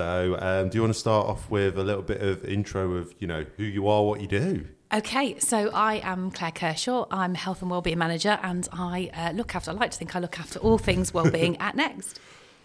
So, 0.00 0.38
um, 0.40 0.70
do 0.70 0.78
you 0.78 0.82
want 0.82 0.94
to 0.94 0.98
start 0.98 1.26
off 1.26 1.50
with 1.50 1.76
a 1.76 1.84
little 1.84 2.00
bit 2.00 2.22
of 2.22 2.42
intro 2.42 2.94
of 2.94 3.12
you 3.18 3.26
know 3.26 3.44
who 3.58 3.64
you 3.64 3.86
are, 3.86 4.02
what 4.02 4.22
you 4.22 4.26
do? 4.26 4.66
Okay, 4.94 5.38
so 5.38 5.68
I 5.74 5.96
am 5.96 6.30
Claire 6.30 6.52
Kershaw. 6.52 7.04
I'm 7.10 7.34
Health 7.34 7.60
and 7.60 7.70
Wellbeing 7.70 7.98
Manager, 7.98 8.38
and 8.42 8.66
I 8.72 9.10
uh, 9.12 9.32
look 9.32 9.54
after. 9.54 9.72
I 9.72 9.74
like 9.74 9.90
to 9.90 9.98
think 9.98 10.16
I 10.16 10.18
look 10.18 10.40
after 10.40 10.58
all 10.60 10.78
things 10.78 11.12
wellbeing 11.14 11.58
at 11.58 11.76
Next. 11.76 12.18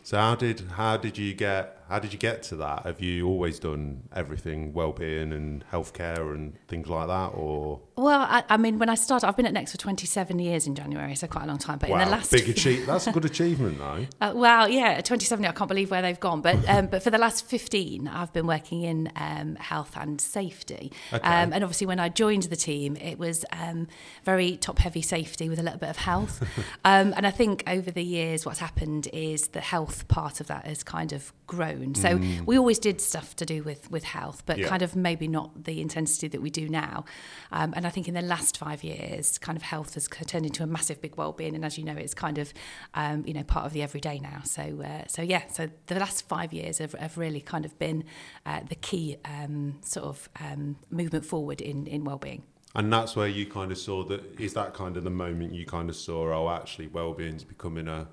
So, 0.04 0.18
how 0.18 0.36
did 0.36 0.62
how 0.78 0.96
did 0.96 1.18
you 1.18 1.34
get 1.34 1.84
how 1.90 2.00
did 2.00 2.12
you 2.14 2.20
get 2.20 2.44
to 2.44 2.56
that? 2.58 2.84
Have 2.84 3.00
you 3.00 3.28
always 3.28 3.60
done 3.60 4.04
everything 4.14 4.74
well-being 4.74 5.32
and 5.32 5.64
healthcare 5.72 6.34
and 6.34 6.58
things 6.68 6.88
like 6.88 7.08
that, 7.08 7.28
or? 7.28 7.82
Well, 7.96 8.22
I, 8.22 8.44
I, 8.50 8.58
mean, 8.58 8.80
when 8.80 8.90
I 8.90 8.96
started, 8.96 9.28
I've 9.28 9.38
been 9.38 9.46
at 9.46 9.54
Next 9.54 9.72
for 9.72 9.78
27 9.78 10.40
years 10.40 10.68
in 10.68 10.76
January, 10.76 11.16
so 11.16 11.28
quite 11.28 11.44
a 11.44 11.48
long 11.48 11.60
time. 11.60 11.78
But 11.78 11.90
wow, 11.90 12.00
in 12.00 12.06
the 12.06 12.12
last 12.12 12.32
big 12.32 12.50
achievement. 12.50 12.88
That's 12.88 13.08
a 13.08 13.12
good 13.12 13.26
achievement, 13.26 13.78
though. 13.78 14.06
Uh, 14.20 14.34
well, 14.36 14.68
yeah, 14.68 15.00
27. 15.00 15.46
I 15.46 15.52
can't 15.52 15.68
believe 15.68 15.92
where 15.92 16.02
they've 16.02 16.20
gone. 16.20 16.42
But 16.42 16.68
um, 16.68 16.88
but 16.88 17.04
for 17.04 17.12
the 17.12 17.18
last 17.18 17.46
15, 17.46 18.08
I've 18.08 18.34
been 18.34 18.48
working 18.48 18.82
in 18.82 19.12
um, 19.16 19.56
health 19.56 19.96
and 19.96 20.20
safety. 20.20 20.92
Okay. 21.14 21.24
Um, 21.24 21.54
and 21.54 21.64
obviously, 21.64 21.88
when 21.88 22.00
I 22.00 22.10
joined 22.10 22.44
the 22.44 22.56
team, 22.56 22.96
it 22.98 23.20
was 23.20 23.46
um, 23.52 23.88
very 24.24 24.58
top-heavy 24.58 25.02
safety 25.04 25.50
with 25.50 25.60
a 25.60 25.64
little 25.64 25.80
bit 25.80 25.90
of 25.90 25.98
health. 25.98 26.44
Um, 26.84 27.14
and 27.18 27.26
I 27.26 27.32
think 27.32 27.64
over 27.68 27.90
the 27.90 28.04
years, 28.04 28.46
what's 28.46 28.60
happened 28.60 29.08
is 29.12 29.48
the 29.50 29.62
health 29.62 30.08
part 30.08 30.40
of 30.40 30.48
that 30.48 30.66
has 30.66 30.84
kind 30.84 31.14
of 31.14 31.34
grown. 31.48 31.75
So 31.96 32.18
mm. 32.18 32.46
we 32.46 32.58
always 32.58 32.80
did 32.80 33.02
stuff 33.02 33.36
to 33.38 33.46
do 33.46 33.64
with 33.64 33.90
with 33.92 34.04
health, 34.04 34.44
but 34.46 34.58
Yeah. 34.58 34.68
kind 34.68 34.82
of 34.82 34.96
maybe 34.96 35.28
not 35.28 35.64
the 35.66 35.82
intensity 35.82 36.28
that 36.28 36.42
we 36.42 36.50
do 36.50 36.70
now. 36.70 37.06
Um, 37.52 37.74
and 37.76 37.86
I 37.86 37.90
think 37.90 38.08
in 38.08 38.14
the 38.14 38.22
last 38.22 38.58
five 38.58 38.84
years, 38.84 39.38
kind 39.38 39.56
of 39.56 39.64
health 39.64 39.94
has 39.96 40.08
turned 40.08 40.46
into 40.46 40.64
a 40.64 40.68
massive 40.68 41.02
big 41.02 41.16
well-being, 41.18 41.56
and 41.56 41.66
as 41.66 41.78
you 41.78 41.84
know, 41.84 41.96
it's 41.96 42.14
kind 42.14 42.38
of 42.38 42.54
um, 42.94 43.24
you 43.26 43.34
know 43.34 43.44
part 43.44 43.66
of 43.66 43.74
the 43.74 43.82
everyday 43.82 44.20
now. 44.20 44.42
So 44.44 44.82
uh, 44.82 45.04
so 45.08 45.22
yeah, 45.22 45.44
so 45.48 45.70
the 45.88 45.96
last 45.96 46.28
five 46.28 46.54
years 46.54 46.78
have, 46.80 46.94
have 46.94 47.18
really 47.18 47.42
kind 47.42 47.66
of 47.66 47.78
been 47.80 48.04
uh, 48.46 48.62
the 48.68 48.76
key 48.76 49.18
um, 49.26 49.80
sort 49.82 50.06
of 50.06 50.30
um, 50.40 50.78
movement 50.90 51.26
forward 51.26 51.62
in 51.62 51.88
in 51.88 52.04
well-being. 52.04 52.44
And 52.78 52.92
that's 52.92 53.16
where 53.16 53.28
you 53.30 53.46
kind 53.46 53.72
of 53.72 53.78
saw 53.78 54.04
that. 54.04 54.40
Is 54.40 54.54
that 54.54 54.74
kind 54.74 54.98
of 54.98 55.04
the 55.06 55.10
moment 55.10 55.54
you 55.54 55.66
kind 55.66 55.90
of 55.90 55.96
saw? 55.96 56.34
Oh, 56.34 56.50
actually, 56.50 56.88
well-being's 56.88 57.46
becoming 57.46 57.88
a 57.88 58.08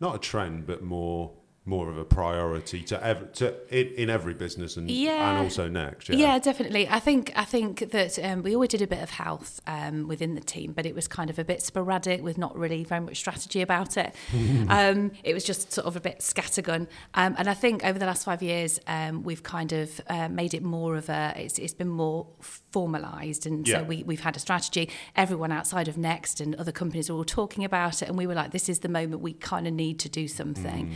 not 0.00 0.14
a 0.14 0.18
trend, 0.18 0.66
but 0.66 0.82
more 0.82 1.32
more 1.68 1.90
of 1.90 1.98
a 1.98 2.04
priority 2.04 2.80
to 2.84 3.04
ev- 3.04 3.32
to 3.32 3.54
in, 3.76 3.88
in 4.04 4.08
every 4.10 4.32
business 4.34 4.76
and 4.76 4.88
Yeah. 4.90 5.30
and 5.30 5.38
also 5.44 5.68
next. 5.68 6.08
Yeah. 6.08 6.16
Yeah. 6.16 6.38
definitely. 6.38 6.88
I 6.88 7.00
think 7.00 7.32
I 7.34 7.44
think 7.44 7.90
that 7.90 8.18
um, 8.22 8.42
we 8.44 8.54
always 8.54 8.68
did 8.70 8.82
a 8.82 8.86
bit 8.86 9.02
of 9.02 9.10
health 9.10 9.60
um, 9.66 10.06
within 10.06 10.34
the 10.36 10.40
team, 10.40 10.72
but 10.72 10.86
it 10.86 10.94
was 10.94 11.08
kind 11.08 11.28
of 11.28 11.38
a 11.40 11.44
bit 11.44 11.60
sporadic 11.62 12.22
with 12.22 12.38
not 12.38 12.56
really 12.56 12.84
very 12.84 13.00
much 13.00 13.16
strategy 13.18 13.60
about 13.62 13.96
it. 13.96 14.14
um, 14.68 15.10
it 15.24 15.34
was 15.34 15.42
just 15.44 15.72
sort 15.72 15.86
of 15.86 15.96
a 15.96 16.00
bit 16.00 16.20
scattergun. 16.20 16.86
Um, 17.14 17.34
and 17.36 17.48
I 17.48 17.54
think 17.54 17.84
over 17.84 17.98
the 17.98 18.06
last 18.06 18.24
five 18.24 18.42
years, 18.42 18.78
um, 18.86 19.22
we've 19.24 19.42
kind 19.42 19.72
of 19.72 20.00
uh, 20.08 20.28
made 20.28 20.54
it 20.54 20.62
more 20.62 20.96
of 20.96 21.08
a. 21.08 21.32
It's, 21.36 21.58
it's 21.58 21.74
been 21.74 21.88
more 21.88 22.28
formalised, 22.72 23.46
and 23.46 23.66
Yeah. 23.66 23.78
so 23.78 23.84
we 23.84 24.02
we've 24.04 24.20
had 24.20 24.36
a 24.36 24.40
strategy. 24.40 24.88
Everyone 25.16 25.50
outside 25.52 25.88
of 25.88 25.96
Next 25.98 26.40
and 26.40 26.54
other 26.56 26.72
companies 26.72 27.10
are 27.10 27.14
all 27.14 27.24
talking 27.24 27.64
about 27.64 28.02
it, 28.02 28.08
and 28.08 28.16
we 28.18 28.26
were 28.26 28.34
like, 28.34 28.52
this 28.52 28.68
is 28.68 28.80
the 28.80 28.88
moment 28.88 29.20
we 29.22 29.32
kind 29.32 29.66
of 29.66 29.72
need 29.72 29.98
to 30.00 30.08
do 30.08 30.28
something. 30.28 30.94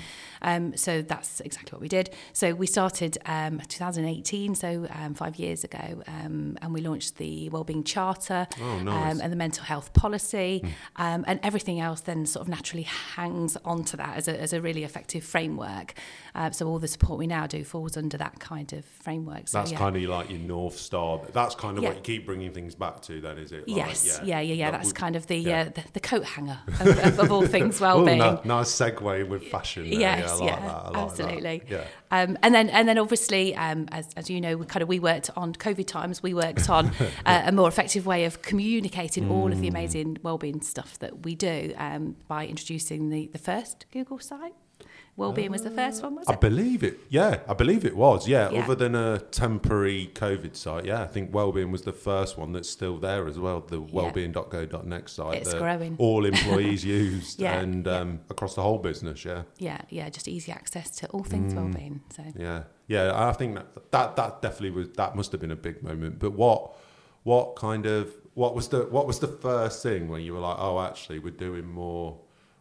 Um, 0.60 0.76
so 0.76 1.02
that's 1.02 1.40
exactly 1.40 1.72
what 1.72 1.80
we 1.80 1.88
did. 1.88 2.10
So 2.32 2.54
we 2.54 2.66
started 2.66 3.18
um, 3.26 3.60
2018, 3.68 4.54
so 4.54 4.86
um, 4.90 5.14
five 5.14 5.36
years 5.36 5.64
ago, 5.64 6.02
um, 6.06 6.58
and 6.60 6.72
we 6.74 6.80
launched 6.80 7.16
the 7.16 7.48
Wellbeing 7.48 7.84
Charter 7.84 8.46
Oh, 8.60 8.78
nice. 8.80 9.14
um, 9.14 9.20
and 9.20 9.32
the 9.32 9.36
mental 9.36 9.64
health 9.64 9.92
policy, 9.92 10.62
um, 10.96 11.24
and 11.26 11.40
everything 11.42 11.80
else 11.80 12.00
then 12.02 12.26
sort 12.26 12.42
of 12.42 12.48
naturally 12.48 12.82
hangs 12.84 13.56
onto 13.64 13.96
that 13.96 14.16
as 14.16 14.28
a, 14.28 14.38
as 14.40 14.52
a 14.52 14.60
really 14.60 14.84
effective 14.84 15.24
framework. 15.24 15.94
Uh, 16.34 16.50
so 16.50 16.68
all 16.68 16.78
the 16.78 16.88
support 16.88 17.18
we 17.18 17.26
now 17.26 17.46
do 17.46 17.64
falls 17.64 17.96
under 17.96 18.16
that 18.16 18.38
kind 18.38 18.72
of 18.72 18.84
framework. 18.84 19.48
So, 19.48 19.58
That's 19.58 19.72
yeah. 19.72 19.78
kind 19.78 19.96
of 19.96 20.02
like 20.02 20.30
your 20.30 20.38
north 20.38 20.76
star. 20.78 21.20
That's 21.32 21.54
kind 21.54 21.76
of 21.76 21.82
Yeah. 21.82 21.90
what 21.90 21.96
you 21.96 22.02
keep 22.02 22.26
bringing 22.26 22.52
things 22.52 22.74
back 22.74 23.00
to. 23.02 23.20
Then 23.20 23.38
is 23.38 23.52
it? 23.52 23.66
Like, 23.68 23.76
Yes, 23.76 24.20
yeah, 24.24 24.40
yeah, 24.40 24.54
yeah. 24.54 24.64
Like, 24.66 24.72
That's 24.74 24.86
we- 24.88 24.92
kind 24.92 25.16
of 25.16 25.26
the 25.26 25.36
yeah. 25.38 25.60
uh, 25.62 25.64
the, 25.64 25.84
the 25.94 26.00
coat 26.00 26.24
hanger 26.24 26.58
of, 26.80 26.86
of, 26.86 27.18
of 27.18 27.32
all 27.32 27.46
things 27.46 27.80
Oh, 27.80 28.04
well-being. 28.04 28.18
ni- 28.18 28.38
nice 28.44 28.70
segue 28.70 29.28
with 29.28 29.44
fashion. 29.48 29.88
There. 29.90 29.98
Yes, 30.00 30.38
yeah, 30.42 30.49
I 30.52 30.54
like 30.54 30.62
that. 30.84 30.92
Like 30.92 31.02
absolutely. 31.04 31.62
That. 31.68 31.70
Yeah. 31.70 31.84
Um, 32.22 32.38
and 32.42 32.54
then, 32.54 32.68
and 32.70 32.88
then, 32.88 32.98
obviously, 32.98 33.54
um, 33.54 33.86
as, 33.92 34.08
as 34.16 34.28
you 34.28 34.40
know, 34.40 34.56
we 34.56 34.66
kind 34.66 34.82
of 34.82 34.88
we 34.88 34.98
worked 34.98 35.30
on 35.36 35.52
COVID 35.54 35.86
times. 35.86 36.22
We 36.22 36.34
worked 36.34 36.68
on 36.68 36.90
uh, 37.26 37.42
a 37.46 37.52
more 37.52 37.68
effective 37.68 38.06
way 38.06 38.24
of 38.24 38.42
communicating 38.42 39.30
all 39.30 39.52
of 39.52 39.60
the 39.60 39.66
Mm. 39.68 39.70
amazing 39.70 40.18
wellbeing 40.22 40.60
stuff 40.62 40.98
that 40.98 41.24
we 41.24 41.34
do 41.34 41.74
um, 41.76 42.16
by 42.28 42.46
introducing 42.46 43.10
the 43.10 43.28
the 43.32 43.38
first 43.38 43.86
Google 43.92 44.18
site. 44.18 44.54
Wellbeing 45.20 45.52
was 45.52 45.62
the 45.62 45.70
first 45.70 46.02
one, 46.02 46.16
was 46.16 46.26
I 46.28 46.32
it? 46.32 46.36
I 46.36 46.38
believe 46.38 46.82
it. 46.82 46.98
Yeah, 47.08 47.40
I 47.48 47.54
believe 47.54 47.84
it 47.84 47.96
was. 47.96 48.26
Yeah, 48.26 48.50
Yeah. 48.50 48.62
other 48.64 48.74
than 48.74 48.94
a 48.94 49.18
temporary 49.18 50.10
COVID 50.14 50.56
site. 50.56 50.84
Yeah, 50.86 51.02
I 51.02 51.06
think 51.06 51.32
Wellbeing 51.34 51.70
was 51.70 51.82
the 51.82 51.92
first 51.92 52.36
one 52.38 52.52
that's 52.52 52.68
still 52.68 52.96
there 52.98 53.26
as 53.28 53.38
well. 53.38 53.60
The 53.60 53.80
wellbeing.go.next 53.80 55.12
site. 55.12 55.38
It's 55.42 55.54
growing. 55.54 55.96
All 55.98 56.24
employees 56.34 56.84
used 56.84 57.40
Yeah, 57.40 57.60
and 57.60 57.86
yeah. 57.86 57.98
um, 57.98 58.20
across 58.30 58.54
the 58.54 58.62
whole 58.62 58.78
business. 58.78 59.24
Yeah, 59.24 59.42
Yeah, 59.58 59.80
yeah, 59.90 60.08
just 60.10 60.28
easy 60.28 60.52
access 60.52 60.90
to 60.98 61.06
all 61.08 61.22
things 61.24 61.54
wellbeing. 61.54 62.00
So 62.16 62.22
yeah, 62.36 62.62
yeah. 62.86 63.12
I 63.28 63.32
think 63.32 63.54
that 63.56 63.90
that 63.92 64.16
that 64.16 64.42
definitely 64.42 64.70
was. 64.70 64.88
That 64.96 65.16
must 65.16 65.32
have 65.32 65.40
been 65.40 65.50
a 65.50 65.56
big 65.56 65.82
moment. 65.82 66.18
But 66.18 66.32
what 66.32 66.74
what 67.22 67.56
kind 67.56 67.86
of 67.86 68.10
what 68.34 68.54
was 68.54 68.68
the 68.68 68.80
what 68.84 69.06
was 69.06 69.18
the 69.18 69.28
first 69.28 69.82
thing 69.82 70.08
when 70.08 70.22
you 70.22 70.32
were 70.32 70.40
like, 70.40 70.56
oh, 70.58 70.80
actually, 70.80 71.18
we're 71.18 71.30
doing 71.48 71.66
more. 71.66 72.18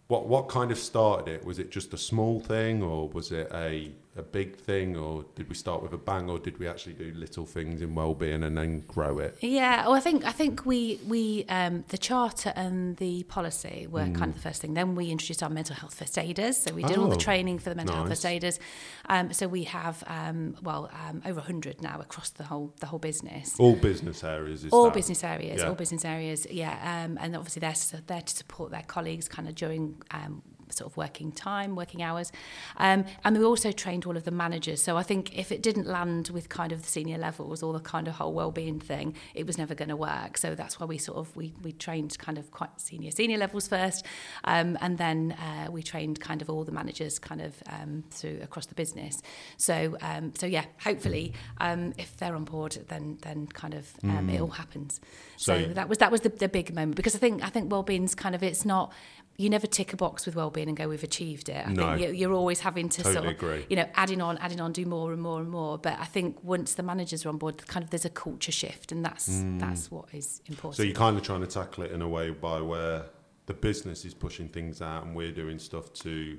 What 0.10 0.28
what 0.28 0.50
kind 0.50 0.72
of 0.72 0.80
started 0.80 1.32
it? 1.32 1.46
Was 1.46 1.60
it 1.60 1.70
just 1.70 1.94
a 1.94 1.98
small 1.98 2.40
thing, 2.40 2.82
or 2.82 3.08
was 3.08 3.32
it 3.32 3.48
a 3.54 3.92
a 4.18 4.24
big 4.24 4.58
thing, 4.58 4.98
or 4.98 5.24
did 5.36 5.48
we 5.48 5.56
start 5.56 5.82
with 5.84 5.94
a 5.94 5.98
bang, 5.98 6.30
or 6.30 6.40
did 6.40 6.58
we 6.58 6.68
actually 6.68 6.94
do 6.94 7.14
little 7.16 7.46
things 7.46 7.82
in 7.82 7.94
well-being 7.96 8.44
and 8.44 8.58
then 8.58 8.82
grow 8.82 9.20
it? 9.20 9.38
Yeah, 9.40 9.86
well, 9.86 9.94
I 9.94 10.00
think 10.00 10.26
I 10.26 10.32
think 10.32 10.66
we 10.66 11.00
we 11.08 11.46
um, 11.48 11.86
the 11.90 11.98
charter 11.98 12.52
and 12.56 12.98
the 12.98 13.24
policy 13.24 13.88
were 13.90 14.06
kind 14.06 14.26
of 14.26 14.34
the 14.34 14.42
first 14.42 14.62
thing. 14.62 14.74
Then 14.74 14.96
we 14.96 15.10
introduced 15.12 15.44
our 15.44 15.50
mental 15.50 15.76
health 15.76 15.94
first 15.94 16.18
aiders, 16.18 16.58
so 16.58 16.74
we 16.74 16.84
did 16.84 16.98
all 16.98 17.06
Oh, 17.06 17.10
the 17.10 17.18
training 17.18 17.60
for 17.60 17.70
the 17.70 17.76
mental 17.76 17.96
health 17.96 18.10
first 18.10 18.26
aiders. 18.26 18.60
Um, 19.08 19.32
so 19.32 19.48
we 19.48 19.64
have 19.66 20.04
um, 20.08 20.56
well 20.64 20.90
um, 21.08 21.22
over 21.26 21.40
hundred 21.40 21.82
now 21.82 22.00
across 22.02 22.32
the 22.32 22.44
whole 22.44 22.74
the 22.80 22.88
whole 22.88 23.00
business. 23.00 23.56
All 23.60 23.76
business 23.76 24.24
areas. 24.24 24.64
Is 24.66 24.74
all 24.74 24.86
that? 24.86 24.96
business 24.96 25.24
areas, 25.24 25.62
Yeah. 25.62 25.70
all 25.70 25.76
business 25.76 26.04
areas, 26.04 26.48
yeah, 26.50 27.06
um, 27.06 27.18
and 27.22 27.36
obviously 27.36 27.60
they're 27.60 28.02
there 28.08 28.22
to 28.22 28.36
support 28.36 28.72
their 28.72 28.84
colleagues, 28.88 29.28
kind 29.30 29.48
of 29.48 29.56
during 29.56 30.02
um, 30.12 30.42
sort 30.70 30.92
of 30.92 30.98
working 30.98 31.32
time, 31.32 31.76
working 31.76 32.02
hours, 32.02 32.32
um, 32.78 33.06
and 33.24 33.38
we 33.38 33.44
also 33.44 33.72
trained 33.72 34.06
all 34.06 34.16
of 34.18 34.24
the 34.24 34.32
managers. 34.32 34.82
So 34.82 34.98
I 34.98 35.04
think 35.04 35.38
if 35.38 35.52
it 35.52 35.62
didn't 35.62 35.88
land 35.88 36.30
with 36.30 36.50
kind 36.50 36.72
of 36.72 36.82
the 36.84 36.88
senior 36.90 37.18
levels 37.18 37.64
or 37.64 37.74
the 37.74 37.80
kind 37.80 38.08
of 38.08 38.16
whole 38.16 38.34
well-being 38.34 38.80
thing, 38.80 39.16
it 39.34 39.46
was 39.48 39.58
never 39.58 39.76
going 39.76 39.90
to 39.90 39.96
work. 39.96 40.38
So 40.38 40.56
that's 40.56 40.80
why 40.80 40.86
we 40.86 40.98
sort 40.98 41.18
of 41.18 41.36
we 41.36 41.54
we 41.64 41.72
trained 41.72 42.18
kind 42.20 42.38
of 42.38 42.52
quite 42.52 42.70
senior 42.80 43.12
senior 43.12 43.38
levels 43.38 43.68
first, 43.68 44.06
um, 44.44 44.78
and 44.82 44.98
then 44.98 45.34
uh, 45.34 45.72
we 45.72 45.82
trained 45.84 46.20
kind 46.20 46.42
of 46.42 46.50
all 46.50 46.64
the 46.64 46.72
managers 46.72 47.20
kind 47.20 47.42
of 47.42 47.54
um, 47.70 48.04
through 48.12 48.40
across 48.42 48.66
the 48.68 48.76
business. 48.76 49.22
So 49.58 49.98
um, 50.02 50.34
so 50.36 50.46
yeah, 50.46 50.66
hopefully 50.84 51.34
um, 51.60 51.94
if 51.98 52.16
they're 52.18 52.36
on 52.36 52.46
board, 52.46 52.78
then 52.88 53.18
then 53.22 53.48
kind 53.48 53.74
of 53.74 53.92
um, 54.04 54.30
it 54.30 54.40
all 54.42 54.50
happens. 54.50 55.00
So, 55.38 55.60
So- 55.60 55.74
that 55.74 55.90
was 55.90 55.98
that 56.00 56.12
was 56.12 56.22
the, 56.22 56.30
the 56.30 56.48
big 56.50 56.74
moment 56.74 56.96
because 56.96 57.16
I 57.16 57.20
think 57.20 57.44
I 57.44 57.50
think 57.50 57.72
well-being's 57.72 58.16
kind 58.16 58.36
of 58.36 58.44
it's 58.44 58.66
not 58.66 58.92
you 59.40 59.50
never 59.50 59.66
tick 59.68 59.94
a 59.94 59.96
box 59.96 60.26
with 60.26 60.36
well-being 60.36 60.68
and 60.68 60.76
go 60.76 60.90
we've 60.90 61.02
achieved 61.04 61.48
it. 61.48 61.66
I 61.66 61.72
No. 61.72 61.96
think 61.96 62.02
you- 62.02 62.14
you're 62.14 62.34
always 62.34 62.60
having 62.60 62.90
to 62.90 63.04
sort 63.04 63.16
of 63.16 63.26
agree. 63.28 63.66
you 63.70 63.78
know 63.78 63.88
adding 63.96 64.22
on 64.22 64.38
adding 64.40 64.60
on 64.60 64.74
do 64.74 64.86
more 64.86 65.14
and 65.14 65.22
more 65.22 65.40
and 65.40 65.50
more. 65.50 65.78
But 65.78 65.98
I 65.98 66.04
think 66.06 66.44
once 66.44 66.74
the 66.74 66.84
managers 66.84 67.26
are 67.26 67.30
on 67.30 67.38
board, 67.38 67.66
kind 67.68 67.82
of 67.84 67.90
there's 67.90 68.04
a 68.04 68.10
culture 68.10 68.52
shift 68.52 68.92
and 68.92 69.04
that's 69.04 69.30
mm. 69.30 69.58
that's 69.60 69.90
what 69.90 70.06
is 70.14 70.42
important. 70.48 70.76
So 70.76 70.84
you're 70.84 70.94
kind 70.94 71.16
of 71.18 71.24
trying 71.24 71.40
to 71.42 71.48
tackle 71.48 71.86
it 71.86 71.92
in 71.94 72.02
a 72.02 72.10
way 72.10 72.32
by 72.32 72.60
where 72.62 73.06
the 73.46 73.54
business 73.54 74.04
is 74.04 74.14
pushing 74.14 74.50
things 74.50 74.82
out 74.82 75.06
and 75.06 75.16
we're 75.16 75.32
doing 75.32 75.58
stuff 75.58 75.92
to, 75.94 76.38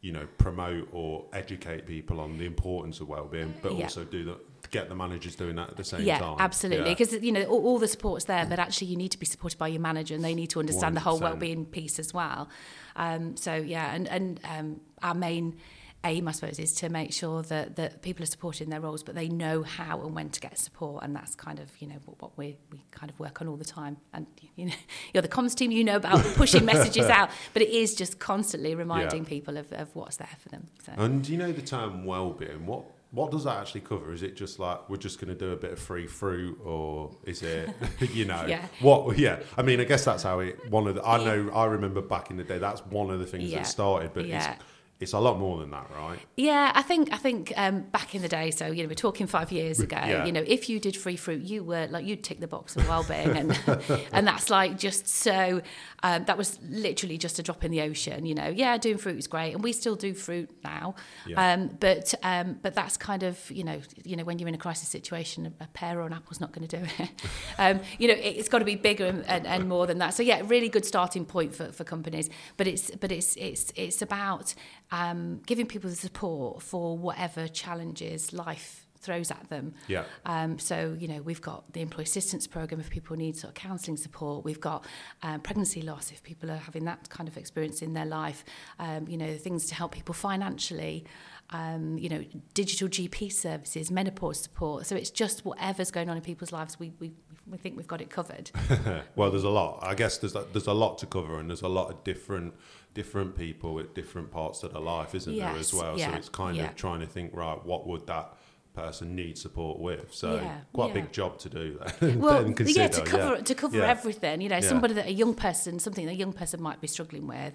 you 0.00 0.12
know, 0.12 0.26
promote 0.38 0.88
or 0.92 1.26
educate 1.32 1.86
people 1.86 2.20
on 2.20 2.38
the 2.38 2.46
importance 2.46 3.00
of 3.00 3.08
well-being, 3.08 3.52
but 3.62 3.74
Yeah. 3.74 3.82
also 3.84 4.04
do 4.04 4.24
the 4.24 4.38
get 4.70 4.88
the 4.88 4.94
managers 4.94 5.34
doing 5.36 5.56
that 5.56 5.70
at 5.70 5.76
the 5.76 5.84
same 5.84 6.02
yeah, 6.02 6.18
time. 6.18 6.36
absolutely. 6.38 6.86
Yeah. 6.90 6.94
Because 6.94 7.12
you 7.22 7.32
know 7.32 7.44
all, 7.44 7.64
all 7.66 7.78
the 7.78 7.88
support's 7.88 8.26
there, 8.26 8.46
but 8.46 8.58
actually 8.58 8.88
you 8.88 8.96
need 8.96 9.10
to 9.12 9.18
be 9.18 9.26
supported 9.26 9.58
by 9.58 9.68
your 9.68 9.80
manager, 9.80 10.14
and 10.14 10.24
they 10.24 10.34
need 10.34 10.50
to 10.50 10.60
understand 10.60 10.96
the 10.96 11.00
whole 11.00 11.18
100%. 11.18 11.22
well-being 11.22 11.64
piece 11.66 11.98
as 11.98 12.12
well. 12.14 12.48
Um, 12.96 13.36
so 13.36 13.54
yeah, 13.54 13.94
and 13.94 14.08
and 14.08 14.40
um, 14.44 14.80
our 15.02 15.14
main 15.14 15.56
aim, 16.04 16.28
I 16.28 16.32
suppose, 16.32 16.60
is 16.60 16.72
to 16.74 16.88
make 16.88 17.12
sure 17.12 17.42
that 17.42 17.76
that 17.76 18.02
people 18.02 18.22
are 18.22 18.26
supported 18.26 18.64
in 18.64 18.70
their 18.70 18.80
roles, 18.80 19.02
but 19.02 19.14
they 19.14 19.28
know 19.28 19.62
how 19.62 20.00
and 20.02 20.14
when 20.14 20.30
to 20.30 20.40
get 20.40 20.58
support, 20.58 21.02
and 21.04 21.14
that's 21.14 21.34
kind 21.34 21.58
of 21.58 21.70
you 21.80 21.88
know 21.88 21.96
what, 22.04 22.22
what 22.22 22.38
we 22.38 22.56
we 22.70 22.84
kind 22.90 23.10
of 23.10 23.18
work 23.18 23.40
on 23.40 23.48
all 23.48 23.56
the 23.56 23.64
time. 23.64 23.96
And 24.12 24.26
you 24.56 24.66
know, 24.66 24.74
you're 25.12 25.22
the 25.22 25.28
comms 25.28 25.54
team, 25.54 25.70
you 25.70 25.84
know 25.84 25.96
about 25.96 26.24
pushing 26.36 26.64
messages 26.72 27.06
out, 27.06 27.30
but 27.52 27.62
it 27.62 27.70
is 27.70 27.94
just 27.94 28.18
constantly 28.18 28.74
reminding 28.74 29.22
Yeah. 29.24 29.28
people 29.28 29.56
of, 29.56 29.72
of 29.72 29.94
what's 29.94 30.16
there 30.16 30.36
for 30.38 30.48
them. 30.50 30.66
So. 30.84 30.92
And 30.96 31.22
do 31.24 31.32
you 31.32 31.38
know 31.38 31.52
the 31.52 31.62
term 31.62 32.04
well-being? 32.04 32.66
What 32.66 32.84
what 33.10 33.30
does 33.30 33.44
that 33.44 33.56
actually 33.56 33.80
cover? 33.80 34.12
Is 34.12 34.22
it 34.22 34.36
just 34.36 34.58
like 34.58 34.88
we're 34.90 34.96
just 34.98 35.18
going 35.20 35.32
to 35.32 35.38
do 35.38 35.52
a 35.52 35.56
bit 35.56 35.72
of 35.72 35.78
free 35.78 36.06
fruit, 36.06 36.58
or 36.64 37.10
is 37.24 37.42
it 37.42 37.70
you 38.12 38.24
know 38.26 38.44
Yeah. 38.46 38.66
what? 38.80 39.18
Yeah, 39.18 39.40
I 39.56 39.62
mean, 39.62 39.80
I 39.80 39.84
guess 39.84 40.04
that's 40.04 40.22
how 40.22 40.40
it. 40.40 40.70
One 40.70 40.86
of 40.86 40.94
the 40.94 41.02
I 41.02 41.22
know 41.24 41.50
I 41.54 41.64
remember 41.66 42.02
back 42.02 42.30
in 42.30 42.36
the 42.36 42.44
day 42.44 42.58
that's 42.58 42.84
one 42.86 43.10
of 43.10 43.18
the 43.18 43.26
things 43.26 43.44
Yeah. 43.50 43.58
that 43.58 43.66
started, 43.66 44.12
but 44.12 44.26
Yeah. 44.26 44.52
it's 44.54 44.62
it's 45.00 45.12
a 45.12 45.18
lot 45.18 45.38
more 45.38 45.58
than 45.58 45.70
that, 45.70 45.88
right? 45.96 46.18
Yeah, 46.36 46.72
I 46.74 46.82
think 46.82 47.12
I 47.12 47.18
think 47.18 47.52
um, 47.56 47.82
back 47.82 48.16
in 48.16 48.22
the 48.22 48.28
day, 48.28 48.50
so 48.50 48.66
you 48.66 48.82
know, 48.82 48.88
we're 48.88 48.94
talking 48.94 49.28
five 49.28 49.52
years 49.52 49.78
ago. 49.78 49.96
Yeah. 49.96 50.24
You 50.24 50.32
know, 50.32 50.42
if 50.44 50.68
you 50.68 50.80
did 50.80 50.96
free 50.96 51.14
fruit, 51.14 51.42
you 51.42 51.62
were 51.62 51.86
like 51.86 52.04
you'd 52.04 52.24
tick 52.24 52.40
the 52.40 52.48
box 52.48 52.74
of 52.74 52.88
well-being, 52.88 53.36
and 53.36 53.60
and 54.12 54.26
that's 54.26 54.50
like 54.50 54.76
just 54.76 55.06
so. 55.06 55.62
Um, 56.02 56.24
that 56.26 56.38
was 56.38 56.58
literally 56.62 57.18
just 57.18 57.38
a 57.38 57.42
drop 57.42 57.64
in 57.64 57.70
the 57.70 57.80
ocean. 57.82 58.26
You 58.26 58.34
know, 58.34 58.48
yeah, 58.48 58.76
doing 58.76 58.98
fruit 58.98 59.18
is 59.18 59.28
great, 59.28 59.52
and 59.52 59.62
we 59.62 59.72
still 59.72 59.94
do 59.94 60.14
fruit 60.14 60.50
now. 60.64 60.96
Yeah. 61.26 61.52
Um, 61.52 61.76
but 61.78 62.14
um, 62.24 62.58
but 62.60 62.74
that's 62.74 62.96
kind 62.96 63.22
of 63.22 63.48
you 63.52 63.62
know 63.62 63.80
you 64.04 64.16
know 64.16 64.24
when 64.24 64.40
you're 64.40 64.48
in 64.48 64.54
a 64.54 64.58
crisis 64.58 64.88
situation, 64.88 65.54
a, 65.60 65.66
pear 65.68 66.00
or 66.00 66.06
an 66.06 66.12
apple's 66.12 66.40
not 66.40 66.50
going 66.50 66.66
to 66.66 66.76
do 66.76 66.84
it. 66.98 67.10
um, 67.58 67.80
you 67.98 68.08
know, 68.08 68.14
it, 68.14 68.36
it's 68.36 68.48
got 68.48 68.58
to 68.58 68.64
be 68.64 68.74
bigger 68.74 69.06
and, 69.06 69.24
and, 69.26 69.46
and 69.46 69.68
more 69.68 69.86
than 69.86 69.98
that. 69.98 70.14
So 70.14 70.24
yeah, 70.24 70.42
really 70.44 70.68
good 70.68 70.84
starting 70.84 71.24
point 71.24 71.54
for, 71.54 71.70
for 71.70 71.84
companies. 71.84 72.30
But 72.56 72.66
it's 72.66 72.90
but 72.90 73.12
it's 73.12 73.36
it's 73.36 73.72
it's 73.76 74.02
about 74.02 74.54
um, 74.90 75.40
giving 75.46 75.66
people 75.66 75.90
the 75.90 75.96
support 75.96 76.62
for 76.62 76.96
whatever 76.96 77.48
challenges 77.48 78.32
life 78.32 78.88
throws 79.00 79.30
at 79.30 79.48
them. 79.48 79.74
Yeah. 79.86 80.04
Um, 80.26 80.58
so, 80.58 80.96
you 80.98 81.08
know, 81.08 81.22
we've 81.22 81.40
got 81.40 81.72
the 81.72 81.80
employee 81.80 82.04
assistance 82.04 82.46
program 82.46 82.80
if 82.80 82.90
people 82.90 83.16
need 83.16 83.36
sort 83.36 83.50
of 83.50 83.54
counselling 83.54 83.96
support. 83.96 84.44
We've 84.44 84.60
got 84.60 84.84
um, 85.22 85.40
pregnancy 85.40 85.82
loss 85.82 86.10
if 86.10 86.22
people 86.22 86.50
are 86.50 86.56
having 86.56 86.84
that 86.84 87.08
kind 87.08 87.28
of 87.28 87.36
experience 87.36 87.82
in 87.82 87.94
their 87.94 88.06
life. 88.06 88.44
Um, 88.78 89.06
you 89.08 89.16
know, 89.16 89.36
things 89.36 89.66
to 89.66 89.74
help 89.74 89.92
people 89.92 90.14
financially. 90.14 91.04
Um, 91.50 91.96
you 91.96 92.10
know, 92.10 92.22
digital 92.52 92.88
GP 92.88 93.32
services, 93.32 93.90
menopause 93.90 94.38
support. 94.40 94.84
So 94.84 94.96
it's 94.96 95.10
just 95.10 95.46
whatever's 95.46 95.90
going 95.90 96.10
on 96.10 96.16
in 96.16 96.22
people's 96.22 96.52
lives. 96.52 96.78
We 96.78 96.92
we 97.00 97.12
we 97.50 97.58
think 97.58 97.76
we've 97.76 97.86
got 97.86 98.00
it 98.00 98.10
covered. 98.10 98.50
well, 99.16 99.30
there's 99.30 99.44
a 99.44 99.48
lot. 99.48 99.78
I 99.82 99.94
guess 99.94 100.18
there's 100.18 100.34
a, 100.34 100.44
there's 100.52 100.66
a 100.66 100.72
lot 100.72 100.98
to 100.98 101.06
cover, 101.06 101.38
and 101.38 101.48
there's 101.48 101.62
a 101.62 101.68
lot 101.68 101.90
of 101.90 102.04
different 102.04 102.54
different 102.94 103.36
people 103.36 103.74
with 103.74 103.94
different 103.94 104.30
parts 104.30 104.62
of 104.62 104.72
their 104.72 104.82
life, 104.82 105.14
isn't 105.14 105.36
there, 105.36 105.48
as 105.50 105.72
well? 105.72 105.96
So 105.96 106.10
it's 106.10 106.28
kind 106.28 106.56
yeah. 106.56 106.68
of 106.68 106.74
trying 106.74 107.00
to 107.00 107.06
think, 107.06 107.34
right, 107.34 107.64
what 107.64 107.86
would 107.86 108.06
that 108.06 108.34
person 108.82 109.14
need 109.14 109.36
support 109.38 109.78
with? 109.78 110.12
So 110.14 110.34
Yeah, 110.36 110.58
quite 110.72 110.90
a 110.92 110.94
big 110.94 111.12
job 111.12 111.38
to 111.44 111.48
do 111.48 111.78
there. 112.00 112.16
well, 112.18 112.42
then 112.44 112.54
yeah, 112.68 112.88
to 112.88 113.02
cover 113.02 113.42
to 113.42 113.54
cover 113.54 113.78
Yeah. 113.78 113.90
everything. 113.96 114.40
You 114.40 114.48
know, 114.48 114.56
Yeah. 114.62 114.68
somebody 114.72 114.94
that 114.94 115.06
a 115.06 115.12
young 115.22 115.34
person, 115.34 115.78
something 115.78 116.06
that 116.06 116.12
a 116.12 116.20
young 116.24 116.32
person 116.32 116.62
might 116.62 116.80
be 116.80 116.86
struggling 116.86 117.26
with, 117.26 117.54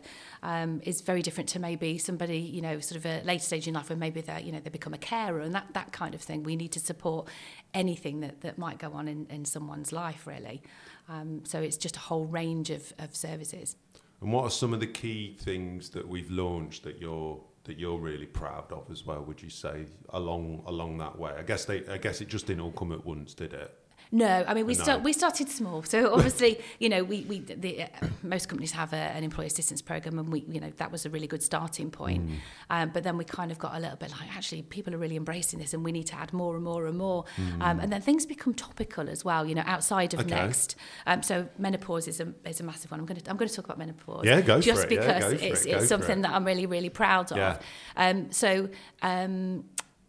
um, 0.52 0.82
is 0.84 1.02
very 1.02 1.22
different 1.22 1.50
to 1.50 1.60
maybe 1.60 1.98
somebody 1.98 2.40
you 2.40 2.62
know, 2.62 2.80
sort 2.80 2.98
of 3.02 3.06
a 3.06 3.22
later 3.24 3.44
stage 3.44 3.68
in 3.68 3.74
life 3.74 3.90
where 3.90 3.98
maybe 4.06 4.22
they 4.22 4.42
you 4.44 4.52
know 4.52 4.60
they 4.60 4.70
become 4.70 4.94
a 4.94 5.04
carer 5.14 5.40
and 5.40 5.54
that 5.56 5.68
that 5.74 5.92
kind 5.92 6.14
of 6.16 6.22
thing. 6.22 6.44
We 6.44 6.56
need 6.56 6.72
to 6.74 6.80
support 6.80 7.28
anything 7.74 8.20
that 8.22 8.42
that 8.42 8.58
might 8.58 8.78
go 8.80 8.92
on 8.94 9.08
in 9.08 9.26
in 9.30 9.46
someone's 9.46 9.92
life 9.92 10.28
really. 10.28 10.62
Um, 11.10 11.44
so 11.46 11.62
it's 11.62 11.78
just 11.78 11.96
a 11.98 12.00
whole 12.10 12.26
range 12.26 12.70
of 12.78 12.94
of 13.00 13.16
services. 13.16 13.76
And 14.22 14.32
what 14.32 14.44
are 14.46 14.50
some 14.64 14.74
of 14.74 14.80
the 14.80 14.88
key 15.02 15.36
things 15.40 15.90
that 15.90 16.08
we've 16.08 16.32
launched 16.32 16.84
that 16.84 17.02
you're 17.02 17.42
that 17.66 17.80
you're 17.80 17.98
really 17.98 18.26
proud 18.26 18.72
of 18.72 18.90
as 18.92 19.06
well? 19.06 19.24
Would 19.24 19.42
you 19.42 19.50
say 19.50 19.86
along 20.10 20.64
along 20.66 20.98
that 20.98 21.18
way? 21.18 21.32
I 21.38 21.44
guess 21.44 21.66
they 21.66 21.86
I 21.88 21.98
guess 21.98 22.22
it 22.22 22.28
just 22.28 22.48
didn't 22.48 22.62
all 22.62 22.72
come 22.72 22.92
at 22.92 23.06
once, 23.06 23.34
did 23.34 23.54
it? 23.54 23.74
No, 24.16 24.46
I 24.48 24.54
mean 24.54 24.68
we 24.68 24.76
No. 24.76 24.84
start 24.84 25.02
we 25.04 25.12
started 25.12 25.50
small. 25.50 25.82
So 25.82 26.14
obviously, 26.14 26.60
you 26.80 26.88
know, 26.88 27.04
we 27.04 27.22
we 27.28 27.40
the, 27.40 27.84
uh, 27.84 27.88
most 28.22 28.48
companies 28.48 28.72
have 28.74 28.94
a, 28.94 29.04
an 29.18 29.24
employee 29.24 29.48
assistance 29.48 29.82
program, 29.82 30.20
and 30.20 30.32
we 30.32 30.46
you 30.48 30.60
know 30.62 30.72
that 30.78 30.92
was 30.92 31.06
a 31.08 31.10
really 31.10 31.26
good 31.26 31.42
starting 31.42 31.90
point. 31.90 32.22
Mm. 32.30 32.36
Um, 32.70 32.90
but 32.94 33.04
then 33.04 33.18
we 33.18 33.26
kind 33.26 33.52
of 33.52 33.58
got 33.58 33.74
a 33.76 33.80
little 33.80 33.98
bit 33.98 34.12
like 34.12 34.36
actually 34.38 34.62
people 34.62 34.94
are 34.94 35.00
really 35.00 35.16
embracing 35.16 35.58
this, 35.60 35.74
and 35.74 35.84
we 35.84 35.92
need 35.92 36.06
to 36.08 36.16
add 36.16 36.32
more 36.32 36.54
and 36.56 36.64
more 36.64 36.86
and 36.86 36.96
more. 36.98 37.26
Um, 37.60 37.80
and 37.80 37.92
then 37.92 38.02
things 38.02 38.26
become 38.28 38.54
topical 38.54 39.10
as 39.10 39.26
well. 39.26 39.48
You 39.48 39.56
know, 39.56 39.64
outside 39.66 40.14
of 40.14 40.20
Mm. 40.20 40.26
Okay. 40.28 40.36
next. 40.44 40.76
Um, 41.08 41.24
so 41.24 41.50
menopause 41.58 42.08
is 42.08 42.20
a 42.22 42.28
is 42.46 42.60
a 42.60 42.64
massive 42.64 42.92
one. 42.92 43.00
I'm 43.00 43.08
going 43.08 43.20
to 43.20 43.30
I'm 43.32 43.38
going 43.38 43.50
to 43.50 43.56
talk 43.56 43.66
about 43.66 43.80
menopause. 43.80 44.26
Yeah, 44.26 44.42
go 44.42 44.58
for 44.58 44.62
just 44.62 44.86
it. 44.86 44.92
Yeah, 44.92 45.00
because 45.00 45.24
go 45.24 45.38
for 45.40 45.44
it's 45.46 45.66
it. 45.66 45.70
Go 45.72 45.76
it's 45.78 45.84
for 45.86 45.88
something 45.88 46.20
it. 46.20 46.22
that 46.22 46.32
I'm 46.34 46.46
really 46.46 46.68
really 46.68 46.90
proud 46.90 47.32
of. 47.32 47.38
Yeah. 47.38 47.58
Um, 47.98 48.32
so. 48.32 48.70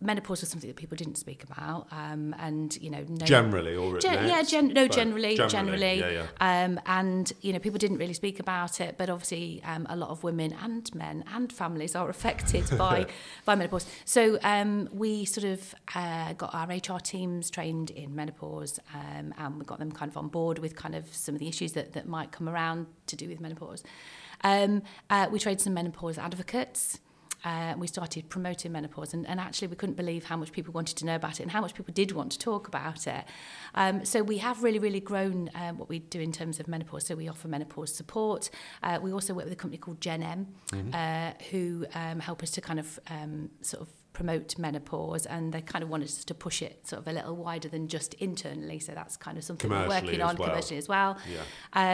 Menopause 0.00 0.41
was 0.43 0.50
something 0.50 0.69
that 0.69 0.76
people 0.76 0.96
didn't 0.96 1.17
speak 1.17 1.44
about, 1.44 1.87
um, 1.91 2.35
and 2.38 2.76
you 2.82 2.91
know, 2.91 3.05
no, 3.08 3.25
Generally, 3.25 3.76
or 3.76 3.99
Gen- 3.99 4.26
yeah, 4.29 4.43
gen- 4.43 4.69
no, 4.69 4.87
but 4.87 4.94
generally, 4.94 5.37
generally, 5.37 5.99
yeah, 6.00 6.26
yeah. 6.41 6.64
Um, 6.64 6.81
and 6.87 7.32
you 7.41 7.52
know, 7.52 7.58
people 7.58 7.79
didn't 7.79 7.99
really 7.99 8.12
speak 8.12 8.38
about 8.41 8.81
it, 8.81 8.96
but 8.99 9.08
obviously, 9.08 9.62
um, 9.64 9.87
a 9.88 9.96
lot 9.96 10.11
of 10.11 10.23
women 10.23 10.55
and 10.62 10.94
men 10.94 11.25
and 11.32 11.52
families 11.52 11.94
are 11.94 12.08
affected 12.17 12.64
by 12.76 13.06
by 13.44 13.55
menopause. 13.55 13.87
So 14.05 14.38
um, 14.43 14.88
we 14.93 15.25
sort 15.25 15.44
of 15.44 15.75
uh, 15.94 16.35
got 16.35 16.55
our 16.55 16.67
HR 16.69 16.99
teams 17.00 17.50
trained 17.50 17.90
in 17.90 18.14
menopause, 18.14 18.79
um, 18.94 19.32
and 19.38 19.58
we 19.58 19.64
got 19.64 19.79
them 19.79 19.93
kind 19.93 20.11
of 20.11 20.17
on 20.17 20.29
board 20.29 20.58
with 20.58 20.76
kind 20.76 20.94
of 20.94 21.06
some 21.14 21.35
of 21.35 21.38
the 21.38 21.49
issues 21.49 21.73
that 21.73 21.93
that 21.94 22.06
might 22.06 22.32
come 22.32 22.49
around 22.49 22.87
to 23.06 23.17
do 23.17 23.29
with 23.29 23.40
menopause. 23.40 23.82
Um, 24.43 24.82
uh, 25.08 25.29
we 25.31 25.38
trained 25.38 25.61
some 25.62 25.73
menopause 25.75 26.19
advocates. 26.19 27.00
Uh, 27.44 27.75
we 27.76 27.87
started 27.87 28.29
promoting 28.29 28.73
menopause, 28.73 29.14
and, 29.14 29.26
and 29.26 29.38
actually, 29.38 29.69
we 29.69 29.76
couldn't 29.76 29.96
believe 29.96 30.25
how 30.25 30.37
much 30.37 30.52
people 30.52 30.73
wanted 30.73 30.96
to 30.96 31.05
know 31.05 31.17
about 31.17 31.41
it 31.41 31.43
and 31.43 31.50
how 31.50 31.61
much 31.61 31.75
people 31.75 31.93
did 31.93 32.12
want 32.12 32.32
to 32.32 32.38
talk 32.38 32.69
about 32.69 33.06
it. 33.06 33.25
Um, 33.75 34.05
so, 34.05 34.23
we 34.23 34.38
have 34.38 34.62
really, 34.62 34.79
really 34.79 35.00
grown 35.00 35.50
um, 35.55 35.79
what 35.79 35.88
we 35.88 35.99
do 35.99 36.20
in 36.20 36.32
terms 36.32 36.61
of 36.61 36.69
menopause. 36.69 37.06
So, 37.06 37.14
we 37.14 37.29
offer 37.29 37.49
menopause 37.49 37.94
support. 37.94 38.50
Uh, 38.82 38.99
we 39.02 39.12
also 39.12 39.35
work 39.35 39.44
with 39.44 39.52
a 39.52 39.56
company 39.56 39.79
called 39.79 40.00
Gen 40.00 40.23
M, 40.23 40.46
uh, 40.94 41.32
who 41.50 41.87
um, 41.94 42.20
help 42.20 42.43
us 42.43 42.50
to 42.52 42.61
kind 42.61 42.81
of 42.81 42.99
um, 43.08 43.50
sort 43.62 43.82
of 43.82 43.88
promote 44.14 44.56
menopause 44.58 45.26
and 45.26 45.52
they 45.52 45.61
kind 45.61 45.82
of 45.82 45.90
wanted 45.90 46.06
us 46.08 46.25
to 46.25 46.32
push 46.34 46.62
it 46.62 46.87
sort 46.87 47.02
of 47.02 47.08
a 47.08 47.12
little 47.12 47.37
wider 47.37 47.69
than 47.69 47.87
just 47.88 48.14
internally 48.14 48.78
so 48.78 48.93
that's 48.94 49.16
kind 49.19 49.37
of 49.37 49.44
something 49.44 49.69
we're 49.69 49.87
working 49.88 50.22
on 50.22 50.37
well. 50.37 50.49
commercially 50.49 50.78
as 50.78 50.88
well 50.88 51.19
Yeah. 51.31 51.43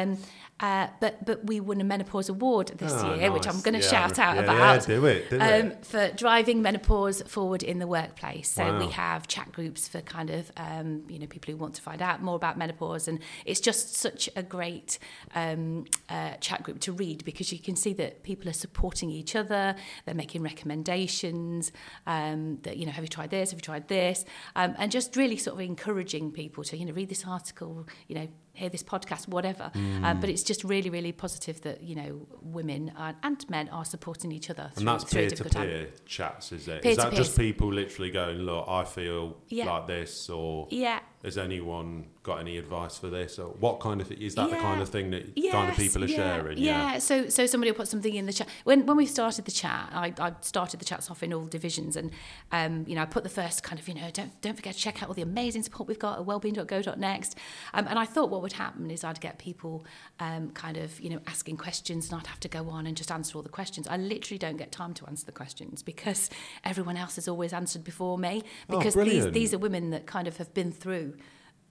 um, 0.02 0.19
uh, 0.61 0.88
but 1.00 1.25
but 1.25 1.44
we 1.46 1.58
won 1.61 1.81
a 1.81 1.84
menopause 1.84 2.28
award 2.28 2.69
this 2.76 2.93
Ah, 2.94 3.14
year 3.17 3.32
which. 3.32 3.49
I'm 3.49 3.61
going 3.62 3.75
to 3.75 3.81
Yeah, 3.81 3.88
shout 3.90 4.19
out 4.19 4.37
yeah, 4.37 4.43
about 4.43 4.81
Yeah, 4.88 4.94
do 4.94 5.06
it, 5.06 5.31
do 5.31 5.37
um, 5.40 5.67
it. 5.72 5.87
for 5.87 6.08
driving 6.14 6.61
menopause 6.62 7.22
forward 7.22 7.62
in 7.62 7.78
the 7.78 7.87
workplace. 7.87 8.50
So 8.50 8.64
Wow. 8.64 8.78
we 8.78 8.93
have 8.93 9.26
chat 9.26 9.50
groups 9.52 9.88
for 9.88 10.02
kind 10.02 10.28
of 10.28 10.52
um, 10.58 11.05
you 11.08 11.19
know 11.19 11.26
people 11.26 11.50
who 11.52 11.56
want 11.58 11.75
to 11.76 11.82
find 11.82 12.02
out 12.02 12.22
more 12.22 12.37
about 12.37 12.58
menopause, 12.58 13.08
and 13.08 13.19
it's 13.46 13.61
just 13.61 13.94
such 13.96 14.28
a 14.37 14.43
great 14.43 14.99
um, 15.34 15.87
uh, 16.11 16.34
chat 16.40 16.62
group 16.62 16.81
to 16.81 16.93
read 16.93 17.25
because 17.25 17.50
you 17.52 17.58
can 17.58 17.75
see 17.76 17.94
that 17.94 18.22
people 18.22 18.46
are 18.50 18.52
supporting 18.67 19.11
each 19.11 19.34
other. 19.34 19.75
They're 20.05 20.14
making 20.14 20.43
recommendations. 20.43 21.72
Um, 22.11 22.59
that 22.62 22.77
you 22.77 22.87
know, 22.87 22.93
have 22.93 23.05
you 23.05 23.09
tried 23.09 23.31
this? 23.31 23.51
Have 23.51 23.59
you 23.61 23.62
tried 23.62 23.87
this? 23.87 24.25
Um, 24.57 24.75
and 24.79 24.91
just 24.91 25.15
really 25.15 25.37
sort 25.37 25.55
of 25.55 25.61
encouraging 25.61 26.33
people 26.33 26.65
to 26.65 26.77
you 26.77 26.85
know 26.85 26.93
read 26.93 27.09
this 27.09 27.25
article. 27.27 27.87
You 28.09 28.15
know. 28.17 28.29
Hear 28.60 28.69
this 28.69 28.82
podcast, 28.82 29.26
whatever. 29.26 29.70
Um, 29.74 30.20
but 30.20 30.29
it's 30.29 30.43
just 30.43 30.64
really, 30.64 30.90
really 30.90 31.12
positive 31.12 31.62
that 31.62 31.82
you 31.82 31.94
know 31.96 32.26
women 32.43 32.93
are, 32.94 33.14
and 33.22 33.48
men 33.48 33.70
are 33.70 33.86
supporting 33.86 34.32
each 34.32 34.50
other. 34.50 34.70
And 34.76 34.86
that's 34.86 35.05
peer 35.05 35.31
to 35.31 35.44
peer 35.44 35.88
chats, 36.05 36.52
is 36.52 36.69
it? 36.69 36.76
Is 36.76 36.82
Peer 36.82 36.94
to 36.96 37.00
that 37.02 37.12
just 37.14 37.38
people 37.38 37.72
literally 37.72 38.10
going, 38.10 38.38
look, 38.38 38.69
I 38.69 38.84
feel 38.84 39.38
Yeah. 39.48 39.64
like 39.72 39.86
this, 39.86 40.29
or 40.29 40.69
Yeah, 40.70 41.00
has 41.24 41.38
anyone 41.38 42.06
got 42.22 42.40
any 42.40 42.58
advice 42.58 42.98
for 42.98 43.08
this, 43.08 43.38
or 43.38 43.48
what 43.48 43.81
kind 43.81 44.02
of 44.02 44.12
is 44.12 44.34
that 44.34 44.50
the 44.50 44.56
kind 44.56 44.82
of 44.82 44.90
thing 44.90 45.10
that 45.10 45.34
kind 45.50 45.70
of 45.70 45.76
people 45.76 46.05
are 46.05 46.06
yeah, 46.06 46.17
sharing? 46.17 46.58
Yeah. 46.58 46.98
So 46.98 47.29
so 47.31 47.46
somebody 47.46 47.70
will 47.70 47.76
put 47.79 47.88
something 47.88 48.14
in 48.14 48.26
the 48.26 48.32
chat. 48.34 48.48
When 48.64 48.84
when 48.84 48.96
we 48.98 49.06
started 49.06 49.46
the 49.46 49.50
chat, 49.50 49.88
I, 49.93 50.12
I 50.19 50.32
started 50.43 50.81
the 50.81 50.84
chats 50.84 51.10
off 51.10 51.22
in 51.22 51.32
all 51.32 51.46
divisions, 51.46 51.96
and 51.96 52.10
um, 52.52 52.84
you 52.86 52.94
know 52.94 53.02
I 53.02 53.06
put 53.06 53.22
the 53.22 53.31
first 53.31 53.62
kind 53.62 53.79
of 53.81 53.88
you 53.88 53.94
know 53.94 54.10
don't 54.12 54.38
don't 54.43 54.56
forget 54.56 54.74
to 54.74 54.81
check 54.81 55.02
out 55.02 55.08
all 55.08 55.14
the 55.14 55.22
amazing 55.22 55.62
support 55.62 55.88
we've 55.88 55.98
got 55.98 56.19
at 56.19 56.24
wellbeing.go.next. 56.26 57.36
Um, 57.74 57.86
and 57.88 57.98
I 57.98 58.05
thought 58.05 58.31
what 58.31 58.43
would 58.43 58.50
happen 58.53 58.91
is 58.91 59.05
I'd 59.05 59.21
get 59.21 59.39
people 59.39 59.85
um, 60.19 60.51
kind 60.51 60.77
of 60.77 60.99
you 61.01 61.11
know 61.11 61.21
asking 61.27 61.57
questions, 61.57 62.11
and 62.11 62.21
I'd 62.21 62.27
have 62.27 62.41
to 62.41 62.49
go 62.49 62.69
on 62.69 62.87
and 62.87 62.97
just 62.97 63.11
answer 63.11 63.37
all 63.37 63.43
the 63.43 63.49
questions. 63.49 63.87
I 63.89 63.97
literally 63.97 64.39
don't 64.39 64.57
get 64.57 64.73
time 64.73 64.95
to 64.95 65.07
answer 65.07 65.27
the 65.27 65.33
questions 65.33 65.83
because 65.83 66.31
everyone 66.65 66.97
else 66.97 67.17
has 67.17 67.29
always 67.29 67.53
answered 67.53 67.85
before 67.85 68.19
me. 68.19 68.43
Oh, 68.69 68.79
Because 68.79 68.95
these 68.95 69.31
these 69.33 69.55
are 69.55 69.59
women 69.59 69.91
that 69.91 70.07
kind 70.07 70.27
of 70.29 70.37
have 70.39 70.53
been 70.55 70.73
through. 70.73 71.15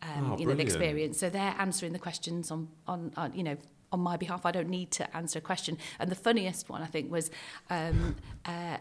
Um, 0.01 0.31
Oh, 0.31 0.37
you 0.37 0.45
know 0.45 0.53
the 0.53 0.61
experience 0.63 1.19
so 1.19 1.29
they're 1.29 1.55
answering 1.59 1.91
the 1.91 1.99
questions 1.99 2.51
on 2.51 2.69
on, 2.87 3.11
on 3.17 3.33
you 3.33 3.43
know 3.43 3.57
on 3.91 3.99
my 3.99 4.15
behalf 4.15 4.45
I 4.45 4.51
don't 4.51 4.69
need 4.69 4.91
to 4.91 5.17
answer 5.17 5.39
a 5.39 5.41
question 5.41 5.77
and 5.99 6.09
the 6.09 6.15
funniest 6.15 6.69
one 6.69 6.81
I 6.81 6.85
think 6.85 7.11
was 7.11 7.29
um, 7.69 8.15
uh, 8.45 8.77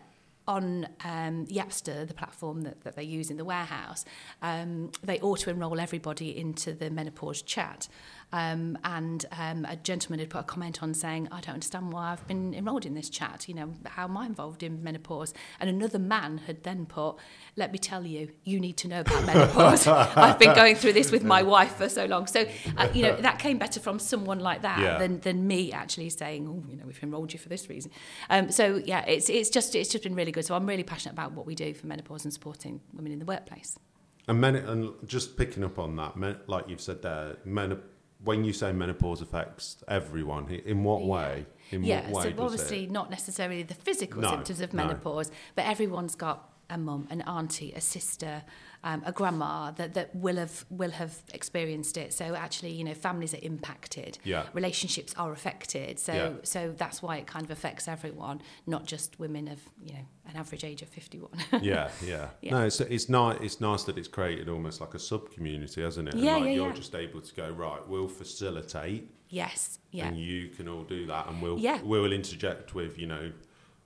on 0.49 0.89
um, 1.05 1.47
Yapster, 1.47 2.09
the 2.09 2.15
platform 2.15 2.63
that, 2.63 2.81
that 2.83 2.97
they 2.97 3.03
use 3.05 3.31
in 3.31 3.37
the 3.37 3.45
warehouse, 3.45 4.05
um, 4.43 4.91
they 5.05 5.21
auto-enroll 5.21 5.79
everybody 5.79 6.37
into 6.37 6.73
the 6.73 6.91
menopause 6.91 7.43
chat. 7.43 7.87
Um, 8.31 8.77
and 8.85 9.25
um, 9.33 9.65
a 9.65 9.77
gentleman 9.77 10.21
had 10.21 10.29
put 10.29 10.41
a 10.41 10.43
comment 10.45 10.83
on 10.83 10.93
saying, 10.93 11.29
I 11.33 11.41
don't 11.41 11.55
understand 11.55 11.93
why 11.93 12.13
I've 12.13 12.27
been 12.27 12.53
enrolled 12.53 12.85
in 12.85 12.93
this 12.95 13.09
chat. 13.09 13.49
You 13.49 13.55
know, 13.55 13.73
how 13.87 14.05
am 14.05 14.17
I 14.19 14.27
involved 14.27 14.63
in 14.63 14.83
menopause? 14.83 15.33
And 15.61 15.71
another 15.71 15.99
man 15.99 16.39
had 16.47 16.63
then 16.63 16.85
put, 16.85 17.17
let 17.57 17.73
me 17.73 17.79
tell 17.79 18.05
you, 18.05 18.29
you 18.45 18.61
need 18.61 18.77
to 18.79 18.89
know 18.89 19.01
about 19.01 19.25
menopause. 19.25 19.87
I've 19.87 20.39
been 20.39 20.55
going 20.55 20.77
through 20.77 20.93
this 20.93 21.11
with 21.11 21.25
my 21.25 21.43
wife 21.43 21.77
for 21.77 21.89
so 21.89 22.05
long. 22.05 22.27
So, 22.27 22.47
uh, 22.77 22.89
you 22.93 23.03
know, 23.03 23.17
that 23.17 23.39
came 23.39 23.57
better 23.57 23.81
from 23.81 23.99
someone 23.99 24.41
like 24.41 24.61
that 24.63 24.79
Yeah. 24.79 24.99
than, 24.99 25.21
than 25.21 25.47
me 25.47 25.73
actually 25.73 26.11
saying, 26.11 26.47
oh, 26.47 26.69
you 26.69 26.77
know, 26.77 26.85
we've 26.87 27.03
enrolled 27.03 27.33
you 27.33 27.39
for 27.39 27.49
this 27.49 27.69
reason. 27.71 27.91
Um, 28.29 28.51
so, 28.51 28.83
yeah, 28.85 29.05
it's, 29.07 29.31
it's, 29.31 29.49
just, 29.49 29.75
it's 29.75 29.89
just 29.89 30.05
been 30.05 30.15
really 30.15 30.33
good. 30.33 30.45
So 30.45 30.55
I'm 30.55 30.67
really 30.67 30.83
passionate 30.83 31.13
about 31.15 31.33
what 31.33 31.47
we 31.47 31.55
do 31.55 31.73
for 31.73 31.87
menopause 31.87 32.25
and 32.25 32.33
supporting 32.35 32.83
women 32.93 33.13
in 33.13 33.19
the 33.21 33.25
workplace. 33.25 33.79
And 34.27 34.39
men, 34.39 34.57
and 34.57 34.93
just 35.07 35.39
picking 35.39 35.65
up 35.65 35.79
on 35.79 35.97
that, 35.97 36.17
men, 36.17 36.37
like 36.47 36.69
you've 36.69 36.83
said 36.83 37.01
there, 37.01 37.37
men, 37.47 37.81
when 38.25 38.45
you 38.45 38.53
say 38.53 38.73
menopause 38.73 39.21
affects 39.23 39.83
everyone, 39.89 40.49
in 40.49 40.83
what 40.85 41.05
way? 41.05 41.47
In 41.71 41.85
yeah, 41.85 42.11
what 42.11 42.25
way 42.27 42.35
so 42.37 42.43
obviously 42.43 42.85
it? 42.85 42.91
not 42.91 43.11
necessarily 43.11 43.63
the 43.63 43.75
physical 43.75 44.23
No, 44.23 44.31
symptoms 44.31 44.61
of 44.61 44.73
no. 44.73 44.85
menopause, 44.85 45.31
but 45.55 45.67
everyone's 45.67 46.15
got 46.15 46.49
a 46.71 46.77
mum, 46.79 47.07
an 47.11 47.23
auntie, 47.23 47.73
a 47.75 47.81
sister, 47.81 48.43
um, 48.85 49.03
a 49.07 49.11
grandma 49.13 49.71
that, 49.73 49.95
that 49.95 50.15
will 50.15 50.37
have 50.37 50.65
will 50.71 50.91
have 50.91 51.15
experienced 51.35 51.97
it. 51.97 52.13
So 52.13 52.35
actually, 52.35 52.73
you 52.73 52.85
know, 52.85 52.95
families 52.95 53.35
are 53.35 53.41
impacted. 53.43 54.19
Yeah. 54.23 54.45
Relationships 54.53 55.15
are 55.17 55.33
affected. 55.33 55.99
So 55.99 56.13
Yeah. 56.13 56.31
so 56.45 56.75
that's 56.77 57.03
why 57.03 57.17
it 57.17 57.27
kind 57.27 57.45
of 57.45 57.51
affects 57.51 57.89
everyone, 57.89 58.43
not 58.67 58.85
just 58.87 59.19
women 59.19 59.49
of 59.49 59.61
you 59.83 59.95
know 59.95 60.05
an 60.29 60.37
average 60.37 60.63
age 60.63 60.83
of 60.83 60.89
fifty 60.89 61.19
one. 61.19 61.33
yeah, 61.63 61.91
yeah, 62.05 62.29
Yeah. 62.43 62.51
No, 62.53 62.65
it's 62.67 62.81
it's 62.81 63.09
nice. 63.09 63.39
It's 63.41 63.61
nice 63.61 63.83
that 63.85 63.97
it's 63.99 64.09
created 64.09 64.49
almost 64.49 64.81
like 64.81 64.95
a 64.95 64.99
sub 64.99 65.31
community, 65.33 65.83
hasn't 65.83 66.09
it? 66.09 66.15
And 66.15 66.23
Yeah, 66.23 66.37
like 66.37 66.45
yeah, 66.45 66.51
You're 66.51 66.69
yeah. 66.69 66.75
just 66.75 66.95
able 66.95 67.21
to 67.23 67.35
go 67.35 67.51
right. 67.51 67.81
We'll 67.89 68.09
facilitate, 68.09 69.11
yes. 69.31 69.79
Yeah. 69.91 70.09
and 70.09 70.19
you 70.19 70.49
can 70.49 70.69
all 70.69 70.83
do 70.85 71.07
that, 71.07 71.29
and 71.29 71.41
we'll 71.43 71.59
Yeah. 71.59 71.81
we'll 71.83 72.13
interject 72.13 72.75
with 72.75 72.99
you 72.99 73.07
know 73.07 73.33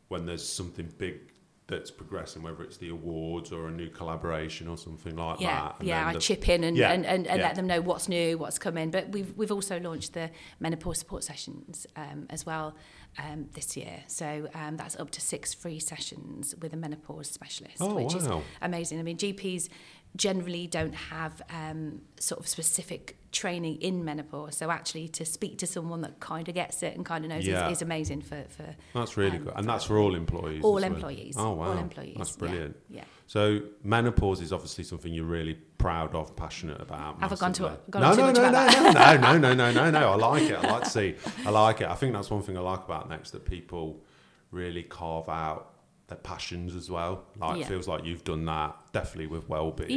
when 0.09 0.27
there's 0.27 0.47
something 0.47 0.93
big 0.99 1.32
that's 1.69 1.91
progressing, 1.91 2.43
whether 2.43 2.63
it's 2.65 2.77
the 2.77 2.89
awards 2.91 3.53
or 3.53 3.69
a 3.69 3.71
new 3.71 3.89
collaboration 3.89 4.69
or 4.69 4.77
something 4.77 5.17
like 5.17 5.41
yeah, 5.41 5.63
that. 5.63 5.77
and 5.79 5.89
yeah, 5.89 6.09
I 6.09 6.13
the- 6.15 6.19
chip 6.21 6.49
in 6.49 6.65
and, 6.65 6.77
Yeah, 6.77 6.93
and, 6.93 7.07
and, 7.07 7.27
and 7.27 7.39
yeah. 7.41 7.47
let 7.47 7.55
them 7.55 7.67
know 7.67 7.81
what's 7.81 8.09
new, 8.09 8.37
what's 8.37 8.59
coming. 8.59 8.91
But 8.91 9.11
we've 9.11 9.33
we've 9.37 9.53
also 9.53 9.79
launched 9.81 10.13
the 10.13 10.31
menopause 10.61 10.99
support 10.99 11.25
sessions 11.25 11.87
um, 11.97 12.27
as 12.31 12.45
well 12.45 12.75
um, 13.19 13.47
this 13.55 13.77
year. 13.77 14.03
So 14.07 14.49
um, 14.55 14.77
that's 14.77 14.97
up 14.99 15.11
to 15.13 15.21
six 15.21 15.55
free 15.55 15.79
sessions 15.79 16.55
with 16.61 16.73
a 16.73 16.77
menopause 16.77 17.31
specialist, 17.31 17.77
Oh, 17.81 17.95
which 17.95 18.15
is 18.15 18.29
amazing. 18.61 18.99
I 18.99 19.03
mean, 19.03 19.17
GPs 19.17 19.69
generally 20.17 20.67
don't 20.67 20.95
have 20.95 21.41
um, 21.49 22.03
sort 22.21 22.41
of 22.41 22.47
specific 22.49 23.17
training 23.33 23.77
in 23.81 24.05
menopause. 24.05 24.57
So 24.57 24.71
actually, 24.71 25.09
to 25.09 25.25
speak 25.25 25.59
to 25.59 25.67
someone 25.67 26.03
that 26.03 26.21
kind 26.21 26.49
of 26.49 26.55
gets 26.55 26.83
it 26.83 26.95
and 26.97 27.05
kind 27.05 27.25
of 27.25 27.31
knows 27.31 27.47
Yeah. 27.47 27.67
is, 27.69 27.79
is 27.79 27.83
amazing 27.83 28.21
for 28.23 28.45
for 28.49 28.77
That's 28.95 29.17
really 29.17 29.39
um, 29.39 29.45
good, 29.45 29.53
and 29.57 29.69
that's 29.69 29.85
for 29.85 29.99
all 29.99 30.15
employees. 30.15 30.63
all 30.63 30.77
as 30.79 30.83
well. 30.83 30.93
employees. 30.93 31.35
Oh 31.39 31.53
wow, 31.53 31.71
all 31.71 31.79
employees. 31.79 32.15
That's 32.19 32.37
brilliant. 32.37 32.77
Yeah. 32.91 33.05
So 33.27 33.63
menopause 33.83 34.41
is 34.43 34.53
obviously 34.53 34.85
something 34.85 35.13
you're 35.13 35.25
really 35.25 35.55
proud 35.79 36.15
of, 36.15 36.37
passionate 36.37 36.81
about. 36.81 37.19
Have 37.21 37.33
I 37.33 37.37
gone 37.37 37.53
to- 37.55 37.79
gone 37.91 38.03
no, 38.03 38.13
no, 38.15 38.31
no, 38.31 38.51
no, 38.51 38.51
no, 38.93 39.17
no, 39.17 39.39
no, 39.39 39.55
no, 39.55 39.73
no, 39.73 39.91
no. 39.91 40.11
I 40.11 40.15
like 40.17 40.43
it. 40.43 40.57
I 40.63 40.71
like 40.71 40.85
to 40.85 40.91
see. 40.91 41.15
I 41.47 41.51
like 41.51 41.81
it. 41.81 41.89
I 41.89 41.95
think 41.95 42.13
that's 42.13 42.31
one 42.31 42.43
thing 42.43 42.57
I 42.59 42.61
like 42.61 42.85
about 42.85 43.09
Next 43.09 43.31
that 43.31 43.45
people 43.47 44.03
really 44.51 44.83
carve 44.83 45.29
out 45.31 45.72
their 46.13 46.23
passions 46.23 46.75
as 46.77 46.91
well. 46.91 47.25
Like 47.39 47.57
Yeah. 47.57 47.65
it 47.65 47.69
feels 47.69 47.89
like 47.89 48.05
you've 48.05 48.25
done 48.25 48.45
that 48.45 48.77
definitely 48.93 49.27
with 49.29 49.49
well-being, 49.49 49.91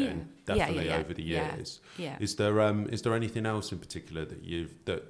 Yeah. 0.47 0.55
Definitely 0.55 0.87
yeah. 0.87 0.97
over 0.97 1.13
the 1.13 1.23
years. 1.23 1.81
Yeah. 1.97 2.17
Is 2.19 2.35
there 2.37 2.61
um 2.61 2.87
is 2.89 3.01
there 3.01 3.13
anything 3.13 3.45
else 3.45 3.71
in 3.71 3.79
particular 3.79 4.23
that 4.25 4.43
you've 4.43 4.73
that 4.85 5.03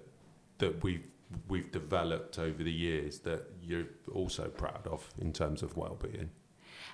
that 0.58 0.84
we've 0.84 1.06
we've 1.48 1.72
developed 1.72 2.40
over 2.40 2.64
the 2.64 2.72
years 2.72 3.20
that 3.20 3.42
you're 3.62 3.88
also 4.14 4.48
proud 4.48 4.88
of 4.88 5.14
in 5.20 5.34
terms 5.34 5.62
of 5.64 5.76
well-being? 5.78 6.30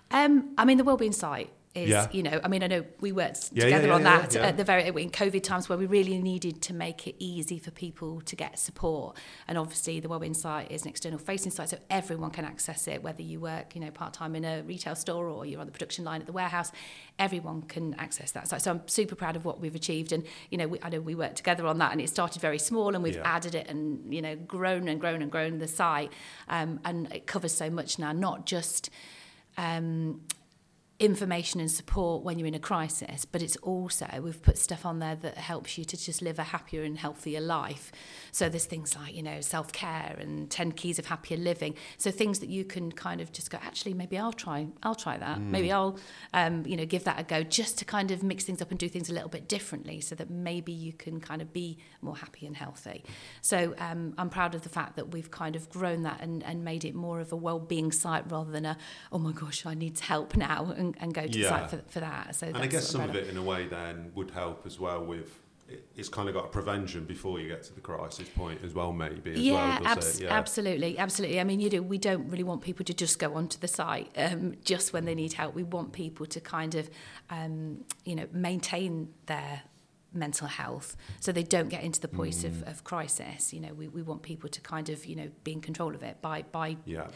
Um, 0.10 0.54
I 0.58 0.66
mean, 0.66 0.78
the 0.78 0.84
well-being 0.84 1.12
site 1.14 1.52
is, 1.74 1.90
Yeah. 1.90 2.08
you 2.12 2.22
know, 2.22 2.42
I 2.44 2.48
mean, 2.50 2.64
I 2.64 2.68
know 2.68 2.86
we 3.00 3.12
worked 3.12 3.50
Yeah, 3.54 3.66
together 3.66 3.88
yeah, 3.88 3.94
on 3.94 4.04
that 4.04 4.36
at 4.36 4.58
the 4.58 4.64
very 4.64 4.88
in 4.88 5.10
COVID 5.10 5.42
times 5.42 5.70
where 5.70 5.78
we 5.78 5.86
really 5.86 6.20
needed 6.20 6.62
to 6.64 6.74
make 6.74 7.08
it 7.08 7.16
easy 7.18 7.60
for 7.60 7.72
people 7.72 8.20
to 8.22 8.36
get 8.36 8.60
support. 8.60 9.18
And 9.48 9.58
obviously, 9.58 10.00
the 10.02 10.10
wellbeing 10.10 10.34
site 10.34 10.70
is 10.70 10.84
an 10.84 10.90
external 10.90 11.18
facing 11.18 11.52
site, 11.52 11.70
so 11.70 11.78
everyone 11.90 12.32
can 12.32 12.44
access 12.44 12.88
it. 12.88 13.02
Whether 13.02 13.22
you 13.22 13.40
work, 13.40 13.74
you 13.74 13.82
know, 13.82 13.90
part 13.92 14.14
time 14.14 14.36
in 14.36 14.44
a 14.44 14.64
retail 14.64 14.96
store 14.96 15.28
or 15.28 15.46
you're 15.46 15.62
on 15.62 15.66
the 15.66 15.72
production 15.72 16.04
line 16.04 16.20
at 16.20 16.28
the 16.28 16.34
warehouse, 16.34 16.72
everyone 17.18 17.62
can 17.62 17.94
access 17.96 18.32
that 18.32 18.50
site. 18.50 18.62
So 18.62 18.72
I'm 18.72 18.88
super 18.88 19.16
proud 19.16 19.38
of 19.38 19.46
what 19.46 19.62
we've 19.62 19.76
achieved. 19.76 20.12
And 20.12 20.26
you 20.50 20.58
know, 20.58 20.68
we, 20.68 20.80
I 20.82 20.90
know 20.90 21.00
we 21.00 21.16
worked 21.16 21.38
together 21.38 21.66
on 21.68 21.78
that, 21.78 21.94
and 21.94 22.02
it 22.02 22.10
started 22.10 22.42
very 22.42 22.60
small, 22.60 22.96
and 22.96 23.04
we've 23.04 23.22
added 23.24 23.56
it 23.56 23.68
and 23.70 24.14
you 24.14 24.22
know 24.22 24.36
grown 24.36 24.90
and 24.90 25.00
grown 25.00 25.22
and 25.22 25.32
grown 25.32 25.60
the 25.60 25.68
site, 25.70 26.12
um, 26.50 26.82
and 26.84 27.12
it 27.14 27.28
covers 27.28 27.54
so 27.54 27.70
much 27.70 27.98
now, 27.98 28.12
not 28.12 28.46
just. 28.46 28.90
Um, 29.58 30.22
information 31.02 31.60
and 31.60 31.72
support 31.72 32.24
when 32.24 32.38
you're 32.38 32.48
in 32.48 32.54
a 32.54 32.60
crisis, 32.60 33.26
but 33.26 33.42
it's 33.42 33.58
also 33.58 34.08
we've 34.22 34.42
put 34.42 34.58
stuff 34.58 34.86
on 34.86 35.00
there 35.00 35.16
that 35.16 35.36
helps 35.36 35.76
you 35.76 35.84
to 35.84 35.98
just 35.98 36.22
live 36.22 36.38
a 36.38 36.44
happier 36.44 36.84
and 36.84 37.00
healthier 37.00 37.42
life. 37.42 37.92
So 38.32 38.50
there's 38.50 38.66
things 38.66 38.96
like 38.96 39.16
you 39.16 39.24
know 39.24 39.42
self 39.42 39.74
care 39.74 40.16
and 40.20 40.50
ten 40.50 40.72
keys 40.72 41.00
of 41.00 41.08
happier 41.08 41.38
living. 41.38 41.74
So 41.98 42.12
things 42.12 42.40
that 42.40 42.50
you 42.50 42.64
can 42.64 42.92
kind 42.92 43.20
of 43.20 43.32
just 43.32 43.50
go 43.50 43.58
actually 43.62 43.96
maybe 43.96 44.18
I'll 44.18 44.32
try 44.32 44.68
I'll 44.84 44.96
try 44.96 45.18
that 45.18 45.42
maybe 45.42 45.72
I'll 45.72 45.98
um, 46.34 46.64
you 46.68 46.78
know 46.78 46.86
give 46.86 47.04
that 47.06 47.20
a 47.20 47.24
go 47.24 47.42
just 47.42 47.80
to 47.80 47.86
kind 47.86 48.12
of 48.12 48.22
mix 48.22 48.44
things 48.44 48.62
up 48.62 48.70
and 48.70 48.80
do 48.80 48.88
things 48.88 49.10
a 49.10 49.14
little 49.14 49.30
bit 49.30 49.48
differently 49.48 50.02
so 50.02 50.14
that 50.16 50.30
maybe 50.30 50.72
you 50.72 50.94
can 50.94 51.20
kind 51.20 51.42
of 51.42 51.52
be 51.52 51.80
more 52.02 52.16
happy 52.16 52.46
and 52.46 52.56
healthy. 52.56 53.04
So 53.42 53.74
um, 53.80 54.14
I'm 54.20 54.30
proud 54.30 54.54
of 54.54 54.62
the 54.62 54.70
fact 54.70 54.98
that 54.98 55.12
we've 55.12 55.32
kind 55.32 55.56
of 55.56 55.68
grown 55.70 56.04
that 56.04 56.22
and, 56.22 56.44
and 56.44 56.64
made 56.64 56.86
it 56.86 56.94
more 56.94 57.20
of 57.20 57.32
a 57.32 57.36
well-being 57.36 57.92
site 57.92 58.32
rather 58.32 58.52
than 58.52 58.66
a 58.66 58.78
oh 59.12 59.18
my 59.18 59.32
gosh 59.32 59.66
I 59.66 59.74
need 59.74 60.00
help 60.00 60.36
now 60.38 60.74
and, 60.78 60.91
and 61.00 61.14
go 61.14 61.22
to 61.26 61.28
the 61.30 61.44
site 61.46 61.70
for, 61.70 61.82
for 61.88 62.00
that. 62.02 62.36
So 62.36 62.48
And 62.48 62.58
I 62.58 62.68
guess 62.68 62.88
some 62.88 63.02
of 63.02 63.16
it, 63.16 63.28
in 63.30 63.38
a 63.38 63.42
way, 63.44 63.68
then 63.68 64.12
would 64.16 64.32
help 64.32 64.66
as 64.66 64.80
well 64.80 65.04
with. 65.04 65.38
It's 65.96 66.10
kind 66.10 66.28
of 66.28 66.36
got 66.36 66.44
a 66.44 66.50
prevention 66.50 67.06
before 67.06 67.40
you 67.40 67.48
get 67.48 67.64
to 67.64 67.74
the 67.74 67.80
crisis 67.80 68.28
point 68.28 68.60
as 68.62 68.74
well, 68.74 68.92
maybe. 68.92 69.32
As 69.32 69.40
yeah, 69.40 69.80
well, 69.80 69.88
abs- 69.88 70.20
Yeah. 70.20 70.34
absolutely, 70.38 70.98
absolutely. 70.98 71.40
I 71.40 71.46
mean, 71.46 71.62
you 71.62 71.70
do. 71.70 71.82
We 71.82 71.98
don't 71.98 72.28
really 72.30 72.44
want 72.44 72.62
people 72.62 72.84
to 72.84 72.94
just 72.94 73.20
go 73.20 73.36
onto 73.36 73.58
the 73.58 73.70
site 73.70 74.10
um, 74.18 74.56
just 74.66 74.92
when 74.92 75.06
they 75.06 75.16
need 75.16 75.32
help. 75.32 75.56
We 75.56 75.64
want 75.64 75.94
people 75.94 76.26
to 76.26 76.42
kind 76.42 76.76
of, 76.76 76.90
um, 77.30 77.86
you 78.04 78.16
know, 78.18 78.28
maintain 78.34 79.14
their 79.28 79.62
mental 80.14 80.48
health 80.48 80.98
so 81.22 81.32
they 81.32 81.44
don't 81.44 81.70
get 81.70 81.84
into 81.86 82.02
the 82.02 82.10
point 82.10 82.34
Mm. 82.36 82.46
of, 82.48 82.64
of 82.68 82.84
crisis. 82.84 83.54
You 83.54 83.62
know, 83.62 83.74
we, 83.74 83.88
we 83.88 84.02
want 84.02 84.24
people 84.24 84.50
to 84.50 84.60
kind 84.60 84.90
of, 84.90 85.06
you 85.06 85.16
know, 85.16 85.30
be 85.46 85.54
in 85.54 85.62
control 85.62 85.96
of 85.96 86.04
it 86.04 86.22
by 86.22 86.42
by 86.52 86.76
Yeah. 86.86 87.08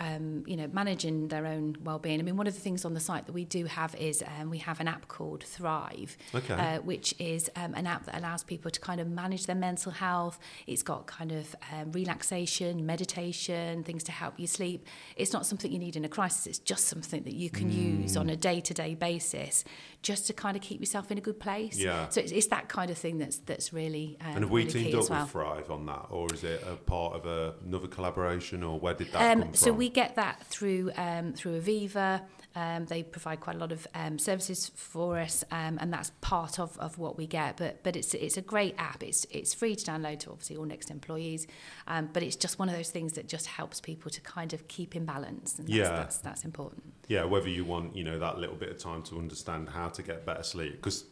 Um, 0.00 0.42
you 0.46 0.56
know, 0.56 0.68
managing 0.72 1.28
their 1.28 1.46
own 1.46 1.76
well-being. 1.84 2.18
I 2.20 2.22
mean, 2.22 2.36
one 2.36 2.46
of 2.46 2.54
the 2.54 2.60
things 2.60 2.84
on 2.84 2.94
the 2.94 3.00
site 3.00 3.26
that 3.26 3.32
we 3.32 3.44
do 3.44 3.66
have 3.66 3.94
is 3.96 4.24
um, 4.40 4.50
we 4.50 4.58
have 4.58 4.80
an 4.80 4.88
app 4.88 5.08
called 5.08 5.44
Thrive, 5.44 6.16
Okay. 6.34 6.54
uh, 6.54 6.80
which 6.80 7.14
is 7.18 7.50
um, 7.56 7.74
an 7.74 7.86
app 7.86 8.06
that 8.06 8.16
allows 8.18 8.42
people 8.42 8.70
to 8.70 8.80
kind 8.80 9.00
of 9.00 9.06
manage 9.08 9.46
their 9.46 9.56
mental 9.56 9.92
health. 9.92 10.38
It's 10.66 10.82
got 10.82 11.06
kind 11.06 11.32
of 11.32 11.54
um, 11.72 11.92
relaxation, 11.92 12.86
meditation, 12.86 13.84
things 13.84 14.02
to 14.04 14.12
help 14.12 14.40
you 14.40 14.46
sleep. 14.46 14.86
It's 15.16 15.32
not 15.32 15.44
something 15.46 15.70
you 15.70 15.78
need 15.78 15.96
in 15.96 16.04
a 16.04 16.08
crisis. 16.08 16.46
It's 16.46 16.58
just 16.58 16.86
something 16.86 17.22
that 17.24 17.34
you 17.34 17.50
can 17.50 17.70
use 17.70 17.90
Mm. 18.16 18.20
on 18.20 18.30
a 18.30 18.36
day-to-day 18.36 18.94
basis, 18.94 19.64
just 20.02 20.26
to 20.26 20.32
kind 20.32 20.56
of 20.56 20.62
keep 20.62 20.80
yourself 20.80 21.10
in 21.10 21.18
a 21.18 21.20
good 21.20 21.38
place. 21.38 21.76
Yeah. 21.78 22.08
So 22.08 22.20
it's, 22.22 22.32
it's 22.32 22.46
that 22.48 22.68
kind 22.68 22.90
of 22.90 22.96
thing 22.96 23.18
that's 23.18 23.38
that's 23.38 23.72
really 23.72 24.16
um, 24.20 24.26
And 24.36 24.44
have 24.44 24.50
we 24.50 24.62
really 24.64 24.84
teamed 24.84 24.94
up 24.94 25.10
well. 25.10 25.20
with 25.22 25.30
Thrive 25.30 25.70
on 25.70 25.84
that, 25.86 26.06
or 26.10 26.32
is 26.32 26.42
it 26.44 26.64
a 26.66 26.76
part 26.76 27.14
of 27.14 27.26
a, 27.26 27.54
another 27.66 27.88
collaboration, 27.88 28.62
or 28.62 28.80
where 28.80 28.94
did 28.94 29.08
that 29.12 29.18
come 29.20 29.42
Um, 29.42 29.48
from? 29.48 29.54
so 29.54 29.72
we 29.72 29.89
get 29.90 30.16
that 30.16 30.42
through 30.46 30.90
um, 30.96 31.32
through 31.34 31.60
Aviva. 31.60 32.22
Um, 32.56 32.86
they 32.86 33.04
provide 33.04 33.38
quite 33.38 33.54
a 33.54 33.58
lot 33.60 33.70
of 33.70 33.86
um, 33.94 34.18
services 34.18 34.72
for 34.74 35.20
us, 35.20 35.44
um, 35.52 35.78
and 35.80 35.92
that's 35.92 36.10
part 36.20 36.58
of, 36.58 36.76
of 36.78 36.98
what 36.98 37.16
we 37.16 37.28
get. 37.28 37.56
But 37.58 37.84
but 37.84 37.94
it's 37.94 38.12
it's 38.14 38.36
a 38.36 38.42
great 38.42 38.74
app. 38.76 39.04
It's 39.04 39.24
it's 39.30 39.54
free 39.54 39.76
to 39.76 39.84
download 39.90 40.18
to 40.20 40.30
obviously 40.30 40.56
all 40.56 40.64
Next 40.64 40.90
employees, 40.90 41.46
um, 41.86 42.08
but 42.12 42.24
it's 42.24 42.34
just 42.34 42.58
one 42.58 42.68
of 42.68 42.74
those 42.74 42.90
things 42.90 43.12
that 43.12 43.28
just 43.28 43.46
helps 43.46 43.80
people 43.80 44.10
to 44.10 44.20
kind 44.22 44.52
of 44.52 44.66
keep 44.66 44.96
in 44.96 45.04
balance, 45.04 45.58
and 45.60 45.68
that's, 45.68 45.76
Yeah. 45.76 45.90
that's 45.90 46.18
that's 46.18 46.44
important. 46.44 46.82
yeah, 47.06 47.22
whether 47.24 47.48
you 47.48 47.64
want 47.64 47.94
you 47.94 48.02
know 48.02 48.18
that 48.18 48.38
little 48.38 48.56
bit 48.56 48.70
of 48.70 48.78
time 48.78 49.02
to 49.04 49.18
understand 49.18 49.68
how 49.68 49.88
to 49.90 50.02
get 50.02 50.26
better 50.26 50.42
sleep, 50.42 50.72
because 50.72 51.04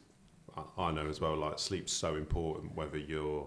I, 0.56 0.62
I 0.86 0.90
know 0.90 1.06
as 1.08 1.20
well, 1.20 1.36
like 1.36 1.60
sleep's 1.60 1.92
so 1.92 2.16
important. 2.16 2.74
Whether 2.74 2.98
you're 2.98 3.46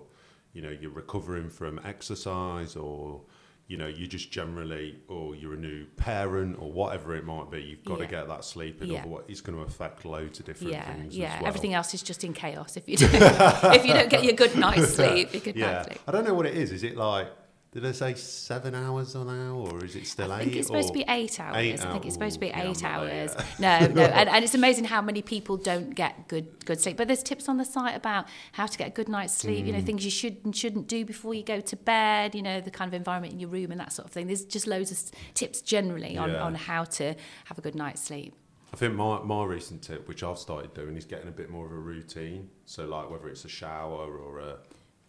you 0.53 0.61
know 0.61 0.69
you're 0.69 0.91
recovering 0.91 1.49
from 1.49 1.77
exercise 1.83 2.77
or 2.77 3.21
you 3.67 3.77
know 3.77 3.87
you 3.87 4.05
just 4.07 4.31
generally 4.31 4.99
or 5.07 5.33
you're 5.35 5.53
a 5.53 5.57
new 5.57 5.85
parent 5.95 6.57
or 6.59 6.71
whatever 6.71 7.15
it 7.15 7.23
might 7.25 7.49
be 7.49 7.61
you've 7.61 7.83
got 7.85 7.99
to 7.99 8.05
get 8.07 8.27
that 8.27 8.43
sleep 8.43 8.81
in 8.81 8.89
Yeah. 8.89 8.99
otherwise 8.99 9.23
it's 9.29 9.39
going 9.41 9.57
to 9.57 9.63
affect 9.63 10.03
loads 10.03 10.39
of 10.39 10.45
different 10.45 10.73
Yeah, 10.73 10.93
things 10.93 11.15
yeah. 11.17 11.35
as 11.35 11.39
well. 11.41 11.47
Everything 11.47 11.73
else 11.73 11.93
is 11.93 12.03
just 12.03 12.23
in 12.23 12.33
chaos 12.33 12.75
if 12.75 12.89
you 12.89 12.97
don't, 12.97 13.13
if 13.13 13.85
you 13.85 13.93
don't 13.93 14.09
get 14.09 14.23
your 14.25 14.33
good 14.33 14.57
night's 14.57 14.95
sleep. 14.95 15.31
Your 15.33 15.41
good 15.41 15.55
yeah 15.55 15.71
night's 15.73 15.87
sleep. 15.87 15.99
i 16.07 16.11
don't 16.11 16.25
know 16.25 16.33
what 16.33 16.45
it 16.45 16.55
is 16.55 16.71
is 16.71 16.83
it 16.83 16.97
like 16.97 17.27
did 17.71 17.83
they 17.83 17.93
say 17.93 18.13
seven 18.15 18.75
hours 18.75 19.15
on 19.15 19.27
now 19.27 19.55
or 19.55 19.85
is 19.85 19.95
it 19.95 20.05
still 20.05 20.29
I 20.29 20.41
eight 20.41 20.43
think 20.43 20.55
it's 20.57 20.67
supposed 20.67 20.89
to 20.89 20.93
be 20.93 21.05
eight 21.07 21.39
hours. 21.39 21.55
Eight 21.55 21.79
I 21.79 21.91
think 21.93 22.05
it's 22.05 22.15
supposed 22.15 22.33
to 22.33 22.39
be. 22.41 22.47
Yeah, 22.47 22.69
eight 22.69 22.77
there 22.79 22.89
hours. 22.91 23.33
No, 23.59 23.79
no, 23.87 24.01
and, 24.03 24.27
and 24.27 24.43
it's 24.43 24.53
amazing 24.53 24.83
how 24.83 25.01
many 25.01 25.21
people 25.21 25.55
don't 25.55 25.95
get 25.95 26.27
good 26.27 26.65
good 26.65 26.81
sleep. 26.81 26.97
But 26.97 27.07
there's 27.07 27.23
tips 27.23 27.47
on 27.47 27.55
the 27.55 27.63
site 27.63 27.95
about 27.95 28.25
how 28.51 28.65
to 28.65 28.77
get 28.77 28.87
a 28.87 28.91
good 28.91 29.07
night's 29.07 29.33
sleep. 29.33 29.63
Mm. 29.63 29.67
You 29.67 29.73
know, 29.73 29.81
things 29.81 30.03
you 30.03 30.11
should 30.11 30.43
and 30.43 30.53
shouldn't 30.53 30.87
do 30.87 31.05
before 31.05 31.33
you 31.33 31.43
go 31.43 31.61
to 31.61 31.75
bed. 31.77 32.35
You 32.35 32.41
know, 32.41 32.59
the 32.59 32.71
kind 32.71 32.89
of 32.89 32.93
environment 32.93 33.33
in 33.33 33.39
your 33.39 33.49
room 33.49 33.71
and 33.71 33.79
that 33.79 33.93
sort 33.93 34.05
of 34.05 34.11
thing. 34.11 34.27
There's 34.27 34.43
just 34.43 34.67
loads 34.67 34.91
of 34.91 35.33
tips 35.33 35.61
generally 35.61 36.17
on, 36.17 36.31
Yeah. 36.31 36.43
on 36.43 36.55
how 36.55 36.83
to 36.83 37.15
have 37.45 37.57
a 37.57 37.61
good 37.61 37.75
night's 37.75 38.01
sleep. 38.03 38.35
I 38.73 38.77
think 38.77 38.95
my, 38.95 39.19
my 39.21 39.43
recent 39.45 39.81
tip, 39.81 40.07
which 40.07 40.23
I've 40.23 40.37
started 40.37 40.73
doing, 40.73 40.95
is 40.97 41.05
getting 41.05 41.27
a 41.27 41.31
bit 41.31 41.49
more 41.49 41.65
of 41.65 41.71
a 41.71 41.75
routine. 41.75 42.49
So 42.65 42.85
like 42.85 43.09
whether 43.09 43.29
it's 43.29 43.45
a 43.45 43.49
shower 43.49 44.17
or 44.17 44.39
a, 44.39 44.57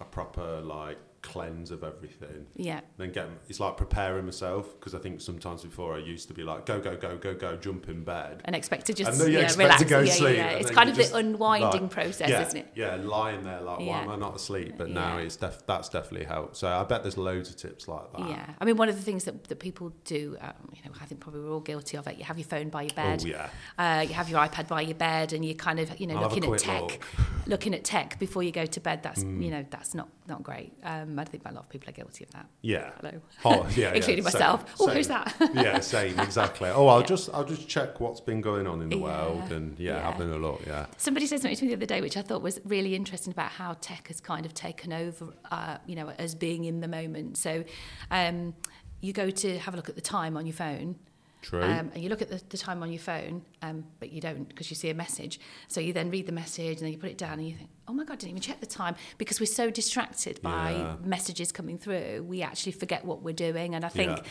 a 0.01 0.05
proper 0.05 0.61
like 0.61 0.99
cleanse 1.23 1.71
of 1.71 1.85
everything. 1.85 2.47
Yeah. 2.57 2.81
Then 2.99 3.13
get 3.13 3.29
it's 3.49 3.61
like 3.61 3.77
preparing 3.77 4.25
myself 4.25 4.79
because 4.79 4.95
I 4.95 4.99
think 4.99 5.21
sometimes 5.21 5.63
before 5.63 5.95
I 5.95 5.99
used 5.99 6.29
to 6.29 6.35
be 6.35 6.43
like 6.43 6.67
go 6.67 6.81
go 6.81 6.97
go 6.97 7.17
go 7.17 7.35
go 7.35 7.57
jump 7.57 7.89
in 7.89 8.03
bed. 8.05 8.43
And 8.45 8.57
expect 8.57 8.87
to 8.87 8.93
just 8.95 9.11
And 9.13 9.21
then 9.21 9.29
you 9.29 9.39
yeah, 9.39 9.45
expect 9.45 9.59
relax. 9.67 9.83
to 9.83 9.89
go 9.89 9.99
yeah, 10.01 10.05
yeah, 10.05 10.13
sleep, 10.13 10.37
yeah. 10.37 10.49
and 10.51 10.61
It's 10.61 10.71
kind 10.71 10.91
of 10.91 10.97
just, 10.97 11.13
the 11.13 11.19
unwinding 11.19 11.83
like, 11.83 11.91
process, 11.91 12.29
yeah, 12.29 12.43
isn't 12.47 12.59
it? 12.59 12.73
Yeah, 12.75 12.97
lying 12.97 13.45
there 13.45 13.61
like, 13.61 13.79
why 13.79 14.03
am 14.03 14.11
I 14.11 14.17
not 14.17 14.37
asleep? 14.37 14.75
But 14.77 14.91
now 14.91 15.19
it's 15.19 15.37
def- 15.37 15.67
that's 15.67 15.89
definitely 15.89 16.27
helped. 16.27 16.57
So 16.57 16.69
I 16.69 16.83
bet 16.85 17.03
there's 17.03 17.17
loads 17.17 17.49
of 17.51 17.57
tips 17.57 17.87
like 17.89 18.13
that. 18.13 18.29
Yeah, 18.29 18.47
I 18.61 18.65
mean, 18.65 18.77
one 18.77 18.89
of 18.89 18.97
the 18.97 19.03
things 19.03 19.25
that, 19.25 19.45
that 19.45 19.61
people 19.61 19.93
do, 20.05 20.37
um, 20.41 20.53
you 20.73 20.81
know, 20.85 20.91
I 21.01 21.05
think 21.07 21.21
probably 21.21 21.41
we're 21.43 21.53
all 21.53 21.61
guilty 21.61 21.97
of 21.97 22.07
it. 22.09 22.19
You 22.19 22.25
have 22.25 22.39
your 22.39 22.47
phone 22.47 22.69
by 22.69 22.83
your 22.83 22.95
bed, 22.95 23.23
Oh 23.25 23.29
yeah. 23.29 23.49
uh, 23.79 24.01
you 24.03 24.15
have 24.15 24.29
your 24.29 24.41
iPad 24.41 24.69
by 24.69 24.81
your 24.83 24.97
bed, 24.97 25.33
and 25.33 25.45
you're 25.45 25.55
kind 25.55 25.79
of, 25.79 25.99
you 26.01 26.07
know, 26.09 26.17
I'll 26.17 26.23
looking 26.29 26.45
at 26.53 26.59
tech, 26.59 26.83
look. 26.83 27.01
looking 27.47 27.75
at 27.75 27.85
tech 27.85 28.19
before 28.19 28.43
you 28.43 28.51
go 28.53 28.67
to 28.67 28.81
bed. 28.81 29.03
That's 29.03 29.23
Mm. 29.23 29.45
you 29.45 29.51
know, 29.51 29.65
that's 29.71 29.95
not 29.95 30.09
not 30.27 30.43
great. 30.43 30.73
Um, 30.83 31.12
I 31.19 31.25
think 31.25 31.43
a 31.47 31.53
lot 31.53 31.65
of 31.65 31.69
people 31.69 31.89
are 31.91 31.93
guilty 31.93 32.25
of 32.25 32.31
that. 32.33 32.47
Yeah. 32.63 32.91
Hello, 33.01 33.21
Oh, 33.45 33.67
yeah, 33.71 33.71
yeah, 33.77 33.93
including 33.95 34.25
same, 34.25 34.33
myself. 34.33 34.65
oh, 34.81 34.87
same. 34.87 34.97
who's 34.97 35.09
that? 35.09 35.35
yeah, 35.55 35.81
same, 35.81 36.19
exactly. 36.21 36.69
Oh, 36.71 36.87
I'll 36.89 37.01
Yeah. 37.01 37.07
just 37.07 37.31
I'll 37.33 37.45
just 37.45 37.69
check 37.69 38.01
what's 38.01 38.21
been 38.21 38.41
going 38.41 38.67
on 38.67 38.83
in 38.83 38.89
the 38.89 38.97
Yeah, 38.97 39.03
world 39.03 39.53
and 39.53 39.79
yeah, 39.79 39.97
yeah. 39.97 40.11
having 40.11 40.31
a 40.33 40.37
look. 40.37 40.63
Yeah. 40.67 40.87
Somebody 40.97 41.27
said 41.27 41.41
something 41.41 41.57
to 41.57 41.65
me 41.65 41.69
the 41.71 41.77
other 41.77 41.87
day, 41.87 42.01
which 42.01 42.17
I 42.17 42.23
thought 42.23 42.43
was 42.43 42.61
really 42.65 42.95
interesting 42.95 43.33
about 43.33 43.51
how 43.51 43.75
tech 43.81 44.09
has 44.09 44.21
kind 44.21 44.47
of 44.47 44.55
taken 44.55 44.93
over, 44.93 45.29
uh, 45.51 45.79
you 45.87 45.97
know, 45.97 46.11
as 46.19 46.35
being 46.35 46.65
in 46.65 46.81
the 46.81 46.89
moment. 46.89 47.37
So, 47.37 47.65
um, 48.11 48.55
you 49.01 49.13
go 49.13 49.31
to 49.31 49.59
have 49.59 49.75
a 49.75 49.77
look 49.77 49.89
at 49.89 49.97
the 49.97 50.01
time 50.01 50.37
on 50.37 50.47
your 50.47 50.55
phone, 50.55 50.97
True. 51.43 51.63
Um, 51.63 51.91
and 51.93 51.99
you 52.03 52.09
look 52.09 52.23
at 52.23 52.31
the, 52.31 52.41
the 52.49 52.57
time 52.57 52.83
on 52.83 52.91
your 52.91 53.01
phone, 53.01 53.43
um, 53.63 53.85
but 54.01 54.11
you 54.13 54.21
don't 54.21 54.49
because 54.49 54.71
you 54.71 54.77
see 54.77 54.91
a 54.91 54.95
message. 54.95 55.41
So 55.69 55.81
you 55.81 55.93
then 55.93 56.09
read 56.11 56.27
the 56.27 56.33
message 56.33 56.79
and 56.79 56.87
then 56.87 56.93
you 56.93 56.99
put 56.99 57.11
it 57.11 57.19
down 57.19 57.35
and 57.41 57.47
you 57.49 57.57
think, 57.57 57.69
oh 57.89 57.93
my 57.93 58.05
God, 58.05 58.15
I 58.15 58.17
didn't 58.17 58.31
even 58.31 58.43
check 58.43 58.61
the 58.61 58.67
time 58.67 58.95
because 59.19 59.41
we're 59.41 59.47
so 59.47 59.69
distracted 59.69 60.41
by 60.41 60.71
Yeah. 60.71 60.97
messages 61.05 61.53
coming 61.53 61.79
through. 61.79 62.25
We 62.27 62.43
actually 62.43 62.73
forget 62.73 63.05
what 63.05 63.23
we're 63.23 63.35
doing. 63.35 63.75
And 63.75 63.85
I 63.85 63.89
think 63.89 64.19
Yeah. 64.19 64.25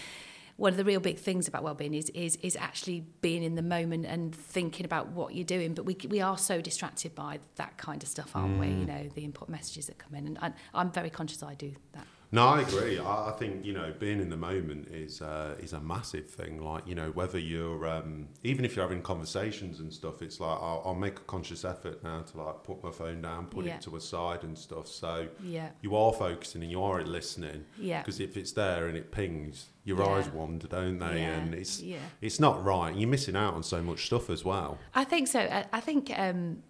one 0.55 0.71
of 0.71 0.77
the 0.77 0.85
real 0.85 1.01
big 1.01 1.17
things 1.19 1.47
about 1.49 1.63
well-being 1.63 1.93
is, 1.93 2.09
is, 2.11 2.37
is 2.37 2.55
actually 2.55 3.03
being 3.21 3.43
in 3.43 3.55
the 3.55 3.61
moment 3.61 4.05
and 4.05 4.33
thinking 4.33 4.85
about 4.85 5.09
what 5.09 5.35
you're 5.35 5.43
doing. 5.43 5.73
But 5.73 5.85
we, 5.85 5.97
we 6.07 6.21
are 6.21 6.37
so 6.37 6.61
distracted 6.61 7.13
by 7.13 7.39
that 7.55 7.77
kind 7.77 8.01
of 8.03 8.07
stuff, 8.09 8.35
aren't 8.35 8.57
we? 8.57 8.67
Mm. 8.67 8.79
You 8.79 8.85
know, 8.85 9.09
the 9.15 9.25
important 9.25 9.57
messages 9.57 9.87
that 9.87 9.97
come 9.97 10.15
in. 10.15 10.27
And 10.27 10.37
I, 10.39 10.53
I'm 10.73 10.91
very 10.91 11.09
conscious 11.09 11.43
I 11.43 11.55
do 11.55 11.73
that. 11.93 12.07
No, 12.33 12.47
I 12.47 12.61
agree. 12.61 12.97
I, 12.97 13.29
I 13.29 13.31
think 13.37 13.65
you 13.65 13.73
know 13.73 13.93
being 13.99 14.21
in 14.21 14.29
the 14.29 14.37
moment 14.37 14.87
is 14.87 15.21
uh, 15.21 15.55
is 15.59 15.73
a 15.73 15.81
massive 15.81 16.29
thing. 16.29 16.63
Like 16.63 16.87
you 16.87 16.95
know 16.95 17.11
whether 17.11 17.37
you're 17.37 17.85
um, 17.87 18.29
even 18.43 18.63
if 18.63 18.75
you're 18.75 18.85
having 18.85 19.01
conversations 19.01 19.79
and 19.81 19.91
stuff, 19.93 20.21
it's 20.21 20.39
like 20.39 20.57
I'll, 20.61 20.81
I'll 20.85 20.95
make 20.95 21.17
a 21.17 21.23
conscious 21.23 21.65
effort 21.65 22.01
now 22.03 22.21
to 22.21 22.37
like 22.41 22.63
put 22.63 22.81
my 22.83 22.91
phone 22.91 23.21
down, 23.21 23.47
put 23.47 23.65
Yeah. 23.65 23.75
it 23.75 23.81
to 23.81 23.97
a 23.97 23.99
side 24.01 24.43
and 24.43 24.57
stuff. 24.57 24.87
So 24.87 25.27
Yeah. 25.43 25.69
you 25.81 25.95
are 25.95 26.13
focusing 26.13 26.61
and 26.61 26.71
you 26.71 26.81
are 26.81 27.03
listening. 27.03 27.65
Yeah. 27.77 28.01
Because 28.01 28.21
if 28.21 28.37
it's 28.37 28.53
there 28.53 28.87
and 28.87 28.95
it 28.97 29.11
pings, 29.11 29.67
your 29.83 29.97
Yeah. 29.97 30.05
eyes 30.13 30.29
wander, 30.29 30.67
don't 30.67 30.99
they? 30.99 31.21
Yeah, 31.21 31.33
And 31.37 31.53
it's 31.53 31.81
yeah. 31.81 31.97
it's 32.21 32.39
not 32.39 32.63
right. 32.63 32.95
You're 32.95 33.09
missing 33.09 33.35
out 33.35 33.55
on 33.55 33.63
so 33.63 33.81
much 33.83 34.05
stuff 34.05 34.29
as 34.29 34.45
well. 34.45 34.77
I 34.95 35.03
think 35.03 35.27
so. 35.27 35.41
I, 35.41 35.65
I 35.73 35.81
think 35.81 36.09
um, 36.17 36.63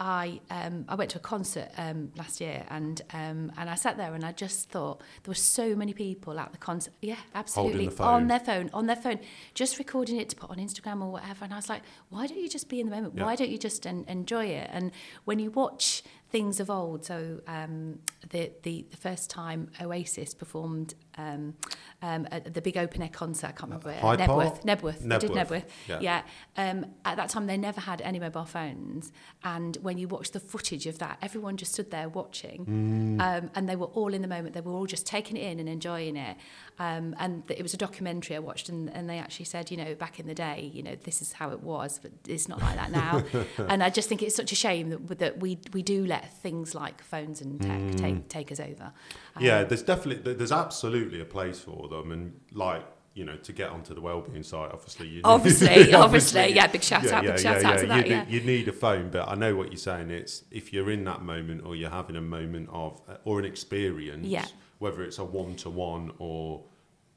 I 0.00 0.40
um, 0.50 0.84
I 0.88 0.96
went 0.96 1.10
to 1.12 1.18
a 1.18 1.20
concert 1.20 1.68
um, 1.76 2.10
last 2.16 2.40
year 2.40 2.64
and 2.68 3.00
um, 3.12 3.52
and 3.56 3.70
I 3.70 3.76
sat 3.76 3.96
there 3.96 4.14
and 4.14 4.24
I 4.24 4.32
just 4.32 4.68
thought 4.70 4.98
there 5.22 5.30
were 5.30 5.34
so 5.34 5.76
many 5.76 5.92
people 5.92 6.38
at 6.40 6.52
the 6.52 6.58
concert. 6.58 6.94
Yeah, 7.00 7.16
absolutely. 7.34 7.86
the 7.86 7.92
phone. 7.92 8.06
On 8.06 8.26
their 8.26 8.40
phone, 8.40 8.70
on 8.74 8.86
their 8.86 8.96
phone, 8.96 9.20
just 9.54 9.78
recording 9.78 10.16
it 10.16 10.28
to 10.30 10.36
put 10.36 10.50
on 10.50 10.56
Instagram 10.56 11.02
or 11.02 11.12
whatever. 11.12 11.44
And 11.44 11.52
I 11.52 11.56
was 11.56 11.68
like, 11.68 11.82
why 12.08 12.26
don't 12.26 12.38
you 12.40 12.48
just 12.48 12.68
be 12.68 12.80
in 12.80 12.88
the 12.88 12.94
moment? 12.94 13.14
Yeah. 13.16 13.24
Why 13.24 13.36
don't 13.36 13.50
you 13.50 13.58
just 13.58 13.86
en- 13.86 14.04
enjoy 14.08 14.46
it? 14.46 14.68
And 14.72 14.90
when 15.24 15.38
you 15.38 15.50
watch 15.50 16.02
things 16.30 16.58
of 16.58 16.70
old, 16.70 17.04
so 17.04 17.40
um, 17.46 18.00
the, 18.30 18.52
the 18.62 18.86
the 18.90 18.96
first 18.96 19.30
time 19.30 19.70
Oasis 19.80 20.34
performed 20.34 20.94
um, 21.16 21.54
um, 22.02 22.26
at 22.30 22.52
the 22.54 22.60
big 22.60 22.76
open 22.76 23.02
air 23.02 23.08
concert, 23.08 23.46
I 23.48 23.52
can't 23.52 23.64
remember 23.70 23.90
it. 23.90 23.98
Hyde 24.00 24.18
Knebworth, 24.18 24.62
Knebworth, 24.64 24.98
They 24.98 25.18
did 25.18 25.30
Knebworth, 25.30 25.64
Knebworth. 25.64 25.64
yeah. 25.88 25.98
yeah. 26.00 26.22
Um, 26.56 26.86
at 27.04 27.16
that 27.16 27.28
time, 27.30 27.46
they 27.46 27.56
never 27.56 27.80
had 27.80 28.00
any 28.02 28.18
mobile 28.18 28.44
phones, 28.44 29.12
and 29.44 29.76
when 29.82 29.96
you 29.98 30.08
watch 30.08 30.32
the 30.32 30.40
footage 30.40 30.86
of 30.86 30.98
that, 30.98 31.18
everyone 31.22 31.56
just 31.56 31.72
stood 31.72 31.90
there 31.90 32.08
watching, 32.08 32.66
Mm. 32.66 33.20
um, 33.20 33.50
and 33.54 33.68
they 33.68 33.76
were 33.76 33.86
all 33.86 34.12
in 34.14 34.22
the 34.22 34.28
moment. 34.28 34.54
They 34.54 34.60
were 34.60 34.72
all 34.72 34.86
just 34.86 35.06
taking 35.06 35.36
it 35.36 35.44
in 35.50 35.60
and 35.60 35.68
enjoying 35.68 36.16
it. 36.16 36.36
Um, 36.78 37.14
and 37.18 37.46
th- 37.46 37.58
it 37.60 37.62
was 37.62 37.72
a 37.74 37.76
documentary 37.76 38.34
I 38.34 38.40
watched, 38.40 38.68
and, 38.68 38.90
and 38.90 39.08
they 39.08 39.18
actually 39.18 39.44
said, 39.44 39.70
you 39.70 39.76
know, 39.76 39.94
back 39.94 40.18
in 40.18 40.26
the 40.26 40.34
day, 40.34 40.70
you 40.74 40.82
know, 40.82 40.96
this 41.04 41.22
is 41.22 41.32
how 41.32 41.50
it 41.50 41.60
was, 41.62 42.00
but 42.02 42.10
it's 42.26 42.48
not 42.48 42.60
like 42.60 42.74
that 42.76 42.90
now. 42.90 43.22
and 43.68 43.82
I 43.82 43.90
just 43.90 44.08
think 44.08 44.22
it's 44.22 44.34
such 44.34 44.50
a 44.50 44.56
shame 44.56 44.90
that, 44.90 45.18
that 45.18 45.38
we 45.40 45.58
we 45.72 45.82
do 45.82 46.04
let 46.06 46.32
things 46.42 46.74
like 46.74 47.02
phones 47.02 47.40
and 47.40 47.60
tech 47.60 47.80
Mm. 47.84 47.96
take 47.96 48.13
take 48.28 48.50
us 48.52 48.60
over. 48.60 48.92
Yeah, 49.40 49.60
Um, 49.60 49.68
there's 49.68 49.82
definitely 49.82 50.34
there's 50.34 50.52
absolutely 50.52 51.20
a 51.20 51.24
place 51.24 51.60
for 51.60 51.88
them, 51.88 52.12
and 52.12 52.40
like 52.52 52.84
you 53.14 53.24
know 53.24 53.36
to 53.36 53.52
get 53.52 53.70
onto 53.70 53.94
the 53.94 54.00
wellbeing 54.00 54.42
site, 54.42 54.70
obviously 54.72 55.08
you 55.08 55.20
Obviously, 55.24 55.92
obviously, 56.06 56.52
yeah, 56.52 56.66
big 56.66 56.82
shout 56.82 57.06
out, 57.12 57.22
big 57.24 57.38
shout 57.38 57.62
out 57.64 57.78
to 57.78 57.86
that, 57.86 58.06
you, 58.06 58.12
yeah. 58.14 58.24
you 58.28 58.40
need 58.40 58.66
a 58.68 58.72
phone, 58.72 59.10
but 59.10 59.28
I 59.28 59.34
know 59.34 59.54
what 59.54 59.68
you're 59.68 59.78
saying. 59.78 60.10
It's 60.10 60.44
if 60.50 60.72
you're 60.72 60.90
in 60.90 61.04
that 61.04 61.22
moment 61.22 61.64
or 61.64 61.76
you're 61.76 61.90
having 61.90 62.16
a 62.16 62.20
moment 62.20 62.68
of 62.72 63.00
or 63.24 63.38
an 63.38 63.44
experience, 63.44 64.26
Yeah. 64.26 64.46
whether 64.78 65.02
it's 65.02 65.18
a 65.18 65.24
one 65.24 65.54
to 65.56 65.70
one 65.70 66.12
or 66.18 66.64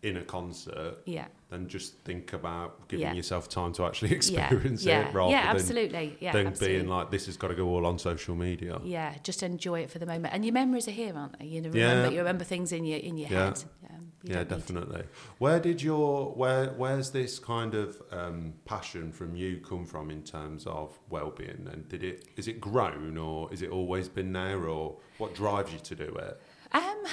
in 0.07 0.17
a 0.17 0.23
concert, 0.23 0.97
Yeah. 1.05 1.25
then 1.49 1.67
just 1.67 1.97
think 2.05 2.33
about 2.33 2.87
giving 2.87 3.05
Yeah. 3.07 3.13
yourself 3.13 3.47
time 3.49 3.73
to 3.73 3.85
actually 3.85 4.11
experience 4.19 4.83
yeah, 4.83 5.07
it 5.07 5.13
rather 5.13 5.31
yeah, 5.31 5.47
than, 5.47 5.55
absolutely, 5.61 6.17
yeah, 6.19 6.31
than 6.33 6.47
absolutely. 6.47 6.77
being 6.79 6.89
like 6.89 7.11
this 7.11 7.25
has 7.27 7.37
got 7.37 7.49
to 7.49 7.55
go 7.55 7.67
all 7.67 7.85
on 7.85 7.99
social 7.99 8.35
media. 8.35 8.79
Yeah, 8.83 9.15
just 9.23 9.43
enjoy 9.43 9.81
it 9.81 9.91
for 9.91 9.99
the 9.99 10.05
moment. 10.05 10.33
And 10.33 10.43
your 10.45 10.53
memories 10.53 10.87
are 10.87 10.91
here, 10.91 11.13
aren't 11.15 11.37
they? 11.39 11.45
You 11.45 11.61
know, 11.61 11.69
Yeah. 11.73 11.89
remember, 11.89 12.11
you 12.13 12.19
remember 12.19 12.43
things 12.43 12.71
in 12.71 12.85
your 12.85 12.99
in 12.99 13.17
your 13.17 13.29
Yeah. 13.29 13.45
head. 13.45 13.63
Um, 13.89 14.11
you 14.23 14.33
yeah, 14.33 14.43
don't 14.43 14.49
need 14.59 14.67
to- 14.67 14.73
definitely. 14.73 15.03
Where 15.37 15.59
did 15.59 15.81
your 15.81 16.31
where 16.33 16.67
where's 16.75 17.11
this 17.11 17.39
kind 17.39 17.73
of 17.75 18.01
um, 18.11 18.53
passion 18.65 19.11
from 19.11 19.35
you 19.35 19.59
come 19.59 19.85
from 19.85 20.09
in 20.11 20.23
terms 20.23 20.65
of 20.65 20.99
well-being? 21.09 21.67
And 21.71 21.87
did 21.87 22.03
it 22.03 22.27
is 22.35 22.47
it 22.47 22.59
grown 22.59 23.17
or 23.17 23.51
is 23.53 23.61
it 23.61 23.69
always 23.69 24.09
been 24.09 24.33
there, 24.33 24.65
or 24.67 24.97
what 25.17 25.33
drives 25.35 25.71
you 25.73 25.79
to 25.79 25.95
do 25.95 26.09
it? 26.15 26.41
Um, 26.73 27.03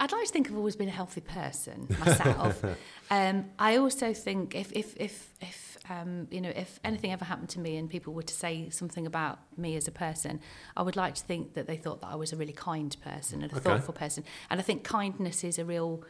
I'd 0.00 0.12
like 0.12 0.26
to 0.26 0.32
think 0.32 0.48
I've 0.50 0.56
always 0.56 0.76
been 0.76 0.88
a 0.88 0.92
healthy 0.92 1.20
person 1.20 1.86
myself. 2.00 2.62
um, 3.10 3.46
I 3.58 3.76
also 3.76 4.12
think 4.12 4.54
if 4.54 4.72
if 4.72 4.96
if 4.96 5.30
if 5.40 5.76
um, 5.88 6.26
you 6.30 6.40
know 6.40 6.52
if 6.54 6.80
anything 6.82 7.12
ever 7.12 7.24
happened 7.24 7.48
to 7.50 7.60
me 7.60 7.76
and 7.76 7.88
people 7.88 8.12
were 8.12 8.22
to 8.24 8.34
say 8.34 8.68
something 8.70 9.06
about 9.06 9.38
me 9.56 9.76
as 9.76 9.86
a 9.86 9.92
person, 9.92 10.40
I 10.76 10.82
would 10.82 10.96
like 10.96 11.14
to 11.14 11.22
think 11.24 11.54
that 11.54 11.66
they 11.66 11.76
thought 11.76 12.00
that 12.00 12.08
I 12.08 12.16
was 12.16 12.32
a 12.32 12.36
really 12.36 12.52
kind 12.52 12.96
person 13.02 13.42
and 13.42 13.52
a 13.52 13.56
Okay. 13.56 13.64
thoughtful 13.64 13.94
person. 13.94 14.24
And 14.50 14.58
I 14.60 14.62
think 14.62 14.82
kindness 14.82 15.44
is 15.44 15.58
a 15.58 15.64
real 15.64 16.02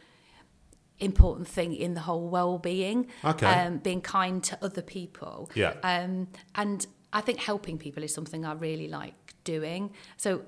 important 0.99 1.47
thing 1.47 1.75
in 1.75 1.93
the 1.93 2.01
whole 2.01 2.27
well-being. 2.27 3.07
Okay. 3.23 3.45
Um, 3.45 3.77
being 3.77 4.01
kind 4.01 4.43
to 4.45 4.57
other 4.63 4.81
people. 4.81 5.51
Yeah. 5.53 5.73
Um, 5.83 6.27
and 6.55 6.87
I 7.13 7.21
think 7.21 7.39
helping 7.39 7.77
people 7.77 8.03
is 8.03 8.13
something 8.13 8.43
I 8.45 8.53
really 8.53 8.87
like 8.87 9.26
doing. 9.47 9.91
So 10.17 10.41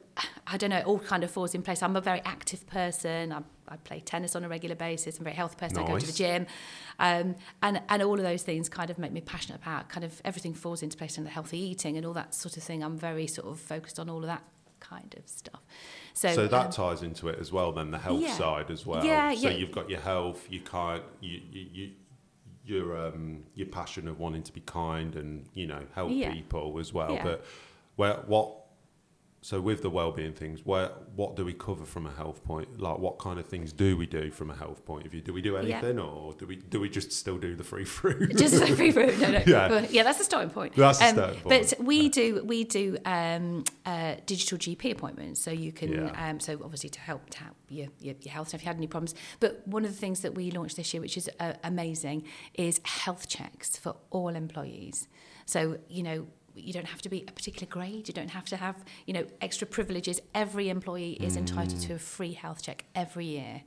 I 0.45 0.57
don't 0.57 0.69
know, 0.71 0.77
it 0.83 0.85
all 0.85 0.99
kind 0.99 1.23
of 1.23 1.31
falls 1.31 1.55
in 1.55 1.61
place. 1.61 1.81
I'm 1.81 1.95
a 1.95 2.01
very 2.01 2.21
active 2.25 2.67
person. 2.67 3.31
I, 3.31 3.41
I 3.67 3.77
play 3.77 4.01
tennis 4.01 4.35
on 4.35 4.43
a 4.43 4.49
regular 4.49 4.75
basis. 4.75 5.17
I'm 5.17 5.23
a 5.23 5.29
very 5.29 5.35
healthy 5.37 5.55
person. 5.55 5.77
I 5.79 5.87
go 5.87 5.97
to 5.97 6.05
the 6.05 6.11
gym. 6.11 6.45
Um, 6.99 7.35
and, 7.63 7.81
and 7.87 8.03
all 8.03 8.15
of 8.15 8.23
those 8.23 8.43
things 8.43 8.67
kind 8.67 8.89
of 8.89 8.97
make 8.99 9.13
me 9.13 9.21
passionate 9.21 9.61
about 9.61 9.87
kind 9.87 10.03
of 10.03 10.21
everything 10.25 10.53
falls 10.53 10.83
into 10.83 10.97
place 10.97 11.17
in 11.17 11.23
the 11.23 11.29
healthy 11.29 11.57
eating 11.57 11.95
and 11.95 12.05
all 12.05 12.13
that 12.13 12.35
sort 12.35 12.57
of 12.57 12.63
thing. 12.63 12.83
I'm 12.83 12.97
very 12.97 13.27
sort 13.27 13.47
of 13.47 13.59
focused 13.59 13.99
on 13.99 14.09
all 14.09 14.19
of 14.19 14.27
that 14.27 14.43
kind 14.81 15.15
of 15.17 15.27
stuff. 15.29 15.61
So, 16.13 16.33
So 16.33 16.47
that 16.47 16.65
um, 16.65 16.71
ties 16.71 17.01
into 17.01 17.29
it 17.29 17.39
as 17.39 17.51
well. 17.53 17.71
Then 17.71 17.91
the 17.91 17.99
health 17.99 18.21
yeah. 18.21 18.33
side 18.33 18.69
as 18.69 18.85
well. 18.85 19.05
Yeah, 19.05 19.33
so 19.33 19.47
yeah. 19.47 19.55
you've 19.55 19.71
got 19.71 19.89
your 19.89 20.01
health. 20.01 20.45
You 20.49 20.59
can't 20.59 21.03
you 21.21 21.39
you. 21.51 21.67
you 21.71 21.89
your 22.65 23.07
um 23.07 23.43
your 23.55 23.67
passion 23.67 24.07
of 24.07 24.19
wanting 24.19 24.43
to 24.43 24.53
be 24.53 24.61
kind 24.61 25.15
and 25.15 25.47
you 25.55 25.65
know 25.65 25.81
help 25.95 26.11
Yeah. 26.11 26.31
people 26.31 26.77
as 26.79 26.93
well 26.93 27.17
but 27.23 27.43
where 27.95 28.13
what 28.27 28.58
so 29.41 29.61
with 29.61 29.81
the 29.81 29.89
well-being 29.89 30.33
things 30.33 30.65
where 30.65 30.89
what 31.15 31.35
do 31.37 31.45
we 31.45 31.53
cover 31.53 31.85
from 31.85 32.05
a 32.05 32.11
health 32.11 32.43
point 32.43 32.79
like 32.79 32.97
what 32.97 33.17
kind 33.19 33.39
of 33.39 33.45
things 33.45 33.71
do 33.71 33.95
we 33.95 34.05
do 34.05 34.29
from 34.29 34.49
a 34.49 34.55
health 34.55 34.85
point 34.85 35.05
of 35.05 35.11
view 35.13 35.21
do 35.21 35.31
we 35.33 35.41
do 35.41 35.53
Yeah. 35.53 35.77
anything 35.77 35.97
or 35.97 36.33
do 36.33 36.45
we 36.45 36.57
do 36.57 36.79
we 36.81 36.89
just 36.89 37.13
still 37.13 37.37
do 37.37 37.55
the 37.55 37.63
free 37.63 37.85
fruit 37.97 38.35
just 38.37 38.59
like 38.59 38.73
free 38.75 38.91
fruit. 38.91 39.17
No, 39.19 39.31
no. 39.31 39.41
Yeah. 39.47 39.69
But, 39.69 39.91
yeah, 39.91 40.03
that's 40.03 40.17
the 40.17 40.23
starting 40.25 40.49
point. 40.49 40.75
That's 40.75 40.99
the 40.99 41.05
um, 41.05 41.15
starting 41.15 41.39
point. 41.41 41.75
But 41.77 41.85
we 41.85 42.09
do 42.09 42.43
we 42.43 42.63
do 42.65 42.97
um, 43.05 43.63
uh, 43.85 44.15
digital 44.25 44.57
GP 44.57 44.91
appointments, 44.91 45.41
so 45.41 45.51
you 45.51 45.71
can 45.71 45.91
Yeah. 45.93 46.29
um, 46.29 46.39
so 46.39 46.59
obviously 46.63 46.89
to 46.89 46.99
help 46.99 47.29
to 47.31 47.39
help 47.39 47.55
your, 47.69 47.87
your 47.99 48.15
your 48.21 48.33
health. 48.33 48.53
If 48.53 48.61
you 48.63 48.67
had 48.67 48.75
any 48.75 48.87
problems, 48.87 49.15
but 49.39 49.65
one 49.67 49.85
of 49.85 49.91
the 49.91 49.97
things 49.97 50.19
that 50.21 50.35
we 50.35 50.51
launched 50.51 50.75
this 50.75 50.93
year, 50.93 51.01
which 51.01 51.15
is 51.17 51.29
uh, 51.39 51.53
amazing, 51.63 52.23
is 52.55 52.81
health 52.83 53.27
checks 53.29 53.77
for 53.77 53.95
all 54.09 54.29
employees. 54.29 55.07
So 55.45 55.77
you 55.87 56.03
know. 56.03 56.27
You 56.55 56.73
don't 56.73 56.87
have 56.87 57.01
to 57.03 57.09
be 57.09 57.25
a 57.27 57.31
particular 57.31 57.67
grade. 57.69 58.07
You 58.07 58.13
don't 58.13 58.31
have 58.31 58.45
to 58.45 58.57
have, 58.57 58.83
you 59.05 59.13
know, 59.13 59.25
extra 59.41 59.67
privileges. 59.67 60.21
Every 60.33 60.69
employee 60.69 61.13
is 61.13 61.35
entitled 61.35 61.81
to 61.81 61.93
a 61.93 61.97
mm. 61.97 62.01
free 62.01 62.33
health 62.33 62.61
check 62.61 62.85
every 62.95 63.25
year. 63.25 63.63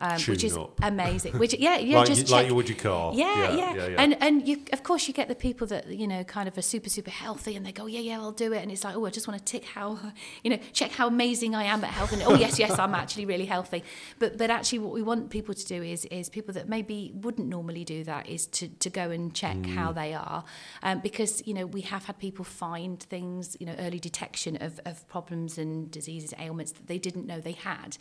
Um, 0.00 0.20
which 0.22 0.44
is 0.44 0.56
up. 0.56 0.78
amazing. 0.82 1.38
Which 1.38 1.54
yeah, 1.54 1.76
yeah, 1.90 1.98
like, 1.98 2.06
just 2.06 2.20
you, 2.20 2.24
check. 2.26 2.32
like 2.32 2.46
you 2.46 2.54
would 2.54 2.68
your 2.68 2.78
car. 2.78 3.12
Yeah, 3.14 3.52
yeah, 3.52 3.74
yeah, 3.74 3.86
yeah. 3.88 4.02
and 4.02 4.16
and 4.22 4.46
you 4.48 4.62
of 4.72 4.82
course 4.82 5.08
you 5.08 5.14
get 5.14 5.28
the 5.28 5.34
people 5.34 5.66
that 5.68 5.86
you 5.88 6.06
know 6.06 6.22
kind 6.24 6.48
of 6.48 6.56
are 6.56 6.62
super 6.62 6.88
super 6.88 7.10
healthy 7.10 7.56
and 7.56 7.66
they 7.66 7.72
go 7.72 7.86
yeah 7.86 8.00
yeah 8.00 8.18
I'll 8.18 8.32
do 8.32 8.52
it 8.52 8.62
and 8.62 8.70
it's 8.70 8.84
like 8.84 8.96
oh 8.96 9.06
I 9.06 9.10
just 9.10 9.26
want 9.26 9.38
to 9.38 9.44
tick 9.44 9.64
how 9.64 9.98
you 10.44 10.50
know 10.50 10.58
check 10.72 10.92
how 10.92 11.08
amazing 11.08 11.54
I 11.54 11.64
am 11.64 11.82
at 11.84 11.90
health 11.90 12.12
and 12.12 12.22
oh 12.22 12.34
yes 12.34 12.58
yes 12.58 12.78
I'm 12.78 12.94
actually 12.94 13.26
really 13.26 13.46
healthy 13.46 13.82
but 14.18 14.38
but 14.38 14.50
actually 14.50 14.78
what 14.80 14.92
we 14.92 15.02
want 15.02 15.30
people 15.30 15.54
to 15.54 15.66
do 15.66 15.82
is 15.82 16.04
is 16.06 16.28
people 16.28 16.54
that 16.54 16.68
maybe 16.68 17.12
wouldn't 17.14 17.48
normally 17.48 17.84
do 17.84 18.04
that 18.04 18.28
is 18.28 18.46
to 18.46 18.68
to 18.68 18.90
go 18.90 19.10
and 19.10 19.34
check 19.34 19.56
Mm. 19.58 19.74
how 19.74 19.90
they 19.92 20.12
are 20.14 20.44
um, 20.82 21.00
because 21.00 21.42
you 21.46 21.54
know 21.54 21.66
we 21.66 21.80
have 21.80 22.04
had 22.04 22.18
people 22.18 22.44
find 22.44 23.00
things 23.00 23.56
you 23.58 23.66
know 23.66 23.74
early 23.78 23.98
detection 23.98 24.56
of 24.60 24.78
of 24.84 25.08
problems 25.08 25.58
and 25.58 25.90
diseases 25.90 26.32
ailments 26.38 26.72
that 26.72 26.86
they 26.86 26.98
didn't 26.98 27.26
know 27.26 27.40
they 27.40 27.52
had 27.52 27.96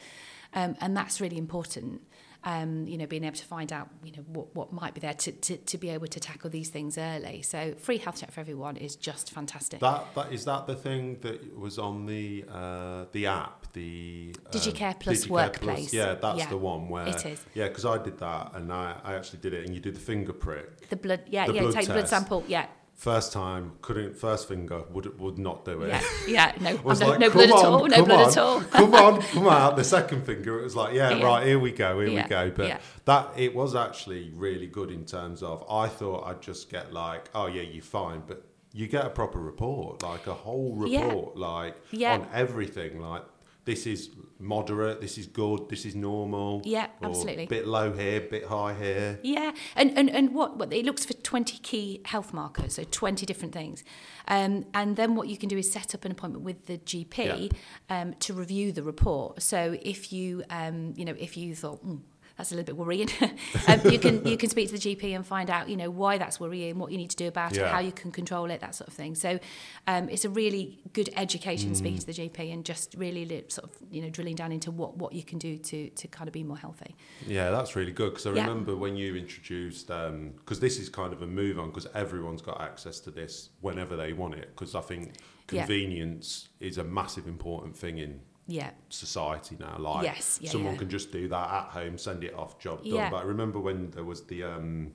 um, 0.54 0.76
and 0.82 0.96
that's 0.96 1.20
really 1.22 1.38
important 1.38 2.02
um, 2.48 2.88
you 2.88 2.98
know, 2.98 3.06
being 3.06 3.26
able 3.26 3.36
to 3.36 3.46
find 3.46 3.74
out, 3.74 3.90
you 4.06 4.12
know, 4.14 4.24
what, 4.28 4.56
what 4.56 4.72
might 4.72 4.94
be 4.94 5.02
there 5.02 5.14
to, 5.14 5.32
to, 5.34 5.58
to 5.58 5.78
be 5.78 5.90
able 5.90 6.08
to 6.08 6.20
tackle 6.20 6.50
these 6.50 6.70
things 6.70 6.98
early. 6.98 7.42
So 7.42 7.74
free 7.78 7.98
health 7.98 8.22
check 8.22 8.32
for 8.32 8.40
everyone 8.40 8.78
is 8.78 8.96
just 8.96 9.32
fantastic. 9.32 9.82
That 9.82 10.06
that 10.16 10.32
is 10.32 10.46
that 10.46 10.66
the 10.66 10.76
thing 10.76 11.18
that 11.22 11.58
was 11.58 11.78
on 11.78 12.06
the 12.06 12.46
uh, 12.50 13.06
the 13.12 13.28
app, 13.28 13.74
the 13.74 14.34
um, 14.46 14.52
DigiCare 14.52 14.98
Plus 15.00 15.26
DigiCare 15.26 15.30
Workplace. 15.30 15.94
yeah, 15.94 16.14
that's 16.14 16.40
Yeah, 16.40 16.50
the 16.50 16.58
one 16.58 16.88
where 16.88 17.08
it 17.08 17.26
is. 17.26 17.44
Yeah, 17.54 17.68
because 17.68 17.86
I 17.86 18.02
did 18.02 18.18
that 18.20 18.52
and 18.56 18.72
I, 18.72 18.96
I 19.04 19.16
actually 19.16 19.40
did 19.40 19.54
it, 19.54 19.66
and 19.66 19.74
you 19.74 19.82
do 19.82 19.92
the 19.92 20.00
finger 20.00 20.34
prick. 20.34 20.88
the 20.90 20.96
blood, 20.96 21.24
yeah, 21.28 21.48
the 21.48 21.54
yeah, 21.54 21.62
blood 21.64 21.74
take 21.74 21.88
the 21.88 21.94
blood 21.94 22.08
sample, 22.08 22.46
yeah, 22.48 22.68
First 22.98 23.32
time, 23.32 23.74
couldn't. 23.84 24.18
First 24.18 24.48
finger 24.48 24.82
would 24.92 25.20
would 25.20 25.38
not 25.38 25.64
do 25.66 25.84
it. 25.84 25.90
yeah, 25.90 26.02
yeah, 26.28 26.52
no, 26.60 26.76
was 26.78 27.00
no, 27.00 27.10
like, 27.10 27.20
no 27.20 27.30
"Come 27.30 27.38
blood 27.46 27.50
at 27.52 27.56
on, 27.56 27.66
all, 27.74 27.88
no 27.88 27.96
come 27.98 28.06
blood 28.06 28.20
on, 28.22 28.30
at 28.30 28.38
all. 28.38 28.62
come 28.62 28.96
on, 28.96 29.22
come 29.34 29.48
out. 29.48 29.76
The 29.76 29.84
second 29.84 30.26
finger, 30.26 30.60
it 30.60 30.64
was 30.64 30.76
like, 30.76 30.96
yeah, 30.96 31.12
Yeah. 31.12 31.24
right, 31.24 31.46
here 31.46 31.60
we 31.60 31.72
go, 31.72 32.00
here 32.00 32.10
Yeah, 32.10 32.24
we 32.24 32.30
go. 32.30 32.50
But 32.50 32.82
that 33.06 33.30
it 33.38 33.54
was 33.54 33.76
actually 33.76 34.32
really 34.36 34.66
good 34.66 34.90
in 34.90 35.06
terms 35.06 35.44
of. 35.44 35.64
I 35.70 35.88
thought 35.88 36.26
I'd 36.26 36.42
just 36.42 36.72
get 36.72 36.92
like, 36.92 37.30
oh 37.36 37.46
yeah, 37.46 37.62
you're 37.62 37.84
fine, 37.84 38.24
but 38.26 38.44
you 38.74 38.88
get 38.88 39.06
a 39.06 39.10
proper 39.12 39.38
report, 39.40 40.02
like 40.02 40.26
a 40.26 40.34
whole 40.34 40.74
report, 40.76 41.38
like 41.38 41.76
Yeah. 41.92 42.16
on 42.16 42.28
everything, 42.34 43.00
like. 43.00 43.22
This 43.68 43.86
is 43.86 44.12
moderate. 44.40 45.02
This 45.02 45.18
is 45.18 45.28
good. 45.28 45.68
This 45.68 45.86
is 45.86 45.94
normal. 45.94 46.62
Yeah, 46.64 46.88
absolutely. 47.02 47.48
Bit 47.48 47.68
low 47.68 47.92
here, 47.92 48.22
bit 48.22 48.46
high 48.46 48.74
here. 48.74 49.20
Yeah, 49.24 49.52
and, 49.76 49.92
and, 49.98 50.10
and 50.10 50.34
what, 50.34 50.56
what 50.56 50.72
it 50.72 50.86
looks 50.86 51.04
for 51.04 51.12
20 51.12 51.58
key 51.58 52.00
health 52.06 52.34
markers, 52.34 52.76
so 52.76 52.86
20 52.86 53.26
different 53.26 53.54
things. 53.54 53.84
Um, 54.30 54.68
and 54.74 54.96
then 54.96 55.16
what 55.16 55.28
you 55.28 55.38
can 55.38 55.50
do 55.50 55.58
is 55.58 55.70
set 55.70 55.94
up 55.94 56.06
an 56.06 56.14
appointment 56.14 56.46
with 56.46 56.66
the 56.68 56.78
GP 56.78 57.52
um, 57.90 58.14
to 58.22 58.34
review 58.34 58.72
the 58.72 58.84
report. 58.84 59.42
So 59.42 59.78
if 59.82 60.14
you, 60.14 60.44
um, 60.50 60.94
you 60.96 61.04
know, 61.04 61.16
if 61.20 61.36
you 61.36 61.54
thought, 61.54 61.86
mm, 61.86 62.00
that's 62.38 62.52
a 62.52 62.56
little 62.56 62.66
bit 62.66 62.78
worrying, 62.78 63.10
um, 63.68 63.82
you 63.90 64.00
can 64.00 64.26
you 64.26 64.38
can 64.38 64.50
speak 64.50 64.70
to 64.70 64.78
the 64.78 64.96
GP 64.96 65.16
and 65.16 65.26
find 65.26 65.50
out, 65.50 65.68
you 65.70 65.76
know, 65.76 65.90
why 65.90 66.18
that's 66.18 66.40
worrying, 66.40 66.78
what 66.78 66.92
you 66.92 66.98
need 66.98 67.10
to 67.10 67.16
do 67.16 67.28
about 67.28 67.58
it, 67.58 67.66
how 67.68 67.80
you 67.80 67.92
can 67.92 68.12
control 68.12 68.50
it, 68.52 68.62
that 68.62 68.76
sort 68.76 68.88
of 68.88 68.94
thing. 68.94 69.16
So 69.16 69.40
um, 69.88 70.08
it's 70.10 70.24
a 70.26 70.30
really 70.30 70.80
good 70.94 71.10
education 71.16 71.72
Mm. 71.72 71.76
speaking 71.76 72.00
to 72.00 72.06
the 72.06 72.14
GP 72.14 72.54
and 72.54 72.64
just 72.64 72.94
really 72.96 73.44
sort 73.50 73.66
of, 73.70 73.72
you 73.92 74.02
know, 74.02 74.10
drilling 74.10 74.36
down 74.36 74.52
into 74.52 74.70
what, 74.72 74.98
what 74.98 75.14
you 75.14 75.24
can 75.24 75.40
do 75.40 75.58
to, 75.58 75.90
to 75.90 76.08
kind 76.08 76.28
of 76.28 76.34
be 76.34 76.44
more 76.44 76.58
healthy. 76.58 76.96
Yeah, 77.26 77.50
that's 77.50 77.76
really 77.76 77.92
good 77.92 78.12
because 78.12 78.28
I 78.28 78.32
Yeah. 78.34 78.42
remember 78.48 78.76
when 78.76 78.96
you 78.96 79.16
introduced 79.16 79.88
because 79.88 80.60
this 80.60 80.80
is 80.80 80.90
kind 80.90 81.14
of 81.14 81.22
a 81.24 81.28
move 81.28 81.58
on 81.60 81.70
because 81.70 81.88
everyone's 81.96 82.42
got 82.42 82.62
access 82.62 83.00
to 83.02 83.12
this 83.12 83.50
whenever 83.62 83.96
they 83.98 84.14
want 84.14 84.36
it 84.36 84.50
because 84.50 84.76
I 84.76 84.82
think 84.82 85.14
Yeah. 85.52 85.62
convenience 85.66 86.50
is 86.60 86.78
a 86.78 86.84
massive 86.84 87.28
important 87.28 87.76
thing 87.76 87.98
in 87.98 88.20
Yeah. 88.48 88.70
society 88.90 89.58
now. 89.60 89.76
Like 89.78 90.04
Yes, 90.06 90.40
yeah, 90.42 90.50
someone 90.52 90.74
yeah. 90.74 90.80
can 90.80 90.90
just 90.90 91.12
do 91.12 91.28
that 91.28 91.50
at 91.52 91.66
home, 91.72 91.98
send 91.98 92.24
it 92.24 92.34
off, 92.34 92.58
job 92.60 92.84
done. 92.84 92.94
Yeah. 92.94 93.10
But 93.10 93.18
I 93.18 93.24
remember 93.24 93.60
when 93.60 93.92
there 93.92 94.04
was 94.06 94.24
the 94.26 94.44
um, 94.44 94.94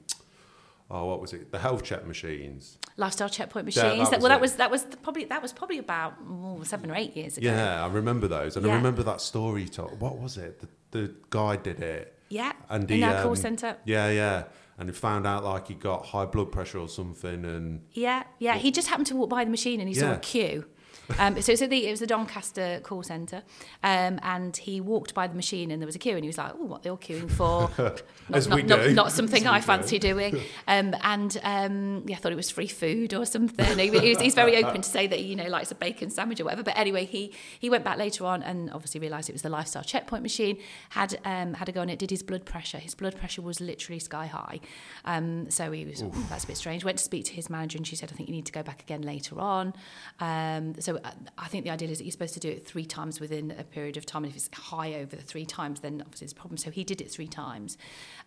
oh, 0.90 1.04
what 1.06 1.20
was 1.20 1.32
it? 1.32 1.50
The 1.52 1.58
health 1.58 1.82
check 1.84 2.06
machines. 2.06 2.78
lifestyle 2.96 3.28
checkpoint 3.28 3.74
Yeah, 3.74 3.82
machines. 3.84 4.10
that 4.10 4.20
that, 4.20 4.20
was 4.20 4.22
well, 4.22 4.28
that 4.30 4.36
it. 4.36 4.40
was 4.40 4.52
that 4.56 4.70
was 4.70 4.84
the- 4.84 4.96
probably 4.96 5.24
that 5.24 5.42
was 5.42 5.52
probably 5.52 5.78
about 5.78 6.14
oh, 6.28 6.62
seven 6.64 6.90
or 6.90 6.94
eight 6.94 7.16
years 7.16 7.36
ago. 7.38 7.46
Yeah, 7.48 7.84
I 7.84 7.88
remember 7.88 8.28
those, 8.28 8.56
and 8.56 8.66
I 8.66 8.74
remember 8.74 9.02
that 9.02 9.20
story. 9.20 9.68
told. 9.68 10.00
What 10.00 10.18
was 10.18 10.36
it? 10.36 10.60
The, 10.60 10.68
the 10.98 11.14
guy 11.30 11.56
did 11.56 11.80
it. 11.80 12.18
Yeah, 12.28 12.52
And 12.70 12.90
in 12.90 12.98
he, 12.98 13.04
our 13.04 13.20
call 13.22 13.30
um, 13.32 13.36
centre. 13.36 13.76
Yeah, 13.84 14.08
yeah. 14.10 14.44
And 14.78 14.88
he 14.88 14.94
found 14.94 15.26
out 15.26 15.44
like 15.44 15.68
he 15.68 15.74
got 15.74 16.06
high 16.06 16.24
blood 16.24 16.50
pressure 16.50 16.78
or 16.78 16.88
something, 16.88 17.44
and 17.44 17.82
Yeah, 17.92 18.22
yeah. 18.38 18.56
He 18.56 18.70
just 18.70 18.88
happened 18.88 19.06
to 19.08 19.16
walk 19.16 19.28
by 19.28 19.44
the 19.44 19.50
machine 19.50 19.80
and 19.80 19.88
he 19.88 19.94
saw 19.94 20.14
a 20.14 20.18
queue. 20.18 20.64
Um, 21.18 21.40
so, 21.40 21.54
so 21.54 21.66
the, 21.66 21.86
it 21.86 21.90
was 21.90 22.00
the 22.00 22.06
Doncaster 22.06 22.80
call 22.82 23.02
centre, 23.02 23.42
um, 23.82 24.18
and 24.22 24.56
he 24.56 24.80
walked 24.80 25.14
by 25.14 25.26
the 25.26 25.34
machine 25.34 25.70
and 25.70 25.80
there 25.80 25.86
was 25.86 25.96
a 25.96 25.98
queue, 25.98 26.14
and 26.14 26.24
he 26.24 26.28
was 26.28 26.38
like, 26.38 26.52
"Oh, 26.58 26.64
what 26.64 26.82
they're 26.82 26.96
queuing 26.96 27.30
for? 27.30 27.70
Not, 28.28 28.36
As 28.36 28.48
not, 28.48 28.56
we 28.56 28.62
not, 28.62 28.82
do. 28.82 28.94
not 28.94 29.12
something 29.12 29.46
I 29.46 29.60
fancy 29.60 29.98
doing." 29.98 30.40
Um, 30.68 30.94
and 31.02 31.40
um, 31.42 32.04
yeah, 32.06 32.16
I 32.16 32.18
thought 32.20 32.32
it 32.32 32.36
was 32.36 32.50
free 32.50 32.68
food 32.68 33.14
or 33.14 33.26
something. 33.26 33.78
He, 33.78 33.88
he 33.98 34.10
was, 34.10 34.20
he's 34.20 34.34
very 34.34 34.56
open 34.62 34.82
to 34.82 34.88
say 34.88 35.06
that 35.06 35.18
he, 35.18 35.26
you 35.26 35.36
know 35.36 35.48
likes 35.48 35.70
a 35.70 35.74
bacon 35.74 36.08
sandwich 36.10 36.40
or 36.40 36.44
whatever. 36.44 36.62
But 36.62 36.78
anyway, 36.78 37.04
he 37.04 37.32
he 37.58 37.68
went 37.68 37.84
back 37.84 37.98
later 37.98 38.24
on 38.24 38.42
and 38.42 38.70
obviously 38.70 39.00
realised 39.00 39.28
it 39.28 39.32
was 39.32 39.42
the 39.42 39.50
lifestyle 39.50 39.82
checkpoint 39.82 40.22
machine. 40.22 40.58
Had 40.90 41.18
um, 41.24 41.54
had 41.54 41.68
a 41.68 41.72
go 41.72 41.80
on 41.80 41.90
it. 41.90 41.98
Did 41.98 42.10
his 42.10 42.22
blood 42.22 42.44
pressure? 42.44 42.78
His 42.78 42.94
blood 42.94 43.16
pressure 43.16 43.42
was 43.42 43.60
literally 43.60 43.98
sky 43.98 44.26
high. 44.26 44.60
Um, 45.04 45.50
so 45.50 45.72
he 45.72 45.84
was 45.84 46.02
"Ooh, 46.02 46.12
that's 46.28 46.44
a 46.44 46.46
bit 46.46 46.56
strange. 46.56 46.84
Went 46.84 46.98
to 46.98 47.04
speak 47.04 47.24
to 47.26 47.32
his 47.32 47.50
manager 47.50 47.76
and 47.76 47.86
she 47.86 47.96
said, 47.96 48.10
"I 48.12 48.16
think 48.16 48.28
you 48.28 48.34
need 48.34 48.46
to 48.46 48.52
go 48.52 48.62
back 48.62 48.82
again 48.82 49.02
later 49.02 49.40
on." 49.40 49.74
Um, 50.20 50.74
so 50.80 51.00
I 51.38 51.48
think 51.48 51.64
the 51.64 51.70
idea 51.70 51.88
is 51.88 51.98
that 51.98 52.04
you're 52.04 52.12
supposed 52.12 52.34
to 52.34 52.40
do 52.40 52.48
it 52.48 52.66
three 52.66 52.84
times 52.84 53.20
within 53.20 53.54
a 53.58 53.64
period 53.64 53.96
of 53.96 54.06
time. 54.06 54.24
And 54.24 54.30
if 54.32 54.36
it's 54.36 54.48
high 54.54 54.94
over 54.94 55.16
the 55.16 55.22
three 55.22 55.44
times, 55.44 55.80
then 55.80 56.00
obviously 56.00 56.26
it's 56.26 56.32
a 56.32 56.36
problem. 56.36 56.56
So 56.56 56.70
he 56.70 56.84
did 56.84 57.00
it 57.00 57.10
three 57.10 57.26
times, 57.26 57.76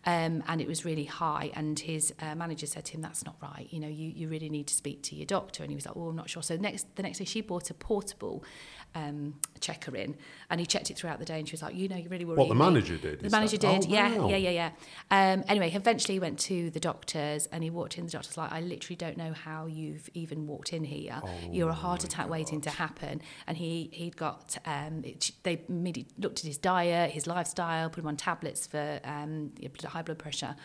um, 0.04 0.42
and 0.48 0.60
it 0.60 0.68
was 0.68 0.84
really 0.84 1.04
high. 1.04 1.50
And 1.54 1.78
his 1.78 2.12
uh, 2.20 2.34
manager 2.34 2.66
said 2.66 2.84
to 2.86 2.92
him, 2.92 3.02
"That's 3.02 3.24
not 3.24 3.36
right. 3.42 3.66
You 3.70 3.80
know, 3.80 3.88
you, 3.88 4.12
you 4.14 4.28
really 4.28 4.48
need 4.48 4.66
to 4.68 4.74
speak 4.74 5.02
to 5.04 5.16
your 5.16 5.26
doctor." 5.26 5.62
And 5.62 5.70
he 5.70 5.76
was 5.76 5.86
like, 5.86 5.96
"Oh, 5.96 6.08
I'm 6.08 6.16
not 6.16 6.30
sure." 6.30 6.42
So 6.42 6.56
next 6.56 6.94
the 6.96 7.02
next 7.02 7.18
day, 7.18 7.24
she 7.24 7.40
bought 7.40 7.70
a 7.70 7.74
portable 7.74 8.44
um, 8.96 9.34
checker 9.60 9.94
in, 9.94 10.16
and 10.48 10.58
he 10.58 10.66
checked 10.66 10.90
it 10.90 10.96
throughout 10.96 11.18
the 11.18 11.24
day. 11.24 11.38
And 11.38 11.46
she 11.46 11.52
was 11.52 11.62
like, 11.62 11.74
"You 11.74 11.88
know, 11.88 11.96
you're 11.96 12.08
really 12.08 12.24
worried." 12.24 12.38
what 12.38 12.48
the 12.48 12.54
manager 12.54 12.96
did. 12.96 13.20
The 13.20 13.30
manager 13.30 13.58
that- 13.58 13.82
did, 13.82 13.90
oh, 13.90 13.94
yeah, 13.94 14.16
wow. 14.16 14.28
yeah, 14.28 14.36
yeah, 14.36 14.50
yeah. 14.50 14.70
Um, 15.10 15.44
anyway, 15.48 15.70
eventually 15.72 16.14
he 16.14 16.20
went 16.20 16.38
to 16.40 16.70
the 16.70 16.80
doctors 16.80 17.46
and 17.52 17.62
he 17.62 17.70
walked 17.70 17.98
in. 17.98 18.06
The 18.06 18.12
doctor's 18.12 18.36
like, 18.36 18.52
I 18.52 18.60
literally 18.60 18.96
don't 18.96 19.16
know 19.16 19.32
how 19.32 19.66
you've 19.66 20.08
even 20.14 20.46
walked 20.46 20.72
in 20.72 20.84
here. 20.84 21.20
You're 21.50 21.70
a 21.70 21.74
heart 21.74 22.04
attack 22.04 22.28
waiting 22.28 22.60
to 22.62 22.70
happen. 22.70 23.20
And 23.46 23.56
he 23.56 23.90
he'd 23.92 24.16
got 24.16 24.56
um, 24.64 25.02
it, 25.04 25.30
they 25.42 25.62
immediately 25.68 26.14
looked 26.18 26.40
at 26.40 26.46
his 26.46 26.58
diet, 26.58 27.10
his 27.10 27.26
lifestyle, 27.26 27.90
put 27.90 28.00
him 28.02 28.08
on 28.08 28.16
tablets 28.16 28.66
for 28.66 29.00
um, 29.04 29.52
high 29.84 30.02
blood 30.02 30.18
pressure. 30.18 30.56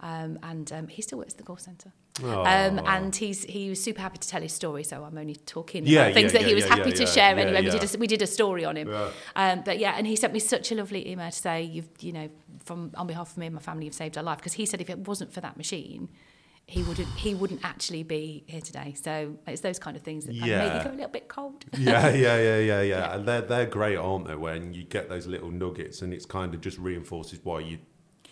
Um, 0.00 0.38
and 0.42 0.70
um, 0.72 0.88
he 0.88 1.02
still 1.02 1.18
works 1.18 1.34
at 1.34 1.38
the 1.38 1.44
call 1.44 1.56
centre. 1.56 1.92
Um, 2.22 2.80
and 2.86 3.14
he's 3.14 3.42
he 3.44 3.68
was 3.68 3.82
super 3.82 4.00
happy 4.00 4.18
to 4.18 4.28
tell 4.28 4.40
his 4.40 4.52
story. 4.52 4.84
So 4.84 5.02
I'm 5.02 5.18
only 5.18 5.34
talking 5.34 5.84
Yeah, 5.84 6.02
about 6.02 6.14
things 6.14 6.32
yeah, 6.32 6.38
that 6.40 6.48
he 6.48 6.54
was 6.54 6.64
yeah, 6.64 6.76
happy 6.76 6.90
yeah, 6.90 6.96
to 6.96 7.02
yeah, 7.02 7.08
share. 7.10 7.34
yeah, 7.36 7.42
anyway, 7.42 7.62
we 7.64 7.70
did 7.70 7.94
a, 7.94 7.98
we 7.98 8.06
did 8.06 8.22
a 8.22 8.26
story 8.26 8.64
on 8.64 8.76
him. 8.76 8.88
Yeah. 8.88 9.10
Um, 9.34 9.62
but 9.64 9.78
yeah, 9.78 9.94
and 9.96 10.06
he 10.06 10.14
sent 10.14 10.32
me 10.32 10.38
such 10.38 10.70
a 10.70 10.76
lovely 10.76 11.08
email 11.10 11.30
to 11.30 11.36
say, 11.36 11.62
you've, 11.62 11.88
you 12.00 12.12
know, 12.12 12.28
from 12.64 12.92
on 12.96 13.06
behalf 13.08 13.32
of 13.32 13.38
me 13.38 13.46
and 13.46 13.54
my 13.56 13.60
family, 13.60 13.86
you've 13.86 13.94
saved 13.94 14.16
our 14.16 14.22
life. 14.24 14.38
Because 14.38 14.52
he 14.54 14.64
said 14.66 14.80
if 14.80 14.88
it 14.90 14.98
wasn't 15.08 15.32
for 15.32 15.40
that 15.40 15.56
machine, 15.56 16.08
he 16.66 16.82
wouldn't 16.84 17.08
he 17.16 17.34
wouldn't 17.34 17.64
actually 17.64 18.04
be 18.04 18.44
here 18.46 18.60
today. 18.60 18.94
So 18.96 19.36
it's 19.48 19.62
those 19.62 19.80
kind 19.80 19.96
of 19.96 20.02
things 20.04 20.24
that 20.26 20.34
Yeah. 20.34 20.58
make 20.58 20.74
you 20.74 20.84
go 20.88 20.94
a 20.94 20.96
little 20.96 21.10
bit 21.10 21.26
cold. 21.28 21.64
yeah, 21.78 22.08
yeah, 22.10 22.36
yeah, 22.38 22.58
yeah, 22.58 22.60
yeah, 22.60 22.82
Yeah. 22.82 23.14
And 23.16 23.26
they're 23.26 23.42
they're 23.42 23.66
great, 23.66 23.96
aren't 23.96 24.28
they? 24.28 24.36
When 24.36 24.72
you 24.72 24.84
get 24.84 25.08
those 25.08 25.26
little 25.26 25.50
nuggets, 25.50 26.00
and 26.00 26.14
it's 26.14 26.26
kind 26.26 26.54
of 26.54 26.60
just 26.60 26.78
reinforces 26.78 27.40
why 27.42 27.58
you 27.60 27.78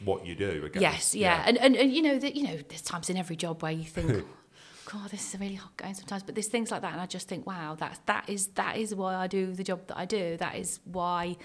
what 0.04 0.26
you 0.26 0.34
do. 0.34 0.68
Guess. 0.68 0.82
Yes, 0.82 1.14
yeah. 1.14 1.42
And, 1.46 1.58
and 1.58 1.76
and 1.76 1.92
you 1.92 2.02
know 2.02 2.18
that 2.18 2.34
you 2.36 2.44
know 2.44 2.56
there's 2.68 2.82
times 2.82 3.10
in 3.10 3.16
every 3.16 3.36
job 3.36 3.62
where 3.62 3.72
you 3.72 3.84
think, 3.84 4.24
God, 4.86 5.10
this 5.10 5.26
is 5.28 5.34
a 5.34 5.38
really 5.38 5.54
hot 5.54 5.76
going 5.76 5.94
sometimes. 5.94 6.22
But 6.22 6.34
there's 6.34 6.48
things 6.48 6.70
like 6.70 6.82
that, 6.82 6.92
and 6.92 7.00
I 7.00 7.06
just 7.06 7.28
think, 7.28 7.46
wow, 7.46 7.76
that's 7.78 7.98
that 8.06 8.28
is 8.28 8.48
that 8.48 8.76
is 8.76 8.94
why 8.94 9.14
I 9.14 9.26
do 9.26 9.52
the 9.52 9.64
job 9.64 9.86
that 9.88 9.98
I 9.98 10.04
do. 10.04 10.36
That 10.36 10.56
is 10.56 10.80
why, 10.84 11.36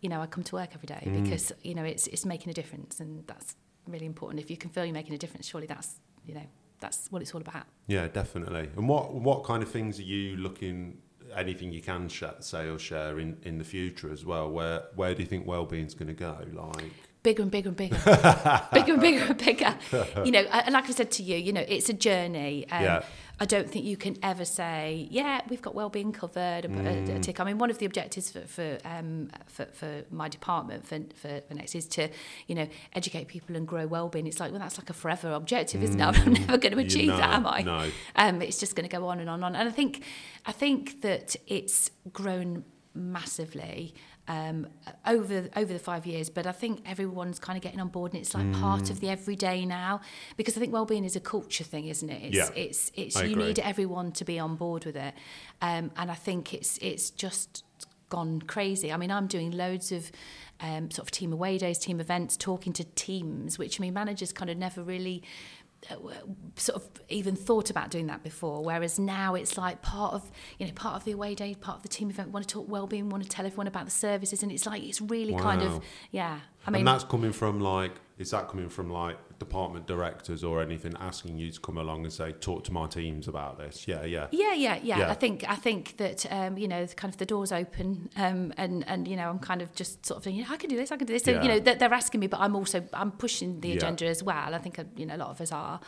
you 0.00 0.08
know, 0.08 0.20
I 0.20 0.26
come 0.26 0.44
to 0.44 0.54
work 0.56 0.70
every 0.74 0.86
day 0.86 1.02
Mm. 1.06 1.22
because 1.24 1.52
you 1.62 1.74
know 1.74 1.84
it's 1.84 2.06
it's 2.08 2.24
making 2.24 2.50
a 2.50 2.54
difference, 2.54 3.00
and 3.00 3.26
that's 3.26 3.56
really 3.86 4.06
important. 4.06 4.40
If 4.40 4.50
you 4.50 4.56
can 4.56 4.70
feel 4.70 4.84
you're 4.84 4.94
making 4.94 5.14
a 5.14 5.18
difference, 5.18 5.46
surely 5.48 5.66
that's 5.66 6.00
you 6.26 6.34
know 6.34 6.46
that's 6.80 7.08
what 7.10 7.22
it's 7.22 7.34
all 7.34 7.40
about. 7.40 7.66
Yeah, 7.86 8.08
definitely. 8.08 8.68
And 8.76 8.88
what 8.88 9.14
what 9.14 9.44
kind 9.44 9.62
of 9.62 9.70
things 9.70 9.98
are 9.98 10.02
you 10.04 10.36
looking? 10.36 10.98
Anything 11.34 11.72
you 11.72 11.80
can 11.80 12.08
share, 12.10 12.34
say 12.40 12.68
or 12.68 12.78
share 12.78 13.18
in, 13.18 13.38
in 13.42 13.56
the 13.56 13.64
future 13.64 14.12
as 14.12 14.22
well. 14.26 14.50
Where 14.50 14.82
where 14.96 15.14
do 15.14 15.22
you 15.22 15.28
think 15.28 15.46
wellbeing's 15.46 15.94
going 15.94 16.08
to 16.08 16.12
go? 16.14 16.36
Like, 16.52 16.92
bigger 17.22 17.42
and 17.42 17.50
bigger 17.50 17.68
and 17.68 17.76
bigger, 17.76 17.96
bigger 18.72 18.92
and 18.94 19.00
bigger 19.00 19.24
and 19.24 19.38
bigger. 19.38 19.74
You 20.24 20.32
know, 20.32 20.40
and 20.40 20.72
like 20.72 20.88
I 20.88 20.92
said 20.92 21.10
to 21.12 21.22
you, 21.22 21.36
you 21.36 21.52
know, 21.52 21.64
it's 21.66 21.88
a 21.88 21.92
journey. 21.94 22.66
Um, 22.70 22.82
Yeah. 22.82 23.02
I 23.40 23.44
don't 23.44 23.68
think 23.68 23.84
you 23.84 23.96
can 23.96 24.16
ever 24.22 24.44
say, 24.44 25.08
yeah, 25.10 25.40
we've 25.48 25.62
got 25.62 25.74
well-being 25.74 26.12
covered 26.12 26.64
and 26.64 26.76
put 26.76 26.86
a, 26.86 26.90
a 26.90 27.02
Mm. 27.18 27.22
tick. 27.22 27.40
I 27.40 27.44
mean, 27.44 27.58
one 27.58 27.70
of 27.70 27.78
the 27.78 27.86
objectives 27.86 28.30
for 28.30 28.40
for, 28.42 28.78
um, 28.84 29.30
for 29.46 29.64
for 29.72 30.04
my 30.10 30.28
department 30.28 30.86
for, 30.86 31.00
for 31.16 31.40
for 31.48 31.54
next 31.54 31.74
is 31.74 31.86
to, 31.88 32.08
you 32.46 32.54
know, 32.54 32.68
educate 32.94 33.26
people 33.26 33.56
and 33.56 33.66
grow 33.66 33.86
well-being. 33.86 34.28
It's 34.28 34.38
like, 34.38 34.52
well, 34.52 34.60
that's 34.60 34.78
like 34.78 34.90
a 34.90 34.92
forever 34.92 35.32
objective, 35.32 35.82
isn't 35.82 36.00
it? 36.00 36.04
I'm 36.04 36.32
never 36.34 36.58
going 36.58 36.72
to 36.76 36.80
you 36.80 36.86
achieve 36.86 37.08
that, 37.08 37.32
am 37.34 37.46
I? 37.46 37.62
No. 37.62 37.90
Um, 38.14 38.42
it's 38.42 38.60
just 38.60 38.76
going 38.76 38.88
to 38.88 38.94
go 38.96 39.06
on 39.08 39.18
and 39.18 39.28
on 39.28 39.36
and 39.36 39.44
on. 39.44 39.56
And 39.56 39.68
I 39.68 39.72
think, 39.72 40.04
I 40.46 40.52
think 40.52 41.00
that 41.00 41.34
it's 41.48 41.90
grown 42.12 42.64
massively 42.94 43.94
um, 44.28 44.66
over 45.06 45.48
over 45.56 45.72
the 45.72 45.78
five 45.78 46.06
years. 46.06 46.30
But 46.30 46.46
I 46.46 46.52
think 46.52 46.82
everyone's 46.86 47.38
kind 47.38 47.56
of 47.56 47.62
getting 47.62 47.80
on 47.80 47.88
board, 47.88 48.12
and 48.12 48.20
it's 48.20 48.34
like 48.34 48.52
part 48.52 48.90
of 48.90 49.00
the 49.00 49.08
everyday 49.08 49.64
now. 49.64 50.00
Because 50.36 50.56
I 50.56 50.60
think 50.60 50.72
well-being 50.72 51.04
is 51.04 51.16
a 51.16 51.20
culture 51.20 51.64
thing, 51.64 51.86
isn't 51.86 52.08
it? 52.08 52.22
It's, 52.26 52.36
Yeah, 52.36 52.48
it's 52.54 52.92
it's 52.94 53.16
I 53.16 53.24
you 53.24 53.32
agree. 53.32 53.46
need 53.46 53.58
everyone 53.58 54.12
to 54.12 54.24
be 54.24 54.38
on 54.38 54.56
board 54.56 54.84
with 54.84 54.96
it, 54.96 55.14
um, 55.60 55.90
and 55.96 56.10
I 56.10 56.14
think 56.14 56.54
it's 56.54 56.78
it's 56.78 57.10
just 57.10 57.64
gone 58.08 58.42
crazy. 58.42 58.92
I 58.92 58.96
mean, 58.98 59.10
I'm 59.10 59.26
doing 59.26 59.52
loads 59.52 59.90
of 59.90 60.12
um, 60.60 60.90
sort 60.90 61.06
of 61.06 61.10
team 61.10 61.32
away 61.32 61.58
days, 61.58 61.78
team 61.78 61.98
events, 61.98 62.36
talking 62.36 62.72
to 62.74 62.84
teams, 62.84 63.58
which 63.58 63.80
I 63.80 63.82
mean, 63.82 63.94
managers 63.94 64.32
kind 64.32 64.50
of 64.50 64.56
never 64.58 64.82
really 64.82 65.22
sort 66.56 66.82
of 66.82 66.88
even 67.08 67.36
thought 67.36 67.70
about 67.70 67.90
doing 67.90 68.06
that 68.06 68.22
before. 68.22 68.62
Whereas 68.62 68.98
now 68.98 69.34
it's 69.34 69.58
like 69.58 69.82
part 69.82 70.14
of 70.14 70.30
you 70.58 70.66
know 70.66 70.72
part 70.72 70.96
of 70.96 71.04
the 71.04 71.12
away 71.12 71.34
day 71.34 71.54
part 71.54 71.78
of 71.78 71.82
the 71.82 71.88
team 71.88 72.10
event 72.10 72.28
we 72.28 72.32
want 72.32 72.46
to 72.46 72.52
talk 72.52 72.68
well-being 72.68 73.08
want 73.08 73.22
to 73.22 73.28
tell 73.28 73.46
everyone 73.46 73.66
about 73.66 73.84
the 73.84 73.90
services 73.90 74.42
and 74.42 74.52
it's 74.52 74.66
like 74.66 74.82
it's 74.82 75.00
really 75.00 75.34
kind 75.34 75.62
of 75.62 75.82
yeah 76.10 76.40
i 76.66 76.70
mean 76.70 76.80
and 76.80 76.88
that's 76.88 77.04
coming 77.04 77.32
from 77.32 77.60
like, 77.60 77.92
is 78.18 78.30
that 78.30 78.48
coming 78.48 78.68
from 78.68 78.90
like 78.90 79.16
department 79.46 79.84
directors 79.86 80.40
or 80.48 80.54
anything 80.62 80.94
asking 81.10 81.34
you 81.42 81.48
to 81.56 81.60
come 81.66 81.78
along 81.84 81.98
and 82.06 82.12
say, 82.12 82.28
talk 82.32 82.60
to 82.68 82.72
my 82.72 82.86
teams 82.98 83.24
about 83.28 83.52
this? 83.62 83.86
Yeah, 83.92 84.04
yeah. 84.04 84.26
Yeah, 84.30 84.54
yeah, 84.54 84.76
yeah, 84.90 84.98
Yeah. 85.00 85.10
I 85.14 85.16
think 85.22 85.36
I 85.56 85.58
think 85.66 85.82
that 86.02 86.18
um, 86.38 86.52
you 86.62 86.68
know, 86.72 86.82
kind 87.00 87.12
of 87.14 87.18
the 87.18 87.26
doors 87.34 87.52
open, 87.62 87.88
um, 88.16 88.40
and 88.62 88.74
and 88.92 89.00
you 89.10 89.16
know, 89.16 89.28
I'm 89.32 89.38
kind 89.50 89.62
of 89.64 89.68
just 89.82 90.06
sort 90.08 90.16
of 90.18 90.24
thinking, 90.24 90.44
I 90.54 90.56
can 90.56 90.68
do 90.70 90.76
this, 90.76 90.90
I 90.92 90.96
can 90.96 91.06
do 91.06 91.12
this. 91.16 91.24
So 91.24 91.32
Yeah. 91.32 91.42
you 91.42 91.48
know, 91.50 91.58
they're, 91.64 91.78
they're 91.80 91.94
asking 92.02 92.20
me, 92.20 92.28
but 92.34 92.40
I'm 92.44 92.54
also 92.60 92.78
I'm 93.00 93.12
pushing 93.24 93.60
the 93.60 93.68
Yeah. 93.68 93.76
agenda 93.80 94.06
as 94.14 94.22
well. 94.22 94.54
I 94.54 94.58
think 94.64 94.78
uh, 94.78 94.84
you 94.96 95.06
know 95.06 95.16
a 95.16 95.20
lot 95.24 95.30
of 95.34 95.40
us 95.40 95.52
are, 95.52 95.80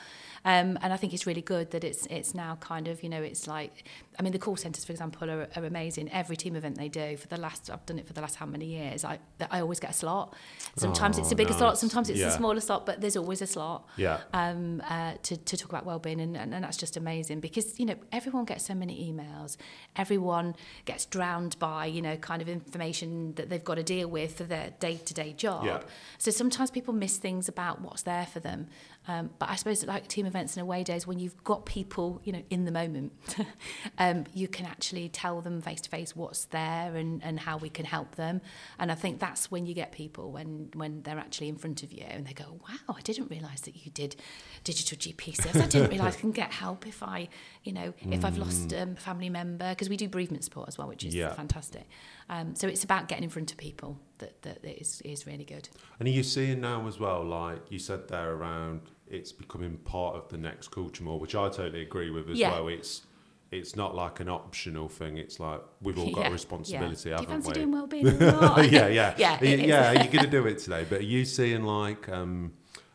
um, 0.45 0.79
and 0.83 0.93
I 0.93 0.97
think 1.01 1.15
it's 1.15 1.27
really 1.31 1.43
good 1.55 1.67
that 1.75 1.85
it's 1.85 2.07
it's 2.19 2.35
now 2.35 2.53
kind 2.61 2.87
of 2.89 3.03
you 3.05 3.09
know 3.09 3.23
it's 3.31 3.47
like, 3.57 3.75
I 4.19 4.23
mean, 4.23 4.33
the 4.33 4.39
call 4.47 4.57
centres, 4.57 4.85
for 4.85 4.93
example, 4.93 5.31
are, 5.31 5.49
are 5.57 5.65
amazing. 5.65 6.11
Every 6.13 6.37
team 6.37 6.55
event 6.57 6.77
they 6.77 6.89
do 6.89 7.17
for 7.17 7.29
the 7.29 7.39
last, 7.47 7.71
I've 7.71 7.87
done 7.87 7.99
it 8.01 8.07
for 8.07 8.13
the 8.13 8.21
last 8.21 8.37
how 8.37 8.47
many 8.47 8.67
years. 8.67 9.05
I 9.05 9.19
I 9.51 9.61
always 9.61 9.81
get 9.81 9.91
a 9.91 9.99
slot. 10.03 10.35
Sometimes 10.77 11.19
it's 11.19 11.29
Oh, 11.31 11.33
a 11.33 11.37
bigger 11.37 11.53
slot, 11.61 11.79
sometimes 11.79 12.11
it's 12.11 12.21
Yeah. 12.21 12.29
a 12.29 12.37
smaller 12.43 12.61
slot, 12.61 12.85
but 12.87 13.01
there's 13.01 13.17
always 13.17 13.41
a 13.43 13.44
slot 13.47 13.87
Yeah. 13.97 14.21
um, 14.33 14.83
uh, 14.89 15.15
to, 15.23 15.37
to 15.37 15.57
talk 15.57 15.69
about 15.71 15.85
well-being 15.87 16.21
and, 16.21 16.37
and, 16.37 16.55
and 16.55 16.65
that's 16.65 16.77
just 16.77 16.97
amazing 16.97 17.41
because 17.41 17.79
you 17.79 17.87
know 17.87 17.95
everyone 18.13 18.45
gets 18.45 18.65
so 18.67 18.75
many 18.75 19.11
emails 19.13 19.57
everyone 19.97 20.55
gets 20.85 21.07
drowned 21.07 21.59
by 21.59 21.87
you 21.87 22.03
know 22.03 22.17
kind 22.17 22.43
of 22.43 22.49
information 22.49 23.35
that 23.35 23.49
they've 23.49 23.65
got 23.65 23.77
to 23.77 23.83
deal 23.83 24.09
with 24.09 24.37
for 24.37 24.45
their 24.45 24.71
day-to-day 24.81 25.33
job 25.35 25.65
Yeah. 25.65 25.81
so 26.19 26.31
sometimes 26.31 26.71
people 26.71 26.95
miss 26.95 27.17
things 27.19 27.49
about 27.49 27.81
what's 27.81 28.03
there 28.03 28.27
for 28.27 28.41
them 28.41 28.67
um, 29.07 29.31
but 29.39 29.49
I 29.51 29.57
suppose 29.57 29.85
like 29.85 30.09
team 30.09 30.25
events 30.27 30.57
and 30.57 30.63
away 30.63 30.83
days 30.83 31.07
when 31.07 31.19
you've 31.19 31.43
got 31.45 31.67
people 31.67 32.21
you 32.25 32.33
know 32.33 32.43
in 32.51 32.65
the 32.65 32.73
moment 32.73 33.13
um, 33.99 34.25
you 34.33 34.49
can 34.49 34.67
actually 34.67 35.09
tell 35.09 35.41
them 35.41 35.61
face 35.61 35.81
to 35.83 35.91
face 35.91 36.17
what's 36.17 36.47
there 36.47 36.95
and, 36.97 37.23
and 37.23 37.41
how 37.41 37.57
we 37.59 37.69
can 37.69 37.85
help 37.85 38.15
them. 38.17 38.41
And 38.79 38.91
I 38.91 38.95
think 38.95 39.21
that's 39.21 39.51
when 39.51 39.67
you 39.67 39.75
get 39.75 39.93
people 39.93 40.33
when 40.33 40.71
when 40.75 41.03
they're 41.03 41.19
actually 41.19 41.49
in 41.49 41.57
front 41.57 41.83
of 41.83 41.93
you 41.93 42.05
and 42.09 42.27
they 42.27 42.33
go 42.33 42.61
wow 42.69 42.95
I 42.97 43.01
didn't 43.03 43.31
realise 43.31 43.61
that 43.63 43.85
you 43.85 43.91
did 43.91 44.17
digital 44.65 44.97
GP 44.99 45.37
service 45.37 45.61
I 45.63 45.67
didn't 45.67 45.91
realise 45.91 46.17
I 46.17 46.21
can 46.21 46.33
get 46.33 46.53
help 46.53 46.87
if 46.87 47.03
I 47.03 47.29
you 47.63 47.73
know 47.73 47.93
if 48.11 48.25
I've 48.25 48.39
lost 48.39 48.73
um, 48.73 48.93
a 48.97 49.01
family 49.01 49.29
member 49.29 49.71
because 49.71 49.89
we 49.89 49.97
do 49.97 50.09
bereavement 50.09 50.45
support 50.45 50.69
as 50.69 50.79
well 50.79 50.89
which 50.89 51.05
is 51.05 51.15
Yeah. 51.15 51.33
fantastic. 51.35 51.87
Um, 52.31 52.55
so 52.55 52.69
it's 52.69 52.85
about 52.85 53.09
getting 53.09 53.25
in 53.25 53.31
front 53.31 53.53
of 53.53 53.59
people 53.59 53.99
that, 54.19 54.41
that, 54.43 54.63
that 54.63 54.81
is, 54.81 55.03
is 55.05 55.27
really 55.27 55.45
good. 55.45 55.69
And 55.99 56.09
are 56.09 56.11
you 56.11 56.23
seeing 56.23 56.61
now 56.61 56.87
as 56.89 56.99
well, 56.99 57.23
like 57.23 57.71
you 57.71 57.79
said 57.79 58.09
there 58.09 58.33
around 58.33 58.81
it's 59.09 59.33
becoming 59.33 59.77
part 59.79 60.17
of 60.17 60.29
the 60.29 60.39
next 60.39 60.69
culture 60.69 61.03
more, 61.05 61.19
which 61.21 61.35
I 61.35 61.49
totally 61.49 61.83
agree 61.83 62.11
with 62.11 62.29
as 62.31 62.39
Yeah. 62.39 62.51
well. 62.53 62.69
It's 62.69 63.03
it's 63.51 63.77
not 63.77 63.95
like 63.95 64.19
an 64.19 64.29
optional 64.29 64.89
thing. 64.89 65.17
It's 65.17 65.39
like 65.39 65.61
we've 65.81 65.99
all 65.99 66.11
got 66.11 66.23
Yeah, 66.23 66.29
a 66.29 66.33
responsibility, 66.33 67.11
yeah. 67.11 67.17
Do 67.19 67.23
you 67.23 67.29
haven't 67.29 67.43
fancy 67.43 67.49
we? 67.49 67.55
doing 67.55 67.73
well-being 67.73 68.07
yeah, 68.21 68.65
yeah, 68.67 68.89
Yeah, 68.89 69.15
yeah. 69.19 69.39
it 69.41 69.61
is. 69.61 69.67
yeah 69.67 69.93
you're 69.93 70.13
going 70.13 70.25
to 70.25 70.31
do 70.31 70.47
it 70.47 70.59
today. 70.59 70.85
But 70.89 71.01
are 71.01 71.05
you 71.05 71.25
seeing 71.25 71.63
like, 71.63 72.09
um, 72.09 72.53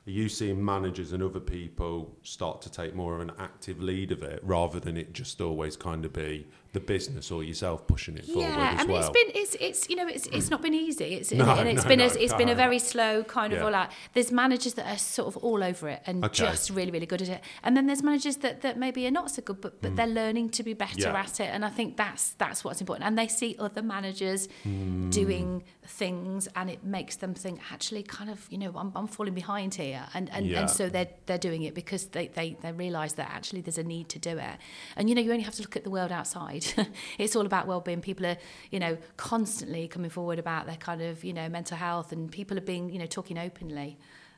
are 0.10 0.12
you 0.22 0.28
seeing 0.28 0.64
managers 0.64 1.14
and 1.14 1.22
other 1.22 1.40
people 1.40 2.18
start 2.24 2.62
to 2.64 2.72
take 2.72 2.96
more 2.96 3.14
of 3.16 3.22
an 3.22 3.32
active 3.38 3.80
lead 3.82 4.12
of 4.12 4.24
it 4.24 4.40
rather 4.44 4.80
than 4.80 4.98
it 4.98 5.14
just 5.14 5.40
always 5.40 5.78
kind 5.78 6.04
of 6.04 6.12
be 6.14 6.48
the 6.72 6.80
business 6.80 7.32
or 7.32 7.44
yourself 7.44 7.86
pushing 7.88 8.16
it 8.18 8.26
forward 8.26 8.42
yeah, 8.50 8.76
I 8.80 8.84
mean, 8.84 8.92
well? 8.94 9.00
it's 9.02 9.10
been 9.10 9.32
it's 9.42 9.56
it's 9.68 9.90
you 9.90 9.96
know 9.96 10.08
it's 10.08 10.28
it's 10.28 10.50
not 10.52 10.62
been 10.62 10.76
easy. 10.76 11.10
It's 11.16 11.32
No, 11.32 11.50
and 11.60 11.68
it's 11.68 11.84
no, 11.84 11.90
been 11.90 12.00
no, 12.00 12.06
a, 12.06 12.24
it's 12.24 12.34
been 12.42 12.50
a 12.50 12.60
very 12.66 12.78
slow 12.78 13.24
kind 13.24 13.54
of 13.54 13.60
Yeah. 13.60 13.66
all 13.66 13.74
out. 13.76 13.90
There's 14.14 14.32
managers 14.32 14.74
that 14.76 14.86
are 14.94 15.00
sort 15.00 15.28
of 15.30 15.38
all 15.38 15.64
over 15.64 15.90
it 15.90 16.02
and 16.08 16.24
Okay. 16.26 16.46
just 16.46 16.70
really 16.70 16.92
really 16.92 17.08
good 17.08 17.24
at 17.24 17.30
it, 17.30 17.42
and 17.64 17.76
then 17.76 17.88
there's 17.88 18.04
managers 18.04 18.38
that, 18.38 18.62
that 18.62 18.78
maybe 18.78 19.08
are 19.08 19.12
not 19.22 19.32
so 19.32 19.42
good, 19.42 19.62
but 19.62 19.82
but 19.82 19.96
they're 19.96 20.16
learning 20.22 20.50
to 20.58 20.62
be 20.64 20.74
better 20.74 20.96
Mm. 21.10 21.14
Yeah. 21.14 21.20
at 21.26 21.40
it, 21.40 21.50
and 21.56 21.66
I 21.66 21.70
think 21.70 21.98
that's 21.98 22.24
that's 22.44 22.64
what's 22.64 22.82
important. 22.82 23.06
And 23.08 23.18
they 23.18 23.28
see 23.28 23.56
other 23.60 23.82
managers 23.82 24.48
Mm. 24.68 25.12
doing 25.12 25.64
things, 25.84 26.48
and 26.56 26.70
it 26.70 26.84
makes 26.84 27.16
them 27.16 27.34
think 27.34 27.60
actually 27.74 28.04
kind 28.04 28.30
of 28.30 28.46
you 28.52 28.60
know 28.60 28.72
I'm, 28.76 28.92
I'm 28.96 29.08
falling 29.08 29.34
behind 29.34 29.74
here, 29.74 29.99
and 30.14 30.30
and, 30.32 30.46
Yeah. 30.46 30.62
and 30.62 30.70
so 30.70 30.90
they're 30.90 31.10
they're 31.26 31.38
doing 31.38 31.64
it 31.64 31.74
because 31.76 32.06
they 32.08 32.28
they 32.28 32.58
they 32.62 32.72
realise 32.72 33.14
that 33.14 33.30
actually 33.30 33.62
there's 33.62 33.78
a 33.78 33.84
need 33.84 34.10
to 34.10 34.20
do 34.20 34.38
it, 34.38 34.58
and 34.96 35.10
you 35.10 35.16
know 35.16 35.22
you 35.22 35.32
only 35.32 35.44
have 35.44 35.56
to 35.56 35.62
look 35.62 35.76
at 35.76 35.84
the 35.84 35.90
world 35.90 36.12
outside. 36.12 36.66
it's 37.18 37.36
all 37.36 37.46
about 37.46 37.68
well-being. 37.68 38.02
People 38.02 38.26
are 38.26 38.38
you 38.72 38.80
know 38.80 38.98
constantly 39.18 39.88
coming 39.88 40.10
forward 40.10 40.40
about 40.40 40.66
their 40.66 40.78
kind 40.78 41.02
of 41.02 41.24
you 41.24 41.34
know 41.34 41.50
mental 41.50 41.78
health, 41.78 42.12
and 42.12 42.32
people 42.32 42.58
are 42.58 42.62
being 42.62 42.90
you 42.90 43.00
know 43.00 43.06
talking 43.06 43.38
openly. 43.38 43.98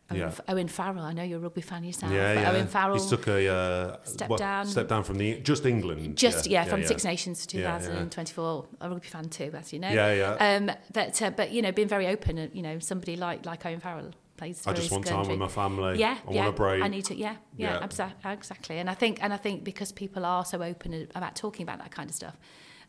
Owen, 0.09 0.19
Yeah. 0.19 0.31
Owen 0.49 0.67
Farrell, 0.67 1.05
I 1.05 1.13
know 1.13 1.23
you're 1.23 1.37
a 1.39 1.41
rugby 1.41 1.61
fan 1.61 1.85
yourself. 1.85 2.11
yeah, 2.11 2.33
but 2.35 2.41
yeah. 2.41 2.51
Owen 2.51 2.67
Farrell, 2.67 2.95
He's 2.97 3.05
took 3.07 3.27
a 3.27 3.47
uh, 3.47 3.97
Step 4.03 4.29
what, 4.29 4.39
down. 4.39 4.65
step 4.65 4.89
down 4.89 5.03
from 5.05 5.17
the 5.17 5.39
just 5.39 5.65
England. 5.65 6.17
just 6.17 6.47
yeah, 6.47 6.65
from 6.65 6.81
yeah. 6.81 6.87
Six 6.87 7.05
Nations 7.05 7.45
to 7.47 7.57
Yeah, 7.57 7.75
yeah. 7.79 7.85
2024. 7.85 8.65
A 8.81 8.89
rugby 8.89 9.07
fan 9.07 9.29
too, 9.29 9.51
as 9.57 9.71
you 9.71 9.79
know. 9.79 9.89
Yeah, 9.89 10.13
yeah. 10.13 10.55
Um, 10.55 10.71
but 10.93 11.21
uh, 11.21 11.29
but 11.29 11.51
you 11.51 11.61
know, 11.61 11.71
being 11.71 11.87
very 11.87 12.07
open. 12.07 12.49
You 12.53 12.61
know, 12.61 12.79
somebody 12.79 13.15
like 13.15 13.45
like 13.45 13.65
Owen 13.65 13.79
Farrell 13.79 14.11
plays. 14.41 14.65
I 14.65 14.73
just 14.73 14.91
want 14.91 15.05
time 15.05 15.27
with 15.27 15.37
my 15.37 15.47
family. 15.47 15.99
Yeah, 15.99 16.17
I 16.27 16.31
yeah. 16.31 16.43
want 16.43 16.49
a 16.49 16.57
break. 16.57 16.83
I 16.83 16.87
need 16.87 17.05
to. 17.05 17.15
Yeah, 17.15 17.35
yeah, 17.55 17.79
Yeah. 17.79 18.31
exactly. 18.31 18.79
And 18.79 18.89
I 18.89 18.93
think 18.93 19.21
and 19.21 19.31
I 19.33 19.37
think 19.37 19.63
because 19.63 19.91
people 19.91 20.25
are 20.25 20.43
so 20.45 20.63
open 20.63 21.07
about 21.15 21.35
talking 21.35 21.63
about 21.63 21.79
that 21.79 21.91
kind 21.91 22.09
of 22.09 22.15
stuff, 22.15 22.37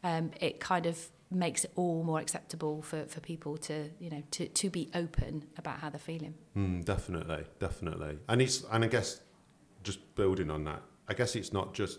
um, 0.03 0.31
it 0.41 0.61
kind 0.61 0.87
of 0.87 0.99
makes 1.31 1.65
it 1.65 1.73
all 1.77 2.03
more 2.05 2.21
acceptable 2.21 2.83
for, 2.83 3.07
for 3.07 3.21
people 3.21 3.57
to 3.57 3.89
you 3.99 4.11
know 4.11 4.23
to, 4.31 4.49
to 4.49 4.69
be 4.71 4.91
open 4.95 5.45
about 5.59 5.79
how 5.81 5.91
they're 5.91 5.99
feeling. 5.99 6.35
Mm, 6.57 6.85
definitely, 6.85 7.45
definitely. 7.59 8.19
And 8.29 8.41
it's 8.41 8.65
and 8.73 8.85
I 8.85 8.89
guess 8.89 9.21
just 9.83 10.15
building 10.15 10.51
on 10.51 10.65
that, 10.65 10.83
I 11.09 11.15
guess 11.15 11.37
it's 11.37 11.53
not 11.53 11.75
just 11.75 11.99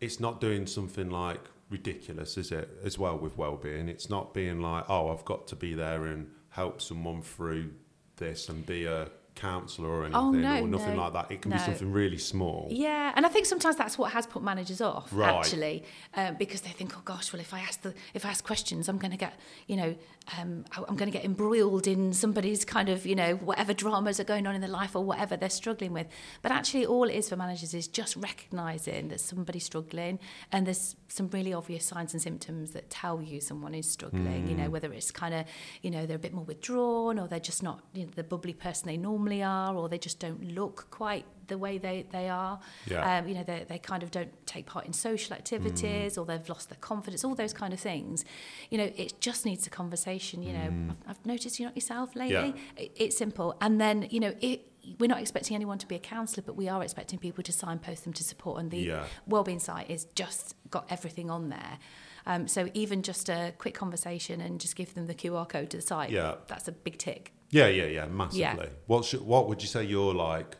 it's 0.00 0.18
not 0.18 0.40
doing 0.40 0.66
something 0.66 1.08
like 1.08 1.40
ridiculous, 1.70 2.36
is 2.36 2.52
it? 2.52 2.68
As 2.82 2.98
well 2.98 3.16
with 3.16 3.38
well-being, 3.38 3.88
it's 3.88 4.10
not 4.10 4.34
being 4.34 4.60
like, 4.60 4.84
oh, 4.88 5.10
I've 5.10 5.24
got 5.24 5.46
to 5.48 5.56
be 5.56 5.74
there 5.74 6.04
and 6.06 6.30
help 6.50 6.80
someone 6.80 7.22
through 7.22 7.72
this 8.16 8.48
and 8.48 8.64
be 8.64 8.86
a 8.86 9.08
counsellor 9.34 9.88
or 9.88 10.04
anything 10.04 10.20
Oh, 10.20 10.30
no, 10.30 10.60
or 10.62 10.68
nothing 10.68 10.94
no, 10.96 11.02
like 11.02 11.12
that. 11.14 11.30
It 11.30 11.42
can 11.42 11.50
be 11.52 11.58
something 11.58 11.90
really 11.90 12.18
small. 12.18 12.68
Yeah, 12.70 13.12
and 13.16 13.26
I 13.26 13.28
think 13.28 13.46
sometimes 13.46 13.76
that's 13.76 13.98
what 13.98 14.12
has 14.12 14.26
put 14.26 14.42
managers 14.42 14.80
off, 14.80 15.08
Right. 15.12 15.34
actually, 15.34 15.84
um, 16.14 16.36
because 16.36 16.60
they 16.62 16.70
think, 16.70 16.96
oh 16.96 17.02
gosh, 17.04 17.32
well, 17.32 17.40
if 17.40 17.52
I 17.52 17.60
ask 17.60 17.82
the 17.82 17.94
if 18.14 18.24
I 18.24 18.30
ask 18.30 18.44
questions, 18.44 18.88
I'm 18.88 18.98
going 18.98 19.10
to 19.10 19.16
get, 19.16 19.34
you 19.66 19.76
know, 19.76 19.94
um, 20.38 20.64
I'm 20.76 20.96
going 20.96 21.10
to 21.10 21.16
get 21.18 21.24
embroiled 21.24 21.86
in 21.86 22.12
somebody's 22.12 22.64
kind 22.64 22.88
of, 22.88 23.04
you 23.04 23.14
know, 23.14 23.34
whatever 23.34 23.74
dramas 23.74 24.18
are 24.20 24.24
going 24.24 24.46
on 24.46 24.54
in 24.54 24.60
their 24.60 24.70
life 24.70 24.94
or 24.96 25.04
whatever 25.04 25.36
they're 25.36 25.50
struggling 25.50 25.92
with. 25.92 26.06
But 26.40 26.52
actually, 26.52 26.86
all 26.86 27.04
it 27.04 27.14
is 27.14 27.28
for 27.28 27.36
managers 27.36 27.74
is 27.74 27.88
just 27.88 28.16
recognizing 28.16 29.08
that 29.08 29.20
somebody's 29.20 29.64
struggling, 29.64 30.18
and 30.52 30.66
there's 30.66 30.96
some 31.08 31.28
really 31.28 31.52
obvious 31.52 31.84
signs 31.84 32.12
and 32.12 32.22
symptoms 32.22 32.70
that 32.72 32.88
tell 32.90 33.20
you 33.20 33.40
someone 33.40 33.74
is 33.74 33.90
struggling. 33.90 34.48
You 34.48 34.56
know, 34.56 34.70
whether 34.70 34.92
it's 34.92 35.10
kind 35.10 35.34
of, 35.34 35.44
you 35.82 35.90
know, 35.90 36.06
they're 36.06 36.16
a 36.16 36.20
bit 36.20 36.32
more 36.32 36.44
withdrawn, 36.44 37.18
or 37.18 37.26
they're 37.26 37.40
just 37.40 37.62
not, 37.62 37.80
you 37.92 38.04
know, 38.04 38.10
the 38.14 38.22
bubbly 38.24 38.52
person 38.54 38.86
they 38.86 38.96
normally 38.96 39.23
are, 39.42 39.74
or 39.74 39.88
they 39.88 39.98
just 39.98 40.20
don't 40.20 40.42
look 40.54 40.88
quite 40.90 41.24
the 41.46 41.58
way 41.58 41.76
they, 41.78 42.06
they 42.10 42.28
are. 42.28 42.58
Yeah. 42.86 43.18
Um, 43.18 43.28
you 43.28 43.34
know, 43.34 43.42
they, 43.44 43.64
they 43.68 43.78
kind 43.78 44.02
of 44.02 44.10
don't 44.10 44.32
take 44.46 44.66
part 44.66 44.86
in 44.86 44.92
social 44.92 45.34
activities 45.34 46.16
or 46.16 46.24
they've 46.24 46.48
lost 46.48 46.70
their 46.70 46.78
confidence, 46.80 47.22
all 47.24 47.34
those 47.34 47.52
kind 47.52 47.72
of 47.74 47.80
things. 47.80 48.24
You 48.70 48.78
know, 48.78 48.90
it 48.96 49.20
just 49.20 49.44
needs 49.44 49.66
a 49.66 49.70
conversation. 49.70 50.42
You 50.42 50.52
know, 50.54 50.94
I've, 51.06 51.10
I've 51.10 51.26
noticed 51.26 51.58
you're 51.60 51.68
not 51.68 51.76
yourself 51.76 52.16
lately. 52.16 52.54
It, 52.76 52.92
it's 52.96 53.16
simple. 53.18 53.56
And 53.60 53.80
then, 53.80 54.08
you 54.10 54.20
know, 54.20 54.34
it, 54.40 54.66
we're 54.98 55.06
not 55.08 55.20
expecting 55.20 55.54
anyone 55.54 55.78
to 55.78 55.86
be 55.86 55.96
a 55.96 55.98
counsellor, 56.00 56.42
but 56.46 56.56
we 56.56 56.68
are 56.68 56.82
expecting 56.82 57.18
people 57.18 57.42
to 57.44 57.52
signpost 57.52 58.04
them 58.04 58.12
to 58.14 58.24
support. 58.24 58.60
And 58.60 58.70
the 58.70 58.78
Yeah. 58.78 59.04
wellbeing 59.26 59.58
site 59.60 59.90
is 59.90 60.04
just 60.14 60.54
got 60.70 60.86
everything 60.90 61.30
on 61.30 61.48
there. 61.50 61.78
Um, 62.26 62.48
so 62.48 62.68
even 62.72 63.02
just 63.02 63.28
a 63.28 63.52
quick 63.58 63.74
conversation 63.74 64.40
and 64.40 64.58
just 64.58 64.76
give 64.76 64.94
them 64.94 65.06
the 65.08 65.14
QR 65.14 65.46
code 65.46 65.68
to 65.70 65.76
the 65.76 65.82
site, 65.82 66.10
Yeah. 66.10 66.36
that's 66.46 66.68
a 66.68 66.72
big 66.72 66.96
tick. 66.98 67.32
Yeah, 67.54 67.68
yeah, 67.68 67.86
yeah, 67.86 68.06
massively. 68.06 68.42
Yeah. 68.42 68.66
What 68.86 69.04
should, 69.04 69.20
what 69.20 69.48
would 69.48 69.62
you 69.62 69.68
say 69.68 69.84
you're 69.84 70.12
like, 70.12 70.56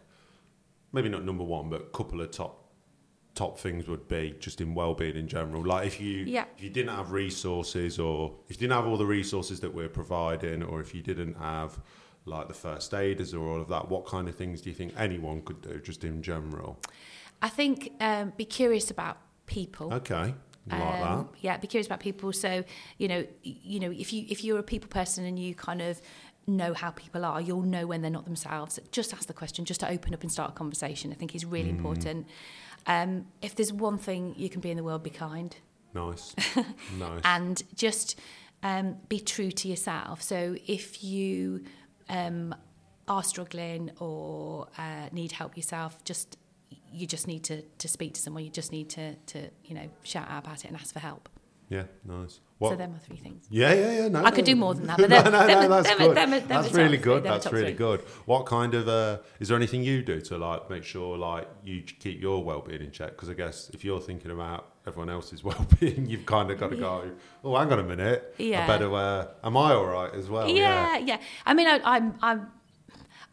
maybe 0.92 1.08
not 1.08 1.24
number 1.24 1.42
one, 1.42 1.68
but 1.68 1.92
couple 1.92 2.20
of 2.20 2.30
top 2.30 2.60
top 3.34 3.58
things 3.58 3.88
would 3.88 4.06
be 4.06 4.32
just 4.38 4.60
in 4.60 4.74
well-being 4.76 5.16
in 5.16 5.26
general. 5.26 5.66
Like 5.66 5.88
if 5.88 6.00
you 6.00 6.18
Yeah. 6.24 6.44
if 6.56 6.62
you 6.62 6.70
didn't 6.70 6.94
have 6.94 7.10
resources, 7.10 7.98
or 7.98 8.36
if 8.48 8.56
you 8.56 8.60
didn't 8.68 8.76
have 8.76 8.86
all 8.86 8.96
the 8.96 9.06
resources 9.06 9.58
that 9.58 9.74
we're 9.74 9.88
providing, 9.88 10.62
or 10.62 10.80
if 10.80 10.94
you 10.94 11.02
didn't 11.02 11.34
have 11.34 11.80
like 12.26 12.46
the 12.46 12.54
first 12.54 12.94
aiders 12.94 13.34
or 13.34 13.44
all 13.48 13.60
of 13.60 13.68
that, 13.68 13.88
what 13.88 14.06
kind 14.06 14.28
of 14.28 14.36
things 14.36 14.60
do 14.60 14.70
you 14.70 14.76
think 14.76 14.92
anyone 14.96 15.42
could 15.42 15.60
do 15.62 15.80
just 15.80 16.04
in 16.04 16.22
general? 16.22 16.78
I 17.42 17.48
think 17.48 17.92
um, 17.98 18.32
be 18.36 18.44
curious 18.44 18.88
about 18.92 19.16
people. 19.46 19.92
Okay. 19.92 20.32
Like 20.70 21.00
that. 21.02 21.26
Yeah, 21.40 21.56
be 21.58 21.66
curious 21.66 21.86
about 21.88 22.00
people. 22.00 22.32
So 22.32 22.64
you 22.98 23.08
know, 23.08 23.26
you 23.42 23.80
know, 23.80 23.90
if 23.90 24.12
you 24.12 24.26
if 24.28 24.44
you're 24.44 24.60
a 24.60 24.62
people 24.62 24.88
person 24.88 25.24
and 25.24 25.36
you 25.38 25.56
kind 25.56 25.82
of 25.82 26.00
know 26.46 26.74
how 26.74 26.90
people 26.90 27.24
are, 27.24 27.40
you'll 27.40 27.62
know 27.62 27.86
when 27.86 28.02
they're 28.02 28.10
not 28.10 28.24
themselves. 28.24 28.78
Just 28.92 29.12
ask 29.14 29.26
the 29.26 29.32
question, 29.32 29.64
just 29.64 29.80
to 29.80 29.88
open 29.90 30.12
up 30.14 30.22
and 30.22 30.30
start 30.30 30.50
a 30.50 30.52
conversation. 30.54 31.10
I 31.12 31.14
think 31.14 31.34
is 31.34 31.44
really 31.44 31.70
Mm. 31.70 31.76
important. 31.78 32.26
Um, 32.86 33.26
if 33.40 33.54
there's 33.54 33.72
one 33.72 33.96
thing 33.98 34.34
you 34.36 34.48
can 34.50 34.60
be 34.60 34.70
in 34.70 34.76
the 34.76 34.84
world, 34.84 35.02
be 35.02 35.10
kind 35.10 35.56
Nice. 35.94 36.34
nice. 36.98 37.20
and 37.24 37.62
just 37.74 38.18
um, 38.62 38.96
be 39.08 39.20
true 39.20 39.50
to 39.52 39.68
yourself. 39.68 40.20
So 40.22 40.56
if 40.66 41.02
you 41.02 41.64
um, 42.08 42.54
are 43.08 43.22
struggling 43.22 43.90
or 44.00 44.68
uh, 44.76 45.08
need 45.12 45.32
help 45.32 45.56
yourself, 45.56 46.02
just 46.04 46.36
you 46.92 47.06
just 47.06 47.26
need 47.26 47.42
to, 47.44 47.62
to 47.78 47.88
speak 47.88 48.14
to 48.14 48.20
someone. 48.20 48.44
You 48.44 48.50
just 48.50 48.70
need 48.70 48.88
to, 48.90 49.14
to 49.14 49.50
you 49.64 49.74
know 49.74 49.88
shout 50.02 50.28
out 50.30 50.44
about 50.44 50.64
it 50.64 50.68
and 50.68 50.76
ask 50.76 50.92
for 50.92 51.00
help. 51.00 51.28
yeah, 51.68 51.84
nice. 52.04 52.40
So 52.60 52.68
What? 52.70 52.78
them 52.78 52.94
are 52.94 52.98
three 53.00 53.16
things. 53.16 53.46
yeah, 53.50 53.74
yeah, 53.74 53.92
yeah. 54.02 54.08
No, 54.08 54.24
I 54.24 54.30
could 54.30 54.44
do 54.44 54.54
more 54.54 54.74
than 54.74 54.86
that, 54.86 54.96
but 55.00 55.10
no, 55.10 55.22
no, 55.24 55.30
no, 55.30 55.46
them- 55.46 55.70
that's 55.70 55.88
them- 55.88 55.98
good. 55.98 56.16
them- 56.16 56.48
that's 56.48 56.72
really 56.72 56.96
good. 56.96 57.26
are 57.26 57.32
That's 57.38 57.50
really 57.52 57.66
three. 57.72 57.78
good. 57.78 58.00
What 58.26 58.46
kind 58.46 58.74
of 58.74 58.86
uh, 58.88 59.18
is 59.40 59.48
there 59.48 59.56
anything 59.56 59.82
you 59.82 60.02
do 60.02 60.20
to 60.20 60.38
like 60.38 60.70
make 60.70 60.84
sure 60.84 61.18
like 61.18 61.48
you 61.64 61.82
keep 61.82 62.20
your 62.22 62.44
well-being 62.44 62.80
in 62.80 62.92
check? 62.92 63.10
Because 63.10 63.28
I 63.28 63.34
guess 63.34 63.70
if 63.74 63.84
you're 63.84 64.00
thinking 64.00 64.30
about 64.30 64.68
everyone 64.86 65.10
else's 65.10 65.42
well-being, 65.48 66.06
you've 66.06 66.26
kind 66.26 66.50
of 66.52 66.60
got 66.60 66.70
to 66.70 66.76
go. 66.76 67.10
Oh, 67.42 67.56
hang 67.56 67.72
on 67.72 67.80
a 67.80 67.82
minute. 67.82 68.34
I 68.38 68.42
Yeah. 68.42 68.66
better. 68.68 68.94
Uh, 68.94 69.26
am 69.42 69.56
I 69.56 69.72
all 69.74 69.86
right 69.86 70.14
as 70.14 70.30
well? 70.30 70.48
yeah, 70.48 70.96
yeah. 70.98 71.18
I 71.44 71.54
mean, 71.54 71.66
I, 71.66 71.80
I'm, 71.84 72.14
I'm. 72.22 72.46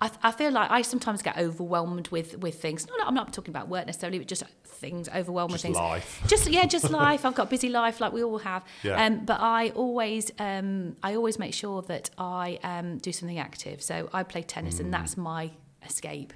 I, 0.01 0.09
I 0.23 0.31
feel 0.31 0.51
like 0.51 0.71
I 0.71 0.81
sometimes 0.81 1.21
get 1.21 1.37
overwhelmed 1.37 2.07
with 2.09 2.37
with 2.39 2.59
things. 2.61 2.87
No, 2.87 2.95
no, 2.97 3.05
I'm 3.05 3.13
not 3.13 3.31
talking 3.33 3.51
about 3.51 3.69
work 3.69 3.85
necessarily, 3.85 4.17
but 4.17 4.27
just 4.27 4.43
things 4.65 5.07
overwhelmed 5.09 5.51
with 5.51 5.61
Just 5.61 5.65
things. 5.65 5.77
life. 5.77 6.23
Just 6.27 6.49
yeah, 6.49 6.65
just 6.65 6.89
life. 7.03 7.23
I've 7.25 7.35
got 7.35 7.47
a 7.47 7.49
busy 7.49 7.69
life 7.69 8.01
like 8.01 8.11
we 8.11 8.23
all 8.23 8.39
have. 8.39 8.63
Yeah. 8.83 9.03
Um, 9.05 9.25
but 9.25 9.39
I 9.39 9.69
always 9.69 10.31
um, 10.39 10.95
I 11.03 11.15
always 11.15 11.37
make 11.37 11.53
sure 11.53 11.81
that 11.83 12.09
I 12.17 12.59
um, 12.63 12.97
do 12.97 13.11
something 13.11 13.37
active. 13.39 13.81
So 13.81 14.09
I 14.11 14.23
play 14.23 14.41
tennis, 14.43 14.75
Mm. 14.75 14.79
and 14.81 14.93
that's 14.93 15.15
my 15.17 15.51
escape. 15.87 16.33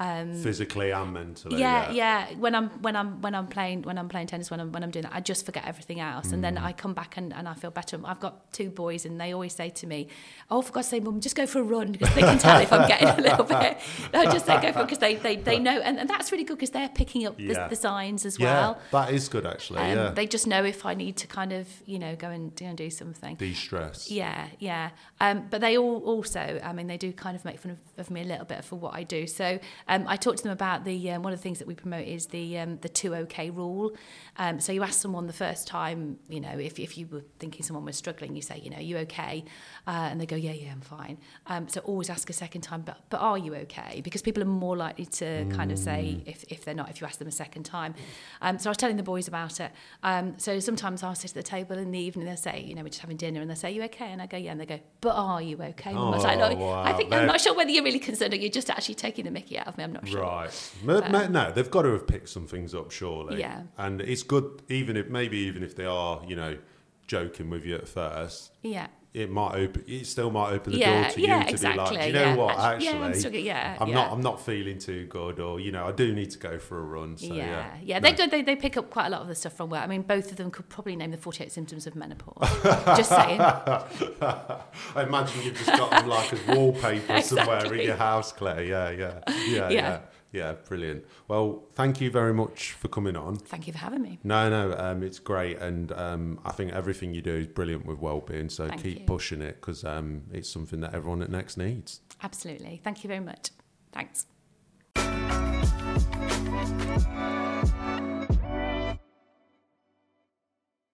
Um, 0.00 0.34
Physically 0.34 0.90
and 0.90 1.12
mentally. 1.12 1.60
yeah, 1.60 1.90
yeah. 1.92 2.32
When 2.34 2.54
I'm 2.56 2.70
when 2.82 2.96
I'm 2.96 3.20
when 3.20 3.34
I'm 3.36 3.46
playing 3.46 3.82
when 3.82 3.98
I'm 3.98 4.08
playing 4.08 4.26
tennis 4.26 4.50
when 4.50 4.58
I'm 4.58 4.72
when 4.72 4.82
I'm 4.82 4.90
doing 4.90 5.04
that, 5.04 5.12
I 5.14 5.20
just 5.20 5.46
forget 5.46 5.64
everything 5.64 6.00
else, 6.00 6.32
and 6.32 6.38
Mm. 6.38 6.42
then 6.42 6.58
I 6.58 6.72
come 6.72 6.92
back 6.92 7.16
and, 7.16 7.32
and 7.32 7.46
I 7.48 7.54
feel 7.54 7.70
better. 7.70 8.00
I've 8.04 8.18
got 8.18 8.52
two 8.52 8.68
boys, 8.70 9.04
and 9.06 9.20
they 9.20 9.32
always 9.32 9.54
say 9.54 9.70
to 9.70 9.86
me, 9.86 10.08
"Oh, 10.50 10.60
for 10.60 10.72
God's 10.72 10.88
sake, 10.88 11.04
Mum, 11.04 11.20
just 11.20 11.36
go 11.36 11.46
for 11.46 11.60
a 11.60 11.62
run," 11.62 11.92
because 11.92 12.12
they 12.14 12.22
can 12.22 12.38
tell 12.38 12.60
if 12.60 12.72
I'm 12.72 12.88
getting 12.88 13.06
a 13.08 13.20
little 13.20 13.44
bit. 13.44 13.78
I 14.14 14.24
just 14.24 14.44
say 14.46 14.60
go 14.60 14.72
for 14.72 14.80
it 14.80 14.84
because 14.86 14.98
they, 14.98 15.14
they 15.16 15.36
they 15.36 15.58
know, 15.60 15.78
and, 15.80 16.00
and 16.00 16.08
that's 16.10 16.32
really 16.32 16.44
good 16.44 16.56
because 16.56 16.70
they're 16.70 16.88
picking 16.88 17.24
up 17.26 17.38
Yeah. 17.38 17.64
the, 17.64 17.68
the 17.70 17.76
signs 17.76 18.26
as 18.26 18.38
Yeah, 18.40 18.46
well. 18.60 18.78
that 18.90 19.12
is 19.12 19.28
good 19.28 19.46
actually. 19.46 19.80
Um, 19.80 19.96
yeah. 19.98 20.10
They 20.10 20.26
just 20.26 20.46
know 20.48 20.64
if 20.64 20.84
I 20.84 20.94
need 20.94 21.16
to 21.18 21.26
kind 21.28 21.52
of 21.52 21.68
you 21.86 21.98
know 22.00 22.16
go 22.16 22.28
and 22.28 22.52
do, 22.56 22.64
and 22.64 22.76
do 22.76 22.90
something. 22.90 23.36
De-stress. 23.36 24.10
Yeah, 24.10 24.46
yeah. 24.58 24.90
Um, 25.20 25.46
but 25.48 25.60
they 25.60 25.78
all 25.78 25.98
also, 25.98 26.60
I 26.64 26.72
mean, 26.72 26.88
they 26.88 26.96
do 26.98 27.12
kind 27.12 27.36
of 27.36 27.44
make 27.44 27.60
fun 27.60 27.72
of, 27.72 27.78
of 27.98 28.10
me 28.10 28.22
a 28.22 28.24
little 28.24 28.46
bit 28.46 28.64
for 28.64 28.74
what 28.76 28.94
I 28.94 29.04
do. 29.04 29.26
So 29.28 29.60
um, 29.88 30.06
I 30.08 30.16
talked 30.16 30.38
to 30.38 30.44
them 30.44 30.52
about 30.52 30.84
the 30.84 31.10
um, 31.10 31.22
one 31.22 31.32
of 31.32 31.38
the 31.38 31.42
things 31.42 31.58
that 31.58 31.68
we 31.68 31.74
promote 31.74 32.06
is 32.06 32.26
the 32.26 32.58
um, 32.58 32.78
the 32.78 32.88
two 32.88 33.14
OK 33.14 33.50
rule. 33.50 33.92
Um, 34.38 34.60
so 34.60 34.72
you 34.72 34.82
ask 34.82 35.00
someone 35.00 35.26
the 35.26 35.32
first 35.32 35.66
time, 35.66 36.18
you 36.28 36.40
know, 36.40 36.58
if 36.58 36.78
if 36.78 36.96
you 36.96 37.06
were 37.06 37.24
thinking 37.38 37.62
someone 37.62 37.84
was 37.84 37.96
struggling, 37.96 38.34
you 38.34 38.42
say, 38.42 38.58
you 38.58 38.70
know, 38.70 38.78
you 38.78 38.96
okay, 38.98 39.44
uh, 39.86 40.08
and 40.10 40.20
they 40.20 40.26
go, 40.26 40.36
yeah, 40.36 40.52
yeah, 40.52 40.72
I'm 40.72 40.80
fine. 40.80 41.18
Um, 41.46 41.68
so 41.68 41.80
always 41.80 42.08
ask 42.08 42.30
a 42.30 42.32
second 42.32 42.62
time, 42.62 42.82
but 42.82 42.98
but 43.10 43.18
are 43.18 43.36
you 43.36 43.54
okay? 43.56 44.00
Because 44.02 44.22
people 44.22 44.42
are 44.42 44.46
more 44.46 44.76
likely 44.76 45.06
to 45.06 45.44
kind 45.50 45.70
of 45.70 45.78
say 45.78 46.22
if 46.24 46.44
if 46.48 46.64
they're 46.64 46.74
not 46.74 46.88
if 46.88 47.00
you 47.00 47.06
ask 47.06 47.18
them 47.18 47.28
a 47.28 47.32
second 47.32 47.64
time. 47.64 47.94
Um, 48.40 48.58
so 48.58 48.68
I 48.68 48.72
was 48.72 48.78
telling 48.78 48.96
the 48.96 49.02
boys 49.02 49.28
about 49.28 49.60
it. 49.60 49.70
Um, 50.02 50.38
so 50.38 50.58
sometimes 50.60 51.02
I'll 51.02 51.14
sit 51.14 51.32
at 51.32 51.34
the 51.34 51.42
table 51.42 51.76
in 51.78 51.90
the 51.90 51.98
evening. 51.98 52.22
And 52.22 52.28
they'll 52.28 52.36
say, 52.52 52.60
you 52.60 52.74
know, 52.74 52.82
we're 52.82 52.88
just 52.88 53.00
having 53.00 53.16
dinner, 53.16 53.40
and 53.40 53.50
they 53.50 53.54
say, 53.56 53.72
"You 53.72 53.82
okay?" 53.84 54.12
And 54.12 54.22
I 54.22 54.26
go, 54.26 54.36
"Yeah." 54.36 54.52
And 54.52 54.60
they 54.60 54.66
go, 54.66 54.78
"But 55.00 55.14
are 55.16 55.42
you 55.42 55.56
okay?" 55.60 55.92
Mum?" 55.92 56.14
I 56.14 56.18
like, 56.18 56.38
Oh, 56.38 56.48
"Look, 56.50 56.86
I 56.86 56.92
think 56.92 57.12
I'm 57.12 57.26
not 57.26 57.40
sure 57.40 57.54
whether 57.54 57.70
you're 57.70 57.82
really 57.82 57.98
concerned 57.98 58.32
or 58.32 58.36
you're 58.36 58.50
just 58.50 58.70
actually 58.70 58.94
taking 58.94 59.24
the 59.24 59.30
Mickey 59.30 59.58
out 59.58 59.66
me. 59.76 59.84
I'm 59.84 59.92
not 59.92 60.06
sure. 60.08 60.20
Right. 60.22 61.30
No, 61.30 61.52
they've 61.52 61.70
got 61.70 61.82
to 61.82 61.92
have 61.92 62.06
picked 62.06 62.28
some 62.28 62.46
things 62.46 62.74
up, 62.74 62.90
surely. 62.90 63.40
Yeah. 63.40 63.62
And 63.78 64.00
it's 64.00 64.22
good, 64.22 64.62
even 64.68 64.96
if 64.96 65.08
maybe 65.08 65.38
even 65.38 65.62
if 65.62 65.76
they 65.76 65.84
are, 65.86 66.22
you 66.26 66.36
know, 66.36 66.58
joking 67.06 67.50
with 67.50 67.64
you 67.64 67.74
at 67.76 67.88
first, 67.88 68.52
Yeah. 68.62 68.88
It 69.14 69.30
might 69.30 69.54
open. 69.56 69.84
It 69.86 70.06
still 70.06 70.30
might 70.30 70.52
open 70.52 70.72
the 70.72 70.78
Yeah, 70.78 71.02
door 71.02 71.10
to 71.10 71.20
yeah, 71.20 71.40
you 71.50 71.56
to 71.56 71.68
be 71.70 71.76
like, 71.76 71.88
"Do 71.90 72.06
you 72.06 72.12
know 72.14 72.20
yeah. 72.22 72.34
what? 72.34 72.50
Actu- 72.52 72.62
Actually, 72.62 72.84
yeah, 72.86 73.04
I'm 73.04 73.14
struggling- 73.14 73.44
yeah, 73.44 73.76
I'm 73.78 73.90
not. 73.92 74.10
I'm 74.12 74.20
not 74.22 74.40
feeling 74.40 74.78
too 74.78 75.04
good, 75.06 75.38
or 75.38 75.60
you 75.60 75.70
know, 75.70 75.86
I 75.86 75.92
do 75.92 76.14
need 76.14 76.30
to 76.30 76.38
go 76.38 76.58
for 76.58 76.78
a 76.78 76.82
run. 76.82 77.18
So 77.18 77.34
yeah, 77.34 77.74
yeah, 77.82 77.98
No. 77.98 78.10
they're. 78.12 78.26
They, 78.28 78.40
they 78.42 78.56
pick 78.56 78.76
up 78.78 78.88
quite 78.88 79.06
a 79.06 79.10
lot 79.10 79.20
of 79.20 79.28
the 79.28 79.34
stuff 79.34 79.52
from 79.52 79.68
work. 79.68 79.82
I 79.82 79.86
mean, 79.86 80.00
both 80.02 80.30
of 80.30 80.36
them 80.38 80.50
could 80.50 80.68
probably 80.70 80.96
name 80.96 81.10
the 81.10 81.18
48 81.18 81.52
symptoms 81.52 81.86
of 81.86 81.94
menopause. 81.94 82.48
Just 82.96 83.10
saying. 83.10 83.38
I 84.22 85.02
imagine 85.02 85.42
you've 85.42 85.56
just 85.56 85.66
got 85.66 85.90
them 85.90 86.08
like 86.08 86.32
as 86.32 86.46
wallpaper 86.46 87.20
somewhere 87.20 87.74
in 87.74 87.82
your 87.86 87.96
house, 87.96 88.32
Claire. 88.32 88.62
Yeah, 88.64 88.90
yeah, 88.90 89.20
yeah, 89.46 89.68
Yeah. 89.68 89.98
Yeah, 90.32 90.54
Brilliant. 90.66 91.04
Well, 91.28 91.64
thank 91.74 92.00
you 92.00 92.10
very 92.10 92.32
much 92.32 92.72
for 92.72 92.88
coming 92.88 93.16
on. 93.16 93.36
Thank 93.36 93.66
you 93.66 93.72
for 93.72 93.78
having 93.78 94.02
me. 94.02 94.18
No, 94.24 94.48
no, 94.48 94.74
um, 94.78 95.02
it's 95.02 95.18
great, 95.18 95.58
and 95.58 95.92
um, 95.92 96.40
I 96.44 96.52
think 96.52 96.72
everything 96.72 97.12
you 97.12 97.20
do 97.20 97.34
is 97.34 97.46
brilliant 97.46 97.84
with 97.84 97.98
well-being. 97.98 98.48
So 98.48 98.68
Thank 98.68 98.82
keep 98.82 99.00
you. 99.00 99.04
pushing 99.04 99.42
it 99.42 99.60
because 99.60 99.84
um, 99.84 100.22
it's 100.32 100.48
something 100.48 100.80
that 100.80 100.94
everyone 100.94 101.22
at 101.22 101.30
Next 101.30 101.58
needs. 101.58 102.00
Absolutely. 102.22 102.80
Thank 102.82 103.04
you 103.04 103.08
very 103.08 103.20
much. 103.20 103.50
Thanks. 103.92 104.26